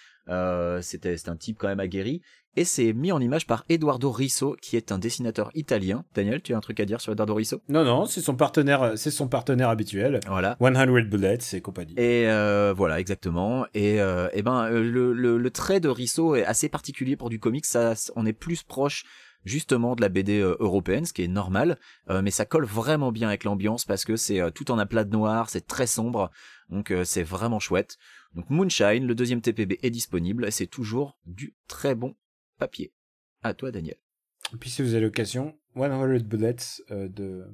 C'était 0.80 1.16
c'est 1.16 1.28
un 1.28 1.36
type 1.36 1.58
quand 1.58 1.68
même 1.68 1.80
aguerri. 1.80 2.22
Et 2.54 2.64
c'est 2.64 2.92
mis 2.92 3.12
en 3.12 3.20
image 3.20 3.46
par 3.46 3.64
Eduardo 3.70 4.10
Risso, 4.10 4.56
qui 4.60 4.76
est 4.76 4.92
un 4.92 4.98
dessinateur 4.98 5.50
italien. 5.54 6.04
Daniel, 6.14 6.42
tu 6.42 6.52
as 6.52 6.56
un 6.58 6.60
truc 6.60 6.80
à 6.80 6.84
dire 6.84 7.00
sur 7.00 7.12
Eduardo 7.12 7.34
Risso? 7.34 7.62
Non, 7.70 7.82
non, 7.82 8.04
c'est 8.04 8.20
son 8.20 8.36
partenaire, 8.36 8.92
c'est 8.96 9.10
son 9.10 9.26
partenaire 9.26 9.70
habituel. 9.70 10.20
Voilà. 10.28 10.58
100 10.60 10.86
Bullets 11.08 11.38
et 11.54 11.62
compagnie. 11.62 11.94
Et 11.94 12.28
euh, 12.28 12.74
voilà, 12.76 13.00
exactement. 13.00 13.64
Et, 13.72 14.02
euh, 14.02 14.28
et 14.34 14.42
ben 14.42 14.66
euh, 14.66 14.82
le, 14.82 15.14
le, 15.14 15.38
le 15.38 15.50
trait 15.50 15.80
de 15.80 15.88
Risso 15.88 16.36
est 16.36 16.44
assez 16.44 16.68
particulier 16.68 17.16
pour 17.16 17.30
du 17.30 17.38
comics. 17.38 17.64
Ça, 17.64 17.94
on 18.16 18.26
est 18.26 18.34
plus 18.34 18.62
proche 18.62 19.04
justement 19.44 19.94
de 19.96 20.00
la 20.00 20.08
BD 20.08 20.40
euh, 20.40 20.56
européenne, 20.60 21.04
ce 21.04 21.12
qui 21.12 21.22
est 21.22 21.28
normal, 21.28 21.78
euh, 22.10 22.22
mais 22.22 22.30
ça 22.30 22.44
colle 22.44 22.64
vraiment 22.64 23.12
bien 23.12 23.28
avec 23.28 23.44
l'ambiance 23.44 23.84
parce 23.84 24.04
que 24.04 24.16
c'est 24.16 24.40
euh, 24.40 24.50
tout 24.50 24.70
en 24.70 24.78
aplat 24.78 25.04
de 25.04 25.10
noir, 25.10 25.50
c'est 25.50 25.66
très 25.66 25.86
sombre, 25.86 26.30
donc 26.68 26.90
euh, 26.90 27.04
c'est 27.04 27.22
vraiment 27.22 27.60
chouette. 27.60 27.98
Donc 28.34 28.48
Moonshine, 28.50 29.06
le 29.06 29.14
deuxième 29.14 29.40
TPB 29.40 29.78
est 29.82 29.90
disponible, 29.90 30.46
et 30.46 30.50
c'est 30.50 30.66
toujours 30.66 31.18
du 31.26 31.54
très 31.68 31.94
bon 31.94 32.14
papier. 32.58 32.92
À 33.42 33.54
toi, 33.54 33.70
Daniel. 33.72 33.96
Et 34.54 34.56
puis 34.56 34.70
si 34.70 34.82
vous 34.82 34.94
avez 34.94 35.02
l'occasion, 35.02 35.58
100 35.76 36.24
Bullets 36.24 36.56
euh, 36.90 37.08
de, 37.08 37.46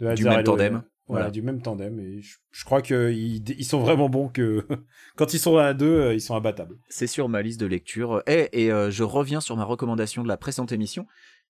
de 0.00 0.14
Du 0.14 0.24
même 0.24 0.42
tandem. 0.42 0.82
Voilà, 1.12 1.26
Voilà. 1.26 1.30
du 1.30 1.42
même 1.42 1.62
tandem. 1.62 1.98
Et 2.00 2.20
je, 2.20 2.38
je 2.50 2.64
crois 2.64 2.82
qu'ils 2.82 3.48
ils 3.48 3.64
sont 3.64 3.80
vraiment 3.80 4.08
bons 4.08 4.28
que 4.28 4.66
quand 5.16 5.32
ils 5.34 5.38
sont 5.38 5.56
à 5.56 5.74
deux, 5.74 5.86
euh, 6.00 6.14
ils 6.14 6.20
sont 6.20 6.34
imbattables. 6.34 6.76
C'est 6.88 7.06
sur 7.06 7.28
ma 7.28 7.42
liste 7.42 7.60
de 7.60 7.66
lecture. 7.66 8.22
Et, 8.26 8.48
et 8.64 8.72
euh, 8.72 8.90
je 8.90 9.02
reviens 9.04 9.40
sur 9.40 9.56
ma 9.56 9.64
recommandation 9.64 10.22
de 10.22 10.28
la 10.28 10.36
précédente 10.36 10.72
émission. 10.72 11.06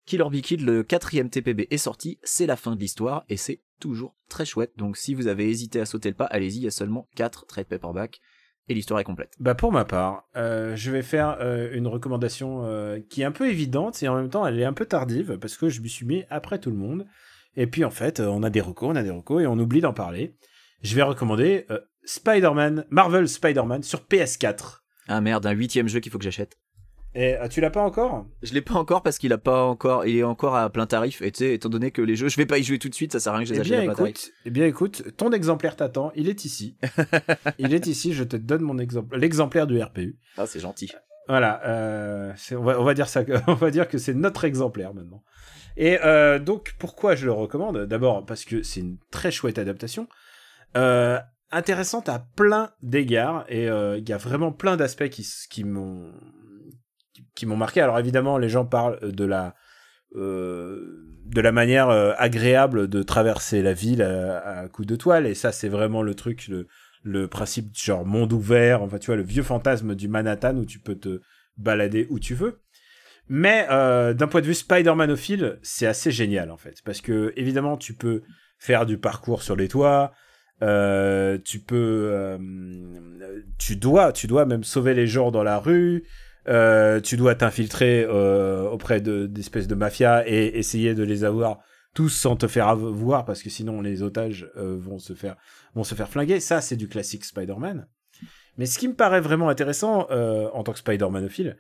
Killer 0.06 0.26
Be 0.32 0.42
Kid, 0.42 0.62
le 0.62 0.82
quatrième 0.82 1.30
TPB 1.30 1.68
est 1.70 1.78
sorti, 1.78 2.18
c'est 2.24 2.48
la 2.48 2.56
fin 2.56 2.74
de 2.76 2.80
l'histoire 2.80 3.26
et 3.30 3.38
c'est 3.38 3.62
toujours 3.80 4.16
très 4.28 4.44
chouette. 4.46 4.72
Donc 4.76 4.98
si 4.98 5.14
vous 5.14 5.28
avez 5.28 5.48
hésité 5.50 5.80
à 5.80 5.86
sauter 5.86 6.10
le 6.10 6.16
pas, 6.16 6.26
allez-y, 6.26 6.58
il 6.58 6.64
y 6.64 6.68
a 6.68 6.72
seulement 6.72 7.08
4 7.16 7.46
trade 7.46 7.68
paperback 7.68 8.20
et 8.70 8.74
l'histoire 8.74 9.00
est 9.00 9.04
complète. 9.04 9.34
Bah 9.40 9.54
pour 9.56 9.72
ma 9.72 9.86
part, 9.86 10.28
euh, 10.36 10.76
je 10.76 10.90
vais 10.90 11.04
faire 11.04 11.38
euh, 11.42 11.70
une 11.74 11.86
recommandation 11.86 12.62
euh, 12.66 13.00
qui 13.10 13.22
est 13.22 13.26
un 13.26 13.32
peu 13.32 13.50
évidente 13.50 14.02
et 14.02 14.08
en 14.08 14.16
même 14.16 14.30
temps 14.30 14.48
elle 14.48 14.60
est 14.60 14.66
un 14.66 14.74
peu 14.74 14.86
tardive 14.86 15.38
parce 15.38 15.58
que 15.58 15.70
je 15.70 15.82
me 15.82 15.88
suis 15.88 16.06
mis 16.08 16.24
après 16.32 16.60
tout 16.60 16.72
le 16.72 16.78
monde. 16.78 17.06
Et 17.60 17.68
puis 17.68 17.84
en 17.84 17.92
fait, 17.92 18.22
euh, 18.22 18.28
on 18.28 18.42
a 18.42 18.50
des 18.50 18.62
recos, 18.62 18.90
on 18.90 18.96
a 18.96 19.04
des 19.04 19.10
recos 19.10 19.44
et 19.44 19.46
on 19.46 19.60
oublie 19.60 19.82
d'en 19.82 19.92
parler. 19.92 20.34
Je 20.82 20.96
vais 20.96 21.02
recommander 21.02 21.66
euh, 21.70 21.80
Spider-Man, 22.06 22.86
Marvel 22.90 23.28
Spider-Man 23.28 23.84
sur 23.84 24.00
PS4. 24.10 24.78
Ah 25.10 25.20
merde, 25.20 25.46
un 25.46 25.52
huitième 25.52 25.90
jeu 25.90 26.00
qu'il 26.00 26.10
faut 26.10 26.18
que 26.18 26.24
j'achète. 26.24 26.58
Et 27.16 27.36
euh, 27.36 27.50
tu 27.50 27.60
l'as 27.60 27.70
pas 27.70 27.82
encore? 27.82 28.28
Je 28.44 28.54
l'ai 28.54 28.62
pas 28.62 28.76
encore 28.76 29.04
parce 29.04 29.18
qu'il 29.18 29.34
a 29.34 29.38
pas 29.38 29.66
encore, 29.66 30.06
il 30.06 30.16
est 30.16 30.24
encore 30.24 30.56
à 30.56 30.70
plein 30.70 30.86
tarif. 30.86 31.22
Et 31.22 31.34
tu 31.34 31.40
sais, 31.40 31.54
étant 31.54 31.68
donné 31.68 31.92
que 31.92 32.02
les 32.02 32.16
jeux, 32.16 32.30
je 32.30 32.38
vais 32.38 32.46
pas 32.46 32.60
y 32.60 32.64
jouer 32.64 32.80
tout 32.80 32.88
de 32.88 32.96
suite, 32.96 33.12
ça 33.12 33.20
sert 33.20 33.34
à 33.34 33.38
rien 33.38 33.44
que 33.46 33.50
je 33.50 33.54
les 33.56 33.60
Eh 33.60 33.62
achète 33.62 33.82
bien 33.82 33.92
à 33.92 33.94
plein 33.94 34.06
tarif. 34.06 34.16
écoute, 34.16 34.34
eh 34.46 34.50
bien 34.52 34.66
écoute, 34.66 35.18
ton 35.18 35.32
exemplaire 35.34 35.76
t'attend, 35.76 36.14
il 36.16 36.30
est 36.30 36.46
ici. 36.46 36.78
il 37.60 37.74
est 37.74 37.88
ici, 37.88 38.14
je 38.14 38.24
te 38.24 38.38
donne 38.38 38.62
mon 38.62 38.78
exemple, 38.78 39.18
l'exemplaire 39.18 39.68
du 39.68 39.82
RPU. 39.82 40.18
Ah, 40.38 40.46
c'est 40.46 40.62
gentil. 40.62 40.94
Voilà, 41.28 41.62
euh, 41.66 42.34
on, 42.54 42.64
va, 42.64 42.80
on 42.80 42.86
va 42.86 42.94
dire 42.94 43.10
ça, 43.10 43.24
on 43.48 43.54
va 43.56 43.70
dire 43.70 43.90
que 43.90 43.98
c'est 43.98 44.14
notre 44.14 44.46
exemplaire 44.46 44.94
maintenant. 44.94 45.24
Et 45.78 46.00
euh, 46.04 46.40
donc 46.40 46.76
pourquoi 46.80 47.16
je 47.16 47.26
le 47.26 47.32
recommande? 47.32 47.86
D'abord 47.86 48.26
parce 48.26 48.46
que 48.46 48.64
c'est 48.64 48.80
une 48.82 48.98
très 49.12 49.32
chouette 49.32 49.60
adaptation, 49.60 50.08
euh, 50.78 51.20
intéressante 51.52 52.10
à 52.10 52.20
plein 52.36 52.72
d'égards 52.84 53.46
et 53.50 53.70
euh, 53.70 53.98
il 53.98 54.08
y 54.08 54.14
a 54.14 54.18
vraiment 54.18 54.52
plein 54.52 54.78
d'aspects 54.78 55.10
qui, 55.10 55.64
m'ont 55.64 56.12
qui- 57.36 57.46
m'ont 57.46 57.58
marqué. 57.58 57.82
Alors 57.82 58.00
évidemment, 58.00 58.38
les 58.38 58.50
gens 58.50 58.66
parlent 58.66 59.00
de 59.12 59.26
la 59.26 59.54
manière 61.52 61.90
agréable 61.90 62.88
de 62.88 63.04
traverser 63.04 63.62
la 63.62 63.74
ville 63.74 64.02
à, 64.02 64.60
à 64.60 64.68
coups 64.68 64.88
de 64.88 64.96
toile. 64.96 65.28
Et 65.28 65.36
ça 65.36 65.52
c'est 65.52 65.70
vraiment 65.70 66.04
le 66.04 66.16
truc 66.16 66.48
le 66.48 66.68
le 67.02 67.30
principe 67.30 67.78
genre 67.78 68.06
monde 68.06 68.34
ouvert 68.34 68.82
enfin 68.82 68.98
tu 68.98 69.06
vois 69.06 69.16
le 69.16 69.24
vieux 69.24 69.42
fantasme 69.42 69.96
du 69.96 70.10
Manhattan 70.10 70.58
où 70.58 70.66
tu 70.66 70.80
peux 70.80 70.96
te 70.96 71.22
balader 71.56 72.08
où 72.10 72.20
tu 72.20 72.36
veux 72.36 72.60
mais 73.30 73.68
euh, 73.70 74.14
d'un 74.14 74.28
point 74.28 74.42
de 74.42 74.48
vue 74.48 74.56
Spider-Manophile 74.56 75.60
c'est 75.62 75.86
assez 75.86 76.12
génial 76.12 76.52
en 76.52 76.58
fait 76.58 76.82
parce 76.84 77.00
que 77.02 77.32
évidemment 77.36 77.78
tu 77.78 77.94
peux 77.94 78.24
faire 78.58 78.86
du 78.86 78.98
parcours 78.98 79.44
sur 79.44 79.56
les 79.56 79.68
toits 79.68 80.12
euh, 80.62 81.38
tu 81.46 81.60
peux 81.60 82.10
euh, 82.12 82.38
tu 83.58 83.78
dois 83.78 84.12
tu 84.12 84.28
dois 84.28 84.46
même 84.46 84.64
sauver 84.64 84.94
les 84.94 85.08
gens 85.08 85.32
dans 85.32 85.44
la 85.44 85.58
rue 85.58 86.04
euh, 86.50 87.00
tu 87.00 87.16
dois 87.16 87.36
t'infiltrer 87.36 88.06
euh, 88.10 88.68
auprès 88.70 89.00
de 89.00 89.26
d'espèces 89.26 89.68
de 89.68 89.76
mafia 89.76 90.28
et 90.28 90.58
essayer 90.58 90.96
de 90.96 91.04
les 91.04 91.24
avoir 91.24 91.60
tous 91.94 92.10
sans 92.10 92.36
te 92.36 92.48
faire 92.48 92.68
avoir 92.68 93.26
parce 93.26 93.42
que 93.42 93.50
sinon 93.50 93.82
les 93.82 94.04
otages 94.04 94.52
vont 94.56 95.00
se 95.00 95.14
faire 95.14 95.36
vont 95.74 95.84
se 95.84 95.96
faire 95.96 96.08
flinguer. 96.08 96.40
Ça, 96.40 96.62
c'est 96.62 96.76
du 96.76 96.88
classique 96.88 97.26
Spider-Man. 97.26 97.88
Mais 98.58 98.68
ce 98.68 98.78
qui 98.78 98.88
me 98.88 98.94
paraît 98.94 99.22
vraiment 99.22 99.50
intéressant 99.50 100.08
en 100.10 100.64
tant 100.64 100.72
que 100.72 100.80
Spider-Manophile, 100.80 101.58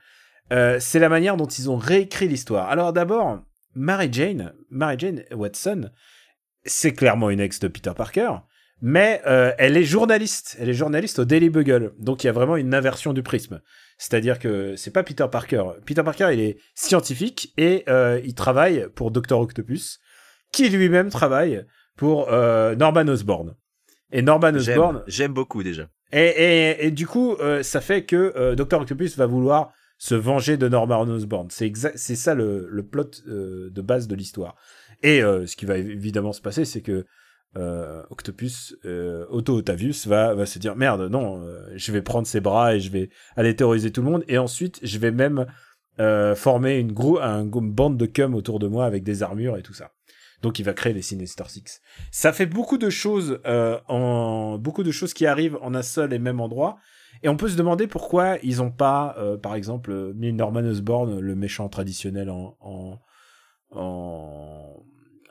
euh, 0.51 0.77
c'est 0.79 0.99
la 0.99 1.09
manière 1.09 1.37
dont 1.37 1.47
ils 1.47 1.69
ont 1.69 1.77
réécrit 1.77 2.27
l'histoire. 2.27 2.69
Alors 2.69 2.93
d'abord, 2.93 3.41
Mary 3.75 4.09
Jane, 4.11 4.53
Mary 4.69 4.95
Jane 4.97 5.23
Watson 5.31 5.89
c'est 6.65 6.93
clairement 6.93 7.29
une 7.29 7.39
ex 7.39 7.59
de 7.59 7.67
Peter 7.67 7.91
Parker, 7.95 8.31
mais 8.81 9.21
euh, 9.25 9.53
elle 9.57 9.77
est 9.77 9.83
journaliste. 9.83 10.57
Elle 10.59 10.69
est 10.69 10.73
journaliste 10.73 11.19
au 11.19 11.25
Daily 11.25 11.49
Bugle. 11.49 11.93
Donc 11.99 12.23
il 12.23 12.27
y 12.27 12.29
a 12.29 12.33
vraiment 12.33 12.57
une 12.57 12.73
inversion 12.73 13.13
du 13.13 13.23
prisme. 13.23 13.61
C'est-à-dire 13.97 14.39
que 14.39 14.75
c'est 14.75 14.91
pas 14.91 15.03
Peter 15.03 15.25
Parker. 15.29 15.63
Peter 15.85 16.03
Parker, 16.03 16.29
il 16.31 16.39
est 16.39 16.57
scientifique 16.75 17.53
et 17.57 17.83
euh, 17.89 18.21
il 18.23 18.33
travaille 18.33 18.87
pour 18.95 19.11
Dr. 19.11 19.37
Octopus, 19.39 19.99
qui 20.51 20.69
lui-même 20.69 21.09
travaille 21.09 21.65
pour 21.97 22.31
euh, 22.31 22.75
Norman 22.75 23.07
Osborn. 23.07 23.55
Et 24.11 24.21
Norman 24.21 24.55
Osborn. 24.55 25.03
J'aime 25.07 25.33
beaucoup 25.33 25.63
déjà. 25.63 25.89
Et, 26.11 26.21
et, 26.21 26.85
et 26.85 26.91
du 26.91 27.05
coup, 27.05 27.33
euh, 27.35 27.61
ça 27.61 27.81
fait 27.81 28.05
que 28.05 28.33
euh, 28.35 28.55
Dr. 28.55 28.79
Octopus 28.79 29.17
va 29.17 29.25
vouloir 29.25 29.73
se 29.99 30.15
venger 30.15 30.57
de 30.57 30.67
Norman 30.67 31.01
Osborn. 31.01 31.49
C'est 31.51 31.71
c'est 31.95 32.15
ça 32.15 32.33
le, 32.33 32.67
le 32.69 32.83
plot 32.83 33.11
euh, 33.27 33.69
de 33.69 33.81
base 33.81 34.07
de 34.07 34.15
l'histoire. 34.15 34.55
Et 35.03 35.21
euh, 35.21 35.45
ce 35.45 35.55
qui 35.55 35.65
va 35.65 35.77
évidemment 35.77 36.33
se 36.33 36.41
passer, 36.41 36.65
c'est 36.65 36.81
que 36.81 37.05
euh, 37.57 38.03
Octopus, 38.09 38.75
euh, 38.85 39.25
Otto 39.29 39.55
Otavius 39.55 40.07
va, 40.07 40.33
va 40.35 40.45
se 40.45 40.57
dire 40.57 40.75
merde, 40.75 41.09
non, 41.11 41.41
euh, 41.43 41.67
je 41.75 41.91
vais 41.91 42.01
prendre 42.01 42.27
ses 42.27 42.39
bras 42.39 42.75
et 42.75 42.79
je 42.79 42.91
vais 42.91 43.09
aller 43.35 43.55
terroriser 43.55 43.91
tout 43.91 44.01
le 44.01 44.09
monde. 44.09 44.23
Et 44.27 44.37
ensuite, 44.37 44.79
je 44.83 44.97
vais 44.99 45.11
même 45.11 45.45
euh, 45.99 46.33
former 46.33 46.77
une, 46.77 46.93
grou 46.93 47.19
un, 47.19 47.43
une 47.43 47.71
bande 47.71 47.97
de 47.97 48.05
cum 48.05 48.35
autour 48.35 48.59
de 48.59 48.67
moi 48.67 48.85
avec 48.85 49.03
des 49.03 49.21
armures 49.21 49.57
et 49.57 49.63
tout 49.63 49.73
ça. 49.73 49.91
Donc 50.41 50.59
il 50.59 50.63
va 50.63 50.73
créer 50.73 50.93
les 50.93 51.01
Sinister 51.01 51.43
Six. 51.47 51.81
Ça 52.11 52.31
fait 52.31 52.45
beaucoup 52.45 52.77
de 52.77 52.89
choses 52.89 53.41
en 53.89 54.57
beaucoup 54.57 54.83
de 54.83 54.91
choses 54.91 55.13
qui 55.13 55.25
arrivent 55.25 55.57
en 55.61 55.75
un 55.75 55.81
seul 55.81 56.13
et 56.13 56.19
même 56.19 56.39
endroit. 56.39 56.77
Et 57.23 57.29
on 57.29 57.37
peut 57.37 57.49
se 57.49 57.57
demander 57.57 57.87
pourquoi 57.87 58.37
ils 58.43 58.61
ont 58.61 58.71
pas, 58.71 59.15
euh, 59.17 59.37
par 59.37 59.55
exemple, 59.55 60.13
mis 60.15 60.31
Norman 60.33 60.61
Osborn, 60.61 61.19
le 61.19 61.35
méchant 61.35 61.67
traditionnel, 61.69 62.29
en, 62.29 62.99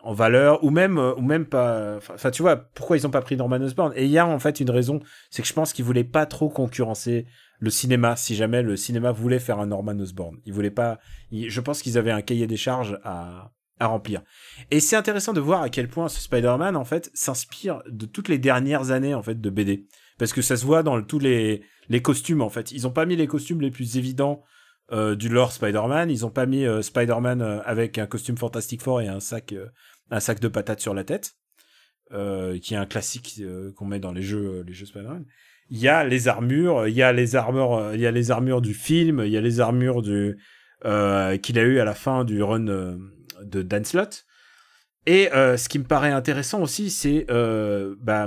valeur, 0.05 0.63
ou 0.65 0.71
même, 0.71 0.99
euh, 0.99 1.15
ou 1.17 1.23
même 1.23 1.47
pas. 1.47 1.97
Enfin, 1.97 2.31
tu 2.31 2.43
vois, 2.43 2.57
pourquoi 2.57 2.97
ils 2.97 3.07
ont 3.07 3.11
pas 3.11 3.23
pris 3.23 3.37
Norman 3.37 3.57
Osborn? 3.57 3.93
Et 3.97 4.05
il 4.05 4.11
y 4.11 4.19
a 4.19 4.27
en 4.27 4.39
fait 4.39 4.61
une 4.61 4.71
raison, 4.71 5.01
c'est 5.31 5.43
que 5.43 5.49
je 5.49 5.55
pense 5.55 5.73
qu'ils 5.73 5.85
voulaient 5.85 6.05
pas 6.05 6.27
trop 6.27 6.49
concurrencer 6.49 7.27
le 7.61 7.71
cinéma, 7.71 8.17
si 8.17 8.37
jamais 8.37 8.63
le 8.63 8.77
cinéma 8.77 9.11
voulait 9.11 9.41
faire 9.41 9.59
un 9.59 9.67
Norman 9.67 9.99
Osborn. 9.99 10.37
Ils 10.45 10.53
voulaient 10.53 10.71
pas. 10.71 10.99
je 11.33 11.61
pense 11.61 11.83
qu'ils 11.83 11.99
avaient 11.99 12.13
un 12.13 12.23
cahier 12.23 12.47
des 12.47 12.57
charges 12.57 12.99
à, 13.03 13.51
à 13.81 13.87
remplir. 13.87 14.23
Et 14.71 14.81
c'est 14.81 14.97
intéressant 14.97 15.33
de 15.33 15.41
voir 15.41 15.63
à 15.63 15.69
quel 15.69 15.89
point 15.89 16.09
ce 16.09 16.21
Spider-Man, 16.21 16.77
en 16.77 16.85
fait, 16.85 17.11
s'inspire 17.15 17.83
de 17.89 18.07
toutes 18.07 18.29
les 18.29 18.39
dernières 18.39 18.91
années, 18.91 19.15
en 19.15 19.23
fait, 19.23 19.41
de 19.41 19.51
BD. 19.51 19.87
Parce 20.19 20.33
que 20.33 20.43
ça 20.43 20.57
se 20.57 20.67
voit 20.67 20.83
dans 20.83 21.01
tous 21.03 21.21
les, 21.21 21.63
costumes, 22.03 22.43
en 22.43 22.51
fait. 22.51 22.73
Ils 22.73 22.87
ont 22.87 22.91
pas 22.91 23.07
mis 23.07 23.17
les 23.17 23.27
costumes 23.27 23.61
les 23.61 23.71
plus 23.71 23.97
évidents 23.97 24.43
euh, 24.93 25.15
du 25.15 25.29
lore 25.29 25.53
Spider-Man. 25.53 26.11
Ils 26.11 26.27
ont 26.27 26.31
pas 26.31 26.47
mis 26.47 26.67
euh, 26.67 26.83
Spider-Man 26.83 27.41
euh, 27.41 27.61
avec 27.65 27.99
un 27.99 28.07
costume 28.07 28.37
Fantastic 28.37 28.83
Four 28.83 29.01
et 29.01 29.09
un 29.09 29.21
sac, 29.21 29.55
un 30.11 30.21
sac 30.21 30.41
de 30.41 30.49
patates 30.49 30.81
sur 30.81 30.93
la 30.93 31.05
tête, 31.05 31.35
qui 32.11 32.75
est 32.75 32.77
un 32.77 32.87
classique 32.87 33.43
qu'on 33.77 33.87
met 33.87 34.01
dans 34.01 34.13
les 34.13 34.23
jeux, 34.23 34.65
les 34.67 34.73
jeux 34.73 34.87
Spider-Man. 34.87 35.25
Il 35.71 35.79
y 35.79 35.89
a 35.89 36.05
les 36.05 36.27
armures, 36.27 36.89
il 36.89 36.95
y 36.95 37.03
a 37.03 37.13
les 37.13 37.37
armures, 37.37 37.91
il 37.95 38.01
y 38.01 38.07
a 38.07 38.11
les 38.11 38.31
armures 38.31 38.63
du 38.63 38.73
film, 38.73 39.23
il 39.25 39.31
y 39.31 39.37
a 39.37 39.43
les 39.43 39.61
armures 39.61 40.03
qu'il 40.03 41.59
a 41.59 41.63
eu 41.63 41.79
à 41.79 41.85
la 41.85 41.95
fin 41.95 42.25
du 42.25 42.43
run 42.43 42.65
de 42.65 43.63
Dan 43.63 43.85
Slott. 43.85 44.25
Et 45.05 45.29
ce 45.33 45.69
qui 45.69 45.79
me 45.79 45.85
paraît 45.85 46.13
intéressant 46.13 46.63
aussi, 46.63 46.89
c'est 46.89 47.27
bah, 47.29 48.27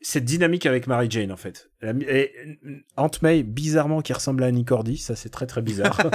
cette 0.00 0.24
dynamique 0.24 0.66
avec 0.66 0.86
Mary 0.86 1.08
Jane 1.10 1.32
en 1.32 1.36
fait. 1.36 1.70
Et, 1.82 2.32
Aunt 2.96 3.10
May, 3.22 3.42
bizarrement, 3.42 4.00
qui 4.00 4.12
ressemble 4.12 4.44
à 4.44 4.46
Annie 4.46 4.64
Cordy, 4.64 4.96
ça 4.96 5.16
c'est 5.16 5.30
très 5.30 5.46
très 5.46 5.62
bizarre. 5.62 5.98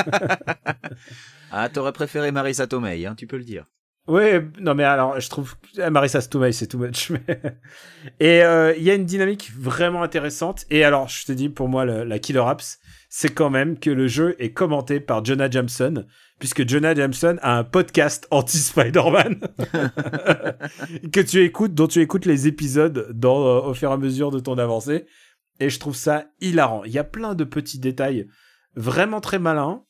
Ah, 1.56 1.70
t'aurais 1.70 1.94
préféré 1.94 2.32
Marissa 2.32 2.66
Tomei, 2.66 3.06
hein, 3.06 3.14
tu 3.14 3.28
peux 3.28 3.38
le 3.38 3.44
dire. 3.44 3.68
Ouais, 4.06 4.46
non 4.60 4.76
mais 4.76 4.84
alors 4.84 5.18
je 5.20 5.30
trouve 5.30 5.56
que 5.76 5.90
Marissa 5.90 6.22
Tomei 6.22 6.52
c'est 6.52 6.68
too 6.68 6.78
much. 6.78 7.12
Et 8.20 8.44
euh, 8.44 8.74
il 8.76 8.84
y 8.84 8.92
a 8.92 8.96
une 8.96 9.06
dynamique 9.06 9.52
vraiment 9.58 10.04
intéressante. 10.04 10.66
Et 10.70 10.84
alors 10.84 11.08
je 11.08 11.26
te 11.26 11.32
dis 11.32 11.48
pour 11.48 11.70
moi 11.70 11.86
le- 11.86 12.04
la 12.04 12.20
killer 12.20 12.44
apps, 12.46 12.80
c'est 13.10 13.30
quand 13.34 13.50
même 13.50 13.80
que 13.80 13.90
le 13.90 14.08
jeu 14.08 14.36
est 14.40 14.52
commenté 14.52 15.00
par 15.00 15.24
Jonah 15.24 15.50
Jameson, 15.50 16.06
puisque 16.38 16.68
Jonah 16.68 16.94
Jameson 16.96 17.38
a 17.42 17.58
un 17.58 17.64
podcast 17.64 18.28
anti 18.30 18.58
Spider-Man 18.58 19.40
que 21.14 21.22
tu 21.22 21.42
écoutes, 21.44 21.74
dont 21.74 21.88
tu 21.88 22.02
écoutes 22.02 22.26
les 22.26 22.48
épisodes 22.48 23.08
dans, 23.14 23.46
euh, 23.46 23.62
au 23.70 23.74
fur 23.74 23.90
et 23.90 23.94
à 23.94 23.98
mesure 23.98 24.32
de 24.32 24.40
ton 24.40 24.58
avancée. 24.58 25.06
Et 25.62 25.70
je 25.70 25.80
trouve 25.80 25.96
ça 25.96 26.26
hilarant. 26.42 26.84
Il 26.84 26.92
y 26.92 26.98
a 27.00 27.04
plein 27.06 27.36
de 27.36 27.44
petits 27.46 27.80
détails 27.80 28.28
vraiment 28.76 29.22
très 29.22 29.40
malins. 29.40 29.84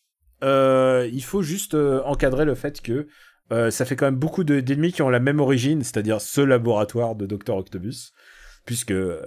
Euh, 0.44 1.10
il 1.12 1.24
faut 1.24 1.42
juste 1.42 1.74
encadrer 1.74 2.44
le 2.46 2.54
fait 2.54 2.82
que 2.82 3.08
euh, 3.54 3.70
ça 3.70 3.86
fait 3.86 3.96
quand 3.96 4.06
même 4.06 4.16
beaucoup 4.16 4.44
de- 4.44 4.60
d'ennemis 4.60 4.92
qui 4.92 5.04
ont 5.04 5.10
la 5.10 5.20
même 5.20 5.40
origine, 5.40 5.84
c'est-à-dire 5.84 6.20
ce 6.20 6.42
laboratoire 6.42 7.16
de 7.16 7.28
Dr. 7.28 7.56
Octopus, 7.56 8.12
puisque, 8.66 8.92
euh, 8.92 9.22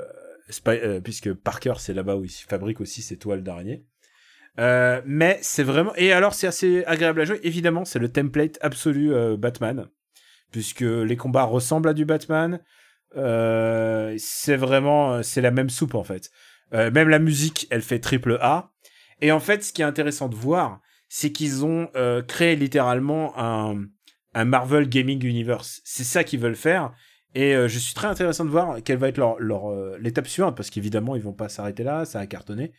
euh, 0.69 1.01
puisque 1.01 1.33
Parker, 1.33 1.75
c'est 1.79 1.95
là-bas 1.95 2.17
où 2.17 2.25
il 2.25 2.31
fabrique 2.31 2.81
aussi 2.81 3.03
ses 3.03 3.19
toiles 3.19 3.45
d'araignée. 3.45 3.87
Mais 4.59 5.39
c'est 5.43 5.63
vraiment... 5.63 5.95
Et 5.97 6.13
alors, 6.13 6.35
c'est 6.35 6.49
assez 6.49 6.85
agréable 6.87 7.21
à 7.21 7.25
jouer. 7.25 7.41
Évidemment, 7.43 7.85
c'est 7.85 7.99
le 7.99 8.11
template 8.11 8.59
absolu 8.63 9.13
Batman, 9.37 9.87
puisque 10.51 10.81
les 10.81 11.17
combats 11.17 11.45
ressemblent 11.45 11.91
à 11.91 11.95
du 11.95 12.07
Batman. 12.07 12.61
C'est 13.15 14.57
vraiment... 14.57 15.23
C'est 15.23 15.43
la 15.43 15.51
même 15.51 15.69
soupe, 15.69 15.95
en 15.95 16.05
fait. 16.05 16.31
Même 16.73 17.11
la 17.11 17.19
musique, 17.19 17.67
elle 17.71 17.83
fait 17.83 17.99
triple 17.99 18.39
A. 18.41 18.73
Et 19.21 19.31
en 19.31 19.41
fait, 19.41 19.63
ce 19.63 19.75
qui 19.75 19.83
est 19.83 19.85
intéressant 19.85 20.31
de 20.31 20.35
voir, 20.35 20.81
c'est 21.11 21.33
qu'ils 21.33 21.67
ont 21.67 21.91
créé 22.27 22.57
littéralement 22.57 23.35
un, 23.39 23.85
un 24.37 24.45
Marvel 24.45 24.87
Gaming 24.89 25.25
Universe. 25.25 25.81
C'est 25.85 26.05
ça 26.05 26.23
qu'ils 26.23 26.41
veulent 26.41 26.57
faire. 26.57 26.93
Et 27.35 27.55
euh, 27.55 27.69
je 27.69 27.79
suis 27.79 27.95
très 27.95 28.07
intéressant 28.07 28.45
de 28.45 28.51
voir 28.51 28.83
quelle 28.85 28.99
va 28.99 29.09
être 29.09 29.17
leur, 29.17 29.41
leur 29.41 29.71
euh, 29.71 29.97
l'étape 29.99 30.29
suivante, 30.29 30.57
parce 30.57 30.69
qu'évidemment, 30.69 31.17
ils 31.17 31.23
vont 31.23 31.33
pas 31.33 31.49
s'arrêter 31.49 31.83
là, 31.83 32.05
ça 32.05 32.21
a 32.21 32.27
cartonné. 32.27 32.73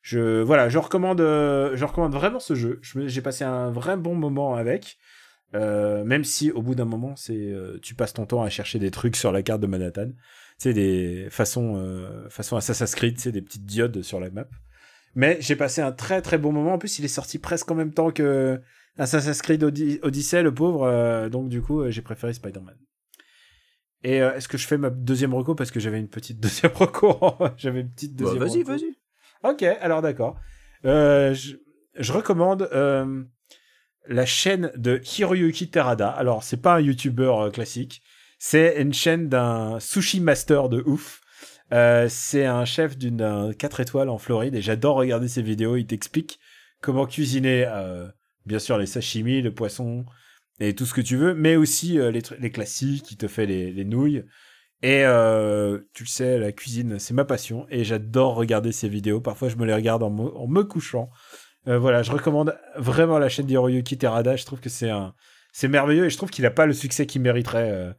Je, 0.00 0.40
voilà, 0.40 0.70
je 0.70 0.78
recommande, 0.78 1.20
euh, 1.20 1.76
je 1.76 1.84
recommande 1.84 2.14
vraiment 2.14 2.40
ce 2.40 2.54
jeu. 2.54 2.80
J'ai 2.82 3.20
passé 3.20 3.44
un 3.44 3.70
vrai 3.70 3.96
bon 3.96 4.14
moment 4.14 4.56
avec. 4.56 4.98
Même 5.54 6.24
si 6.24 6.50
au 6.50 6.62
bout 6.62 6.74
d'un 6.74 6.86
moment, 6.86 7.14
c'est, 7.14 7.54
tu 7.82 7.94
passes 7.94 8.14
ton 8.14 8.24
temps 8.24 8.42
à 8.42 8.48
chercher 8.48 8.78
des 8.78 8.90
trucs 8.90 9.16
sur 9.16 9.32
la 9.32 9.42
carte 9.42 9.60
de 9.60 9.66
Manhattan. 9.66 10.08
Sais, 10.56 10.72
des 10.72 11.28
façons, 11.28 12.08
façon 12.30 12.56
Assassin's 12.56 12.94
Creed, 12.94 13.20
sais, 13.20 13.32
des 13.32 13.42
petites 13.42 13.66
diodes 13.66 14.00
sur 14.00 14.18
la 14.18 14.30
map. 14.30 14.46
Mais 15.14 15.36
j'ai 15.40 15.56
passé 15.56 15.82
un 15.82 15.92
très 15.92 16.22
très 16.22 16.38
bon 16.38 16.52
moment. 16.52 16.72
En 16.72 16.78
plus, 16.78 16.98
il 16.98 17.04
est 17.04 17.08
sorti 17.08 17.38
presque 17.38 17.70
en 17.70 17.74
même 17.74 17.92
temps 17.92 18.10
que 18.10 18.62
Assassin's 18.98 19.40
Creed 19.42 19.62
Ody- 19.64 19.98
Odyssey, 20.02 20.42
le 20.42 20.52
pauvre. 20.52 20.84
euh, 20.84 21.28
donc 21.28 21.48
du 21.48 21.62
coup, 21.62 21.80
euh, 21.80 21.90
j'ai 21.90 22.02
préféré 22.02 22.32
Spider-Man. 22.32 22.76
Et 24.04 24.20
euh, 24.20 24.34
est-ce 24.34 24.48
que 24.48 24.58
je 24.58 24.66
fais 24.66 24.78
ma 24.78 24.90
deuxième 24.90 25.32
reco 25.34 25.54
parce 25.54 25.70
que 25.70 25.80
j'avais 25.80 25.98
une 26.00 26.08
petite 26.08 26.40
deuxième 26.40 26.72
reco? 26.74 27.16
J'avais 27.56 27.80
une 27.80 27.90
petite 27.90 28.14
Bah, 28.16 28.24
deuxième 28.24 28.42
vas-y, 28.42 28.58
reco. 28.62 28.72
vas-y. 28.72 29.50
Ok, 29.50 29.62
alors 29.62 30.02
d'accord. 30.02 30.36
Je, 30.84 31.56
je 31.98 32.12
recommande 32.12 32.68
la 34.08 34.26
chaîne 34.26 34.72
de 34.76 35.00
Hiroyuki 35.16 35.70
Terada. 35.70 36.08
Alors, 36.10 36.42
c'est 36.42 36.56
pas 36.60 36.74
un 36.76 36.80
YouTuber 36.80 37.32
euh, 37.38 37.50
classique. 37.50 38.02
C'est 38.38 38.80
une 38.82 38.92
chaîne 38.92 39.28
d'un 39.28 39.78
sushi 39.78 40.18
master 40.20 40.68
de 40.68 40.82
ouf. 40.86 41.20
Euh, 41.72 42.08
c'est 42.08 42.44
un 42.44 42.64
chef 42.64 42.98
d'une 42.98 43.16
d'un 43.18 43.52
4 43.52 43.78
étoiles 43.80 44.08
en 44.08 44.18
Floride 44.18 44.54
et 44.56 44.60
j'adore 44.60 44.96
regarder 44.96 45.28
ses 45.28 45.42
vidéos. 45.42 45.76
Il 45.76 45.86
t'explique 45.86 46.40
comment 46.80 47.06
cuisiner, 47.06 47.64
euh, 47.68 48.08
bien 48.46 48.58
sûr, 48.58 48.78
les 48.78 48.86
sashimi, 48.86 49.42
le 49.42 49.54
poisson 49.54 50.04
et 50.60 50.74
tout 50.74 50.86
ce 50.86 50.94
que 50.94 51.00
tu 51.00 51.16
veux, 51.16 51.34
mais 51.34 51.56
aussi 51.56 51.98
euh, 51.98 52.10
les, 52.10 52.50
classiques. 52.50 53.10
Il 53.10 53.16
te 53.16 53.28
fait 53.28 53.46
les, 53.46 53.72
les 53.72 53.84
nouilles. 53.84 54.24
Et 54.82 55.04
euh, 55.04 55.78
tu 55.94 56.02
le 56.02 56.08
sais, 56.08 56.38
la 56.38 56.50
cuisine, 56.50 56.98
c'est 56.98 57.14
ma 57.14 57.24
passion 57.24 57.66
et 57.70 57.84
j'adore 57.84 58.34
regarder 58.34 58.72
ses 58.72 58.88
vidéos. 58.88 59.20
Parfois, 59.20 59.48
je 59.48 59.56
me 59.56 59.64
les 59.64 59.74
regarde 59.74 60.02
en 60.02 60.10
me, 60.10 60.62
couchant. 60.64 61.08
Euh, 61.68 61.78
voilà, 61.78 62.02
je 62.02 62.10
recommande 62.10 62.58
vraiment 62.76 63.20
la 63.20 63.28
chaîne 63.28 63.46
d'Hiroyuki 63.46 63.96
Terada. 63.96 64.34
Je 64.34 64.44
trouve 64.44 64.58
que 64.58 64.68
c'est 64.68 64.90
un, 64.90 65.14
c'est 65.52 65.68
merveilleux 65.68 66.06
et 66.06 66.10
je 66.10 66.16
trouve 66.16 66.30
qu'il 66.30 66.44
a 66.46 66.50
pas 66.50 66.66
le 66.66 66.72
succès 66.72 67.06
qu'il 67.06 67.22
mériterait, 67.22 67.94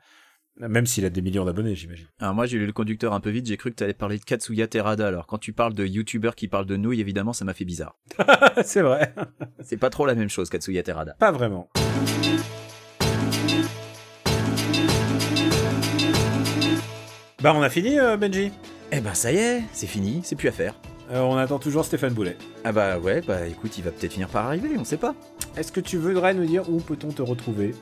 même 0.59 0.85
s'il 0.85 1.03
a 1.05 1.09
des 1.09 1.21
millions 1.21 1.45
d'abonnés, 1.45 1.75
j'imagine. 1.75 2.05
Alors 2.19 2.33
moi 2.33 2.45
j'ai 2.45 2.57
lu 2.57 2.65
le 2.65 2.73
conducteur 2.73 3.13
un 3.13 3.19
peu 3.19 3.29
vite, 3.29 3.47
j'ai 3.47 3.57
cru 3.57 3.71
que 3.71 3.75
t'allais 3.75 3.93
parler 3.93 4.19
de 4.19 4.23
Katsuya 4.23 4.67
Terada. 4.67 5.07
Alors 5.07 5.25
quand 5.27 5.37
tu 5.39 5.53
parles 5.53 5.73
de 5.73 5.85
youtubeurs 5.85 6.35
qui 6.35 6.47
parlent 6.47 6.65
de 6.65 6.77
nouilles, 6.77 7.01
évidemment 7.01 7.33
ça 7.33 7.45
m'a 7.45 7.53
fait 7.53 7.65
bizarre. 7.65 7.97
c'est 8.63 8.81
vrai, 8.81 9.13
C'est 9.63 9.77
pas 9.77 9.89
trop 9.89 10.05
la 10.05 10.15
même 10.15 10.29
chose 10.29 10.49
Katsuya 10.49 10.83
Terada. 10.83 11.13
pas 11.13 11.31
vraiment. 11.31 11.69
Bah, 17.41 17.53
on 17.55 17.61
a 17.61 17.69
fini, 17.69 17.99
euh, 17.99 18.15
Benji? 18.15 18.51
Eh 18.91 19.01
ben 19.01 19.13
ça 19.13 19.31
y 19.31 19.37
est, 19.37 19.63
c'est 19.73 19.87
fini, 19.87 20.21
c'est 20.23 20.35
plus 20.35 20.47
à 20.47 20.51
faire. 20.51 20.75
Euh, 21.11 21.19
on 21.19 21.35
attend 21.35 21.59
toujours 21.59 21.83
Stéphane 21.83 22.13
Boulet. 22.13 22.37
Ah 22.63 22.71
bah 22.71 22.99
ouais, 22.99 23.21
bah 23.21 23.45
écoute, 23.47 23.77
il 23.77 23.83
va 23.83 23.91
peut-être 23.91 24.13
finir 24.13 24.29
par 24.29 24.45
arriver, 24.45 24.69
on 24.77 24.85
sait 24.85 24.97
pas. 24.97 25.13
Est-ce 25.57 25.71
que 25.71 25.81
tu 25.81 25.97
voudrais 25.97 26.33
nous 26.33 26.45
dire 26.45 26.69
où 26.69 26.77
peut-on 26.79 27.09
te 27.11 27.21
retrouver? 27.21 27.75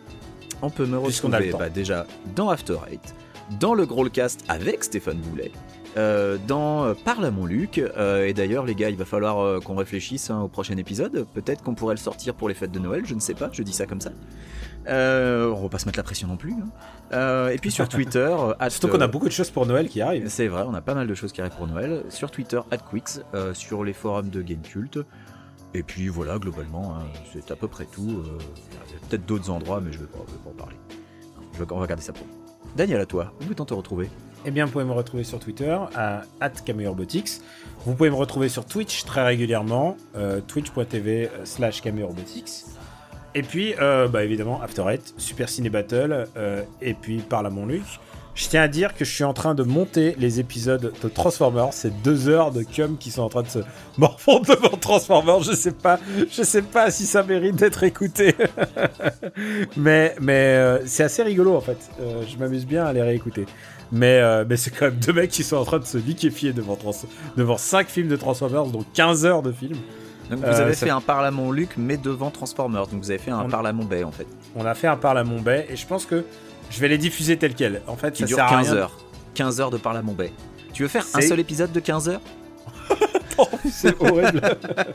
On 0.61 0.69
peut 0.69 0.85
me 0.85 0.97
retrouver 0.97 1.51
bah, 1.59 1.69
déjà 1.69 2.05
dans 2.35 2.49
After 2.49 2.77
Eight, 2.91 3.15
dans 3.59 3.73
le 3.73 3.85
Growlcast 3.85 4.43
avec 4.47 4.83
Stéphane 4.83 5.17
Boulet, 5.17 5.51
euh, 5.97 6.37
dans 6.47 6.85
euh, 6.85 6.93
Parle 6.93 7.25
à 7.25 7.31
mon 7.31 7.45
Luc. 7.45 7.77
Euh, 7.79 8.25
et 8.27 8.33
d'ailleurs, 8.33 8.65
les 8.65 8.75
gars, 8.75 8.89
il 8.89 8.95
va 8.95 9.05
falloir 9.05 9.39
euh, 9.39 9.59
qu'on 9.59 9.75
réfléchisse 9.75 10.29
hein, 10.29 10.39
au 10.41 10.47
prochain 10.47 10.77
épisode. 10.77 11.25
Peut-être 11.33 11.63
qu'on 11.63 11.73
pourrait 11.75 11.95
le 11.95 11.99
sortir 11.99 12.33
pour 12.35 12.47
les 12.47 12.53
fêtes 12.55 12.71
de 12.71 12.79
Noël, 12.79 13.03
je 13.05 13.15
ne 13.15 13.19
sais 13.19 13.33
pas, 13.33 13.49
je 13.51 13.63
dis 13.63 13.73
ça 13.73 13.85
comme 13.87 14.01
ça. 14.01 14.11
On 14.87 15.61
va 15.63 15.69
pas 15.69 15.79
se 15.79 15.85
mettre 15.85 15.99
la 15.99 16.03
pression 16.03 16.27
non 16.27 16.37
plus. 16.37 16.53
hein. 17.11 17.49
Et 17.49 17.57
puis 17.57 17.71
sur 17.71 17.89
Twitter, 17.89 18.35
at, 18.59 18.69
Surtout 18.69 18.87
qu'on 18.87 19.01
a 19.01 19.07
beaucoup 19.07 19.27
de 19.27 19.33
choses 19.33 19.49
pour 19.49 19.65
Noël 19.65 19.89
qui 19.89 20.01
arrivent. 20.01 20.27
C'est 20.29 20.47
vrai, 20.47 20.63
on 20.67 20.73
a 20.73 20.81
pas 20.81 20.93
mal 20.95 21.07
de 21.07 21.13
choses 21.13 21.31
qui 21.31 21.41
arrivent 21.41 21.57
pour 21.57 21.67
Noël. 21.67 22.03
Sur 22.09 22.31
Twitter, 22.31 22.59
Quicks, 22.89 23.19
euh, 23.33 23.53
sur 23.53 23.83
les 23.83 23.93
forums 23.93 24.29
de 24.29 24.41
Gamecult. 24.41 24.99
Et 25.73 25.83
puis 25.83 26.07
voilà, 26.09 26.37
globalement, 26.37 26.95
hein, 26.97 27.03
c'est 27.31 27.49
à 27.51 27.55
peu 27.55 27.67
près 27.67 27.85
tout. 27.85 28.23
D'autres 29.17 29.49
endroits, 29.49 29.81
mais 29.81 29.91
je 29.91 29.99
vais 29.99 30.05
pas, 30.05 30.19
en 30.19 30.53
parler. 30.53 30.75
Je 31.53 31.59
vais- 31.59 31.71
on 31.71 31.79
va 31.79 31.87
garder 31.87 32.03
ça 32.03 32.13
pour. 32.13 32.25
Daniel, 32.75 33.01
à 33.01 33.05
toi, 33.05 33.33
où 33.41 33.45
peut-on 33.45 33.65
te 33.65 33.73
retrouver? 33.73 34.09
Eh 34.45 34.51
bien, 34.51 34.65
vous 34.65 34.71
pouvez 34.71 34.85
me 34.85 34.93
retrouver 34.93 35.23
sur 35.23 35.39
Twitter 35.39 35.77
à 35.95 36.23
@cameorobotics. 36.65 37.41
Vous 37.85 37.93
pouvez 37.93 38.09
me 38.09 38.15
retrouver 38.15 38.49
sur 38.49 38.65
Twitch 38.65 39.03
très 39.03 39.23
régulièrement, 39.23 39.97
euh, 40.15 40.39
twitch.tv 40.41 41.29
slash. 41.43 41.81
Et 43.33 43.43
puis, 43.43 43.75
euh, 43.79 44.07
bah, 44.07 44.23
évidemment, 44.23 44.61
After 44.61 44.83
Eight, 44.89 45.13
Super 45.17 45.47
Ciné 45.49 45.69
Battle, 45.69 46.27
euh, 46.37 46.63
et 46.81 46.93
puis 46.93 47.19
Parle 47.19 47.47
à 47.47 47.49
mon 47.49 47.65
Luc. 47.65 47.83
Je 48.33 48.47
tiens 48.47 48.61
à 48.61 48.67
dire 48.69 48.93
que 48.95 49.03
je 49.03 49.13
suis 49.13 49.23
en 49.25 49.33
train 49.33 49.53
de 49.55 49.63
monter 49.63 50.15
les 50.17 50.39
épisodes 50.39 50.93
de 51.03 51.09
Transformers. 51.09 51.73
C'est 51.73 52.01
deux 52.01 52.29
heures 52.29 52.51
de 52.51 52.63
cum 52.63 52.97
qui 52.97 53.11
sont 53.11 53.23
en 53.23 53.29
train 53.29 53.43
de 53.43 53.49
se 53.49 53.59
morfondre 53.97 54.45
devant 54.47 54.77
Transformers. 54.77 55.41
Je 55.43 55.51
sais 55.51 55.71
pas, 55.73 55.99
je 56.31 56.41
sais 56.41 56.61
pas 56.61 56.91
si 56.91 57.05
ça 57.05 57.23
mérite 57.23 57.55
d'être 57.57 57.83
écouté. 57.83 58.33
mais 59.77 60.15
mais 60.21 60.33
euh, 60.57 60.79
c'est 60.85 61.03
assez 61.03 61.23
rigolo 61.23 61.55
en 61.55 61.61
fait. 61.61 61.77
Euh, 62.01 62.23
je 62.27 62.37
m'amuse 62.37 62.65
bien 62.65 62.85
à 62.85 62.93
les 62.93 63.01
réécouter. 63.01 63.45
Mais, 63.93 64.19
euh, 64.21 64.45
mais 64.47 64.55
c'est 64.55 64.71
quand 64.71 64.85
même 64.85 64.95
deux 65.05 65.11
mecs 65.11 65.31
qui 65.31 65.43
sont 65.43 65.57
en 65.57 65.65
train 65.65 65.79
de 65.79 65.83
se 65.85 65.97
liquéfier 65.97 66.53
devant, 66.53 66.77
trans 66.77 66.91
devant 67.35 67.57
5 67.57 67.89
films 67.89 68.07
de 68.07 68.15
Transformers, 68.15 68.67
donc 68.67 68.85
15 68.93 69.25
heures 69.25 69.41
de 69.41 69.51
films. 69.51 69.75
Donc 70.29 70.39
vous 70.39 70.45
Euh, 70.45 70.61
avez 70.61 70.73
ça- 70.75 70.85
fait 70.85 70.91
un 70.91 71.01
Parle 71.01 71.25
à 71.25 71.31
mon 71.31 71.51
Luc, 71.51 71.71
mais 71.75 71.97
devant 71.97 72.31
Transformers. 72.31 72.87
Donc 72.87 73.01
vous 73.03 73.09
avez 73.11 73.19
fait 73.19 73.31
un 73.31 73.39
On- 73.39 73.73
mon 73.73 73.83
Bay 73.83 74.05
en 74.05 74.11
fait. 74.11 74.27
On 74.55 74.65
a 74.65 74.73
fait 74.73 74.87
un 74.87 74.95
mon 75.25 75.41
Bay 75.41 75.67
et 75.69 75.75
je 75.75 75.85
pense 75.85 76.05
que 76.05 76.23
je 76.71 76.79
vais 76.79 76.87
les 76.87 76.97
diffuser 76.97 77.37
tels 77.37 77.53
quels. 77.53 77.81
En 77.87 77.95
fait, 77.95 78.11
Qui 78.13 78.21
ça 78.21 78.25
dure 78.25 78.37
sert 78.37 78.45
à 78.45 78.49
15 78.49 78.69
rien. 78.71 78.77
heures. 78.79 78.97
15 79.35 79.61
heures 79.61 79.69
de 79.69 79.77
Parle 79.77 79.97
à 79.97 80.01
mon 80.01 80.13
Bay. 80.13 80.31
Tu 80.73 80.81
veux 80.83 80.89
faire 80.89 81.05
un 81.13 81.21
seul 81.21 81.39
épisode 81.39 81.71
de 81.71 81.79
15 81.79 82.09
heures? 82.09 82.21
C'est 83.71 83.95
horrible. 84.01 84.41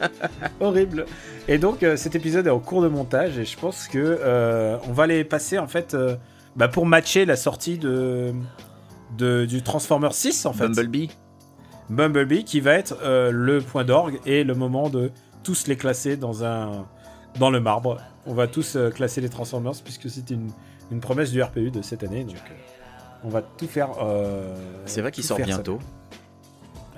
horrible. 0.60 1.06
Et 1.48 1.58
donc 1.58 1.82
euh, 1.82 1.96
cet 1.96 2.14
épisode 2.14 2.46
est 2.46 2.50
en 2.50 2.58
cours 2.58 2.82
de 2.82 2.88
montage 2.88 3.38
et 3.38 3.44
je 3.44 3.56
pense 3.56 3.88
que 3.88 3.98
euh, 3.98 4.76
on 4.88 4.92
va 4.92 5.06
les 5.06 5.24
passer 5.24 5.58
en 5.58 5.66
fait 5.66 5.94
euh, 5.94 6.16
bah, 6.54 6.68
pour 6.68 6.86
matcher 6.86 7.24
la 7.24 7.36
sortie 7.36 7.78
de, 7.78 8.32
de- 9.18 9.46
du 9.46 9.62
Transformer 9.62 10.08
6 10.12 10.46
en 10.46 10.52
fait. 10.52 10.64
Bumblebee 10.66 11.10
Bumblebee 11.90 12.44
qui 12.44 12.60
va 12.60 12.72
être 12.74 12.96
le 13.30 13.60
point 13.60 13.84
d'orgue 13.84 14.18
et 14.26 14.42
le 14.44 14.54
moment 14.54 14.88
de 14.90 15.12
tous 15.44 15.66
les 15.68 15.76
classer 15.76 16.16
dans 16.16 16.44
un 16.44 16.84
dans 17.38 17.50
le 17.50 17.60
marbre. 17.60 17.98
On 18.26 18.34
va 18.34 18.48
tous 18.48 18.76
classer 18.94 19.20
les 19.20 19.28
Transformers 19.28 19.74
puisque 19.84 20.10
c'est 20.10 20.30
une, 20.30 20.50
une 20.90 21.00
promesse 21.00 21.30
du 21.30 21.42
RPU 21.42 21.70
de 21.70 21.82
cette 21.82 22.02
année. 22.04 22.24
Donc 22.24 22.36
euh, 22.36 22.54
on 23.24 23.28
va 23.28 23.42
tout 23.42 23.66
faire. 23.66 23.90
euh, 24.02 24.54
C'est 24.86 25.00
vrai 25.00 25.10
qu'il 25.12 25.24
sort 25.24 25.38
bientôt. 25.38 25.78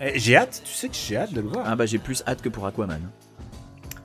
Et 0.01 0.19
J'ai 0.19 0.37
hâte. 0.37 0.63
Tu 0.65 0.73
sais 0.75 0.89
que 0.89 0.95
j'ai 0.95 1.17
hâte 1.17 1.33
de 1.33 1.41
le 1.41 1.49
voir. 1.49 1.65
Ah 1.67 1.75
bah 1.77 1.87
j'ai 1.87 1.99
plus 1.99 2.23
hâte 2.27 2.41
que 2.43 2.49
pour 2.49 2.67
Aquaman. 2.67 3.01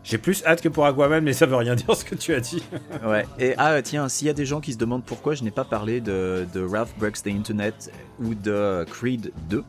J'ai 0.04 0.18
plus 0.18 0.44
hâte 0.46 0.62
que 0.62 0.68
pour 0.70 0.86
Aquaman, 0.86 1.24
mais 1.24 1.34
ça 1.34 1.46
veut 1.46 1.56
rien 1.56 1.76
dire 1.76 1.96
ce 1.96 2.04
que 2.04 2.16
tu 2.16 2.34
as 2.34 2.40
dit. 2.40 2.64
Ouais. 3.06 3.26
Et 3.40 3.54
ah 3.58 3.82
tiens, 3.82 4.10
s'il 4.10 4.28
y 4.28 4.30
a 4.30 4.34
des 4.34 4.46
gens 4.46 4.60
qui 4.60 4.74
se 4.74 4.78
demandent 4.78 5.04
pourquoi 5.06 5.34
je 5.36 5.44
n'ai 5.44 5.52
pas 5.52 5.64
parlé 5.64 6.02
de, 6.02 6.46
de 6.54 6.62
Ralph 6.66 6.94
Breaks 6.98 7.24
the 7.24 7.28
Internet 7.28 7.92
ou 8.20 8.34
de 8.36 8.86
Creed 8.90 9.32
2, 9.50 9.64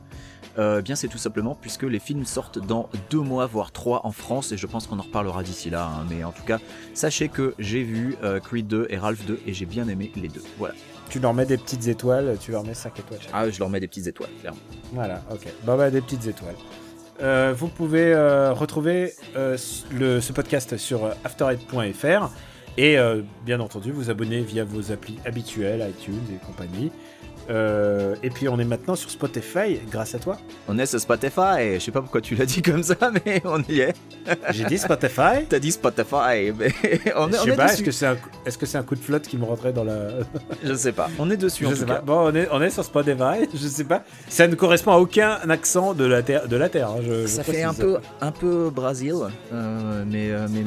euh, 0.58 0.82
bien 0.82 0.94
c'est 0.94 1.08
tout 1.08 1.18
simplement 1.18 1.56
puisque 1.60 1.82
les 1.82 1.98
films 1.98 2.24
sortent 2.24 2.58
dans 2.58 2.88
deux 3.10 3.20
mois 3.20 3.46
voire 3.46 3.72
trois 3.72 4.06
en 4.06 4.12
France 4.12 4.52
et 4.52 4.56
je 4.56 4.66
pense 4.66 4.86
qu'on 4.86 4.98
en 4.98 5.02
reparlera 5.02 5.42
d'ici 5.42 5.70
là. 5.70 5.86
hein. 5.86 6.06
Mais 6.10 6.24
en 6.24 6.32
tout 6.32 6.44
cas, 6.44 6.58
sachez 6.94 7.28
que 7.28 7.54
j'ai 7.58 7.82
vu 7.82 8.16
euh, 8.22 8.40
Creed 8.40 8.66
2 8.66 8.86
et 8.90 8.98
Ralph 8.98 9.24
2 9.26 9.40
et 9.46 9.52
j'ai 9.52 9.66
bien 9.66 9.88
aimé 9.88 10.12
les 10.16 10.28
deux. 10.28 10.42
Voilà. 10.58 10.74
Tu 11.10 11.20
leur 11.20 11.34
mets 11.34 11.46
des 11.46 11.58
petites 11.58 11.86
étoiles, 11.86 12.36
tu 12.40 12.50
leur 12.50 12.64
mets 12.64 12.74
5 12.74 12.98
étoiles. 12.98 13.20
Ah 13.32 13.48
je 13.50 13.58
leur 13.58 13.68
mets 13.68 13.80
des 13.80 13.88
petites 13.88 14.06
étoiles, 14.06 14.30
clairement. 14.40 14.58
Voilà, 14.92 15.22
ok. 15.30 15.46
Bah, 15.64 15.76
bah 15.76 15.90
des 15.90 16.00
petites 16.00 16.26
étoiles. 16.26 16.56
Euh, 17.20 17.54
vous 17.56 17.68
pouvez 17.68 18.12
euh, 18.12 18.52
retrouver 18.52 19.12
euh, 19.36 19.56
le, 19.92 20.20
ce 20.20 20.32
podcast 20.32 20.76
sur 20.76 21.10
afterite.fr 21.24 22.30
et 22.76 22.96
bien 23.46 23.60
entendu 23.60 23.92
vous 23.92 24.10
abonner 24.10 24.40
via 24.40 24.64
vos 24.64 24.90
applis 24.90 25.20
habituelles, 25.24 25.88
iTunes 25.88 26.24
et 26.34 26.44
compagnie. 26.44 26.90
Euh, 27.50 28.14
et 28.22 28.30
puis 28.30 28.48
on 28.48 28.58
est 28.58 28.64
maintenant 28.64 28.94
sur 28.96 29.10
Spotify 29.10 29.78
grâce 29.90 30.14
à 30.14 30.18
toi. 30.18 30.38
On 30.68 30.78
est 30.78 30.86
sur 30.86 30.98
Spotify, 31.00 31.74
je 31.74 31.78
sais 31.78 31.90
pas 31.90 32.00
pourquoi 32.00 32.20
tu 32.20 32.34
l'as 32.34 32.46
dit 32.46 32.62
comme 32.62 32.82
ça, 32.82 32.94
mais 33.26 33.42
on 33.44 33.60
y 33.68 33.80
est. 33.80 33.94
J'ai 34.50 34.64
dit 34.64 34.78
Spotify. 34.78 35.44
T'as 35.48 35.58
dit 35.58 35.72
Spotify, 35.72 36.52
mais 36.58 36.68
on 37.16 37.28
est, 37.28 37.32
Je 37.32 37.38
on 37.40 37.44
sais 37.44 37.50
est 37.50 37.56
pas, 37.56 37.72
est-ce 37.72 37.82
que 37.82 37.90
c'est 37.90 38.06
un, 38.06 38.16
que 38.16 38.66
c'est 38.66 38.78
un 38.78 38.82
coup 38.82 38.94
de 38.94 39.00
flotte 39.00 39.22
qui 39.28 39.36
me 39.36 39.44
rentrait 39.44 39.72
dans 39.72 39.84
la. 39.84 40.08
Je 40.64 40.72
sais 40.74 40.92
pas. 40.92 41.10
On 41.18 41.30
est 41.30 41.36
dessus 41.36 41.66
en 41.66 41.70
Je 41.70 41.74
tout 41.74 41.80
sais 41.80 41.86
cas. 41.86 41.96
pas. 41.96 42.00
Bon, 42.00 42.30
on 42.30 42.34
est, 42.34 42.48
on 42.50 42.62
est 42.62 42.70
sur 42.70 42.84
Spotify. 42.84 43.46
Je 43.52 43.68
sais 43.68 43.84
pas. 43.84 44.02
Ça 44.28 44.46
ne 44.48 44.54
correspond 44.54 44.92
à 44.92 44.96
aucun 44.98 45.38
accent 45.50 45.92
de 45.94 46.04
la 46.06 46.22
terre. 46.22 46.48
De 46.48 46.56
la 46.56 46.68
terre 46.68 46.90
hein, 46.90 47.00
je- 47.02 47.22
je 47.22 47.26
Ça 47.26 47.42
fait 47.44 47.62
un 47.62 47.74
peu, 47.74 47.98
un 48.20 48.32
peu 48.32 48.70
Brésil, 48.70 49.14
euh, 49.52 50.04
mais, 50.06 50.30
euh, 50.30 50.46
mais 50.50 50.62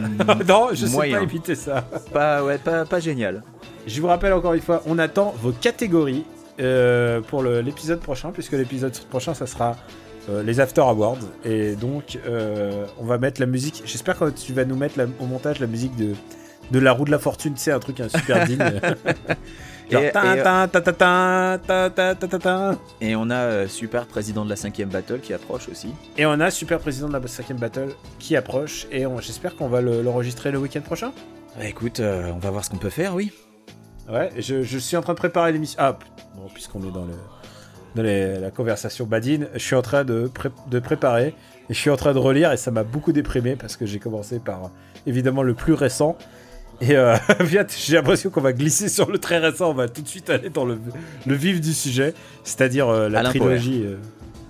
non, 0.48 0.68
je 0.74 0.86
sais 0.86 0.92
moyen. 0.94 1.18
pas 1.18 1.24
imiter 1.24 1.56
ça. 1.56 1.82
pas, 2.14 2.44
ouais, 2.44 2.58
pas, 2.60 2.86
pas 2.86 3.00
génial. 3.00 3.42
Je 3.88 4.02
vous 4.02 4.08
rappelle 4.08 4.34
encore 4.34 4.54
une 4.54 4.62
fois, 4.62 4.84
on 4.86 5.00
attend 5.00 5.34
vos 5.42 5.52
catégories 5.52 6.26
euh, 6.60 7.22
pour 7.22 7.44
l'épisode 7.44 8.00
prochain, 8.00 8.32
puisque 8.32 8.54
l'épisode 8.54 8.98
prochain, 9.10 9.34
ça 9.34 9.48
sera 9.48 9.76
euh, 10.30 10.44
les 10.44 10.60
After 10.60 10.82
Awards. 10.82 11.18
Et 11.46 11.76
donc, 11.76 12.18
euh, 12.28 12.86
on 13.00 13.06
va 13.06 13.18
mettre 13.18 13.40
la 13.42 13.48
musique. 13.48 13.84
J'espère 13.86 14.18
que 14.18 14.30
tu 14.30 14.54
vas 14.54 14.66
nous 14.66 14.76
mettre 14.76 14.98
la- 14.98 15.06
au 15.20 15.26
montage 15.26 15.60
la 15.60 15.68
musique 15.68 15.96
de, 15.96 16.14
de 16.72 16.80
la 16.80 16.92
roue 16.92 17.06
de 17.06 17.12
la 17.12 17.20
fortune, 17.20 17.54
tu 17.54 17.62
sais, 17.62 17.72
un 17.72 17.80
truc 17.80 18.00
un 18.02 18.10
super 18.10 18.46
digne. 18.46 18.60
Et- 23.00 23.16
on 23.16 23.30
a 23.30 23.68
super 23.70 24.06
président 24.06 24.44
de 24.44 24.50
la 24.50 24.58
cinquième 24.58 24.90
battle 24.90 25.20
qui 25.22 25.34
approche 25.34 25.70
aussi. 25.70 25.88
Et 26.18 26.26
on 26.26 26.40
a 26.42 26.52
super 26.52 26.80
président 26.80 27.08
de 27.08 27.14
la 27.14 27.26
5 27.26 27.54
battle 27.54 27.96
qui 28.20 28.36
approche. 28.36 28.86
Et 28.92 29.06
j'espère 29.22 29.56
qu'on 29.56 29.70
va 29.70 29.80
le- 29.80 30.02
l'enregistrer 30.02 30.52
le 30.52 30.58
week-end 30.58 30.82
prochain. 30.82 31.14
Bah, 31.58 31.66
écoute, 31.66 32.02
on 32.02 32.38
va 32.38 32.52
voir 32.52 32.66
ce 32.66 32.70
qu'on 32.70 32.76
peut 32.78 32.90
faire, 32.90 33.16
oui. 33.16 33.32
Ouais, 34.10 34.30
je, 34.38 34.64
je 34.64 34.78
suis 34.78 34.96
en 34.98 35.02
train 35.02 35.14
de 35.14 35.18
préparer 35.18 35.52
l'émission. 35.52 35.78
Ah, 35.82 35.98
bon, 36.36 36.48
puisqu'on 36.54 36.80
est 36.88 36.92
dans, 36.92 37.06
le, 37.06 37.14
dans 37.96 38.04
les- 38.04 38.40
la 38.40 38.52
conversation 38.52 39.06
badine, 39.06 39.48
je 39.54 39.60
suis 39.60 39.76
en 39.76 39.82
train 39.82 40.04
de, 40.06 40.28
pré- 40.34 40.50
de 40.70 40.80
préparer 40.80 41.36
et 41.70 41.74
je 41.74 41.78
suis 41.80 41.90
en 41.90 41.98
train 41.98 42.14
de 42.14 42.20
relire 42.20 42.52
et 42.54 42.58
ça 42.58 42.72
m'a 42.72 42.84
beaucoup 42.84 43.12
déprimé 43.12 43.56
parce 43.58 43.76
que 43.76 43.86
j'ai 43.86 44.00
commencé 44.00 44.40
par 44.40 44.72
évidemment 45.06 45.44
le 45.44 45.54
plus 45.54 45.74
récent. 45.74 46.18
Et 46.80 46.96
euh, 46.96 47.18
j'ai 47.46 47.96
l'impression 47.96 48.30
qu'on 48.30 48.40
va 48.42 48.54
glisser 48.54 48.88
sur 48.88 49.12
le 49.12 49.18
très 49.18 49.40
récent, 49.40 49.72
on 49.72 49.74
va 49.74 49.90
tout 49.90 50.02
de 50.02 50.08
suite 50.08 50.30
aller 50.30 50.50
dans 50.50 50.64
le, 50.64 50.80
le 51.26 51.34
vif 51.36 51.60
du 51.60 51.74
sujet, 51.74 52.14
c'est-à-dire 52.46 52.88
euh, 52.88 53.10
la 53.10 53.20
Alain 53.20 53.30
trilogie. 53.30 53.84
euh, 53.84 53.98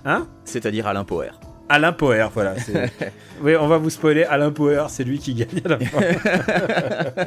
Hein? 0.04 0.28
C'est-à-dire 0.44 0.86
Alain 0.86 1.04
Poher. 1.04 1.32
Alain 1.68 1.92
Poher, 1.92 2.30
voilà. 2.32 2.54
oui, 3.42 3.56
on 3.56 3.66
va 3.66 3.76
vous 3.78 3.90
spoiler. 3.90 4.22
Alain 4.24 4.50
Poher, 4.52 4.84
c'est 4.88 5.04
lui 5.04 5.18
qui 5.18 5.34
gagne 5.34 5.60
à 5.64 5.68
la 5.68 5.78
fin. 5.80 6.00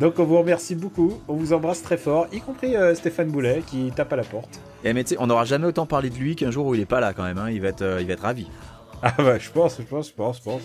Donc 0.00 0.18
on 0.18 0.24
vous 0.24 0.38
remercie 0.38 0.74
beaucoup, 0.74 1.20
on 1.28 1.34
vous 1.34 1.52
embrasse 1.52 1.82
très 1.82 1.98
fort, 1.98 2.26
y 2.32 2.40
compris 2.40 2.74
euh, 2.74 2.94
Stéphane 2.94 3.28
Boulet 3.28 3.62
qui 3.66 3.92
tape 3.94 4.10
à 4.14 4.16
la 4.16 4.24
porte. 4.24 4.58
Et 4.82 4.94
mais 4.94 5.04
tu 5.04 5.10
sais, 5.10 5.16
on 5.20 5.26
n'aura 5.26 5.44
jamais 5.44 5.66
autant 5.66 5.84
parlé 5.84 6.08
de 6.08 6.14
lui 6.16 6.36
qu'un 6.36 6.50
jour 6.50 6.66
où 6.66 6.74
il 6.74 6.80
est 6.80 6.86
pas 6.86 7.00
là 7.00 7.12
quand 7.12 7.22
même. 7.22 7.36
hein. 7.36 7.50
Il 7.50 7.60
va 7.60 7.68
être, 7.68 7.82
euh, 7.82 8.00
il 8.00 8.06
va 8.06 8.14
être 8.14 8.22
ravi. 8.22 8.46
Ah 9.02 9.14
bah 9.18 9.38
je 9.38 9.50
pense, 9.50 9.76
je 9.78 9.82
pense, 9.82 10.08
je 10.08 10.14
pense, 10.14 10.38
je 10.38 10.42
pense. 10.42 10.62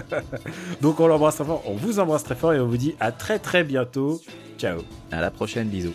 Donc 0.80 1.00
on 1.00 1.06
l'embrasse 1.08 1.36
très 1.36 1.44
fort, 1.44 1.62
on 1.66 1.74
vous 1.74 1.98
embrasse 1.98 2.22
très 2.24 2.34
fort 2.36 2.52
et 2.52 2.60
on 2.60 2.66
vous 2.66 2.76
dit 2.76 2.94
à 3.00 3.10
très 3.12 3.38
très 3.40 3.64
bientôt. 3.64 4.20
Ciao. 4.58 4.78
À 5.10 5.20
la 5.20 5.30
prochaine, 5.30 5.68
bisous. 5.68 5.94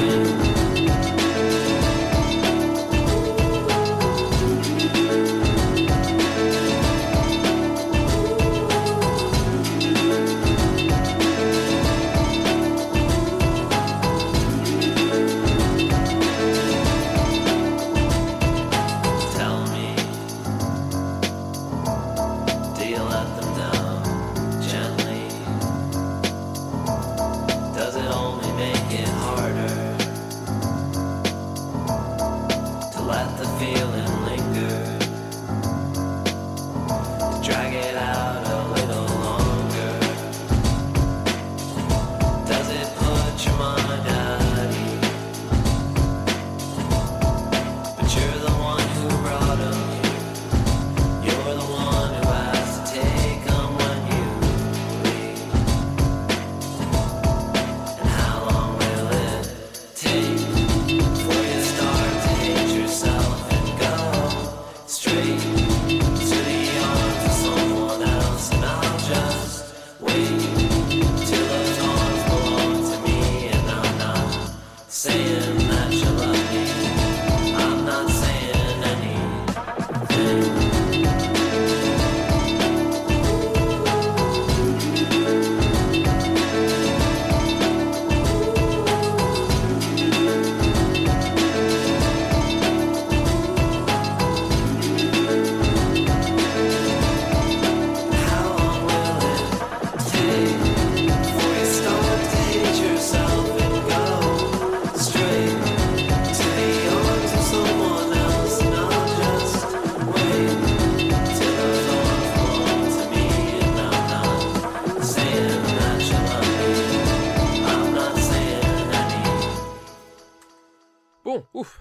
Me 0.00 0.39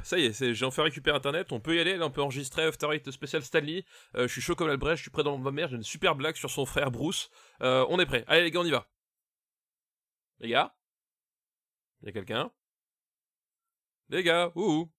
ça 0.10 0.18
y 0.18 0.26
est, 0.26 0.53
j'ai 0.55 0.66
enfin 0.66 0.82
récupéré 0.82 1.16
internet, 1.16 1.51
on 1.51 1.60
peut 1.60 1.76
y 1.76 1.80
aller, 1.80 1.95
là 1.95 2.07
on 2.07 2.10
peut 2.10 2.24
enregistrer 2.24 2.64
After 2.64 2.88
Eight 2.91 3.12
spécial 3.12 3.43
Stanley. 3.43 3.86
Euh, 4.16 4.28
je 4.28 4.34
suis 4.34 4.41
chaud 4.41 4.55
comme 4.55 4.68
l'albrèche, 4.68 4.97
je 4.97 5.03
suis 5.03 5.12
prêt 5.12 5.22
dans 5.22 5.38
ma 5.38 5.51
mère, 5.51 5.70
j'ai 5.70 5.76
une 5.76 5.84
super 5.84 6.16
blague 6.16 6.36
sur 6.36 6.49
son 6.49 6.66
frère 6.66 6.89
Bruce. 6.89 7.30
Euh, 7.62 7.86
on 7.89 7.99
est 7.99 8.07
prêt. 8.07 8.24
Allez 8.26 8.41
les 8.41 8.49
gars, 8.49 8.62
on 8.62 8.66
y 8.66 8.72
va. 8.72 8.89
Les 10.39 10.49
gars? 10.49 10.76
Y 12.01 12.10
a 12.10 12.12
quelqu'un? 12.12 12.51
Les 14.10 14.24
gars, 14.24 14.51
ouh 14.55 14.91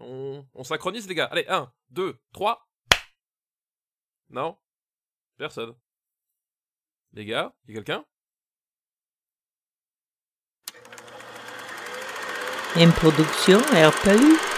on... 0.00 0.46
on 0.52 0.62
synchronise 0.62 1.08
les 1.08 1.14
gars. 1.14 1.24
Allez, 1.24 1.46
1, 1.48 1.72
2, 1.88 2.18
3. 2.34 2.68
Non? 4.28 4.58
Personne. 5.38 5.74
Les 7.14 7.24
gars, 7.24 7.56
y 7.68 7.72
a 7.72 7.74
quelqu'un? 7.76 8.04
Une 12.78 12.92
production 12.92 13.58
RPU. 13.72 14.55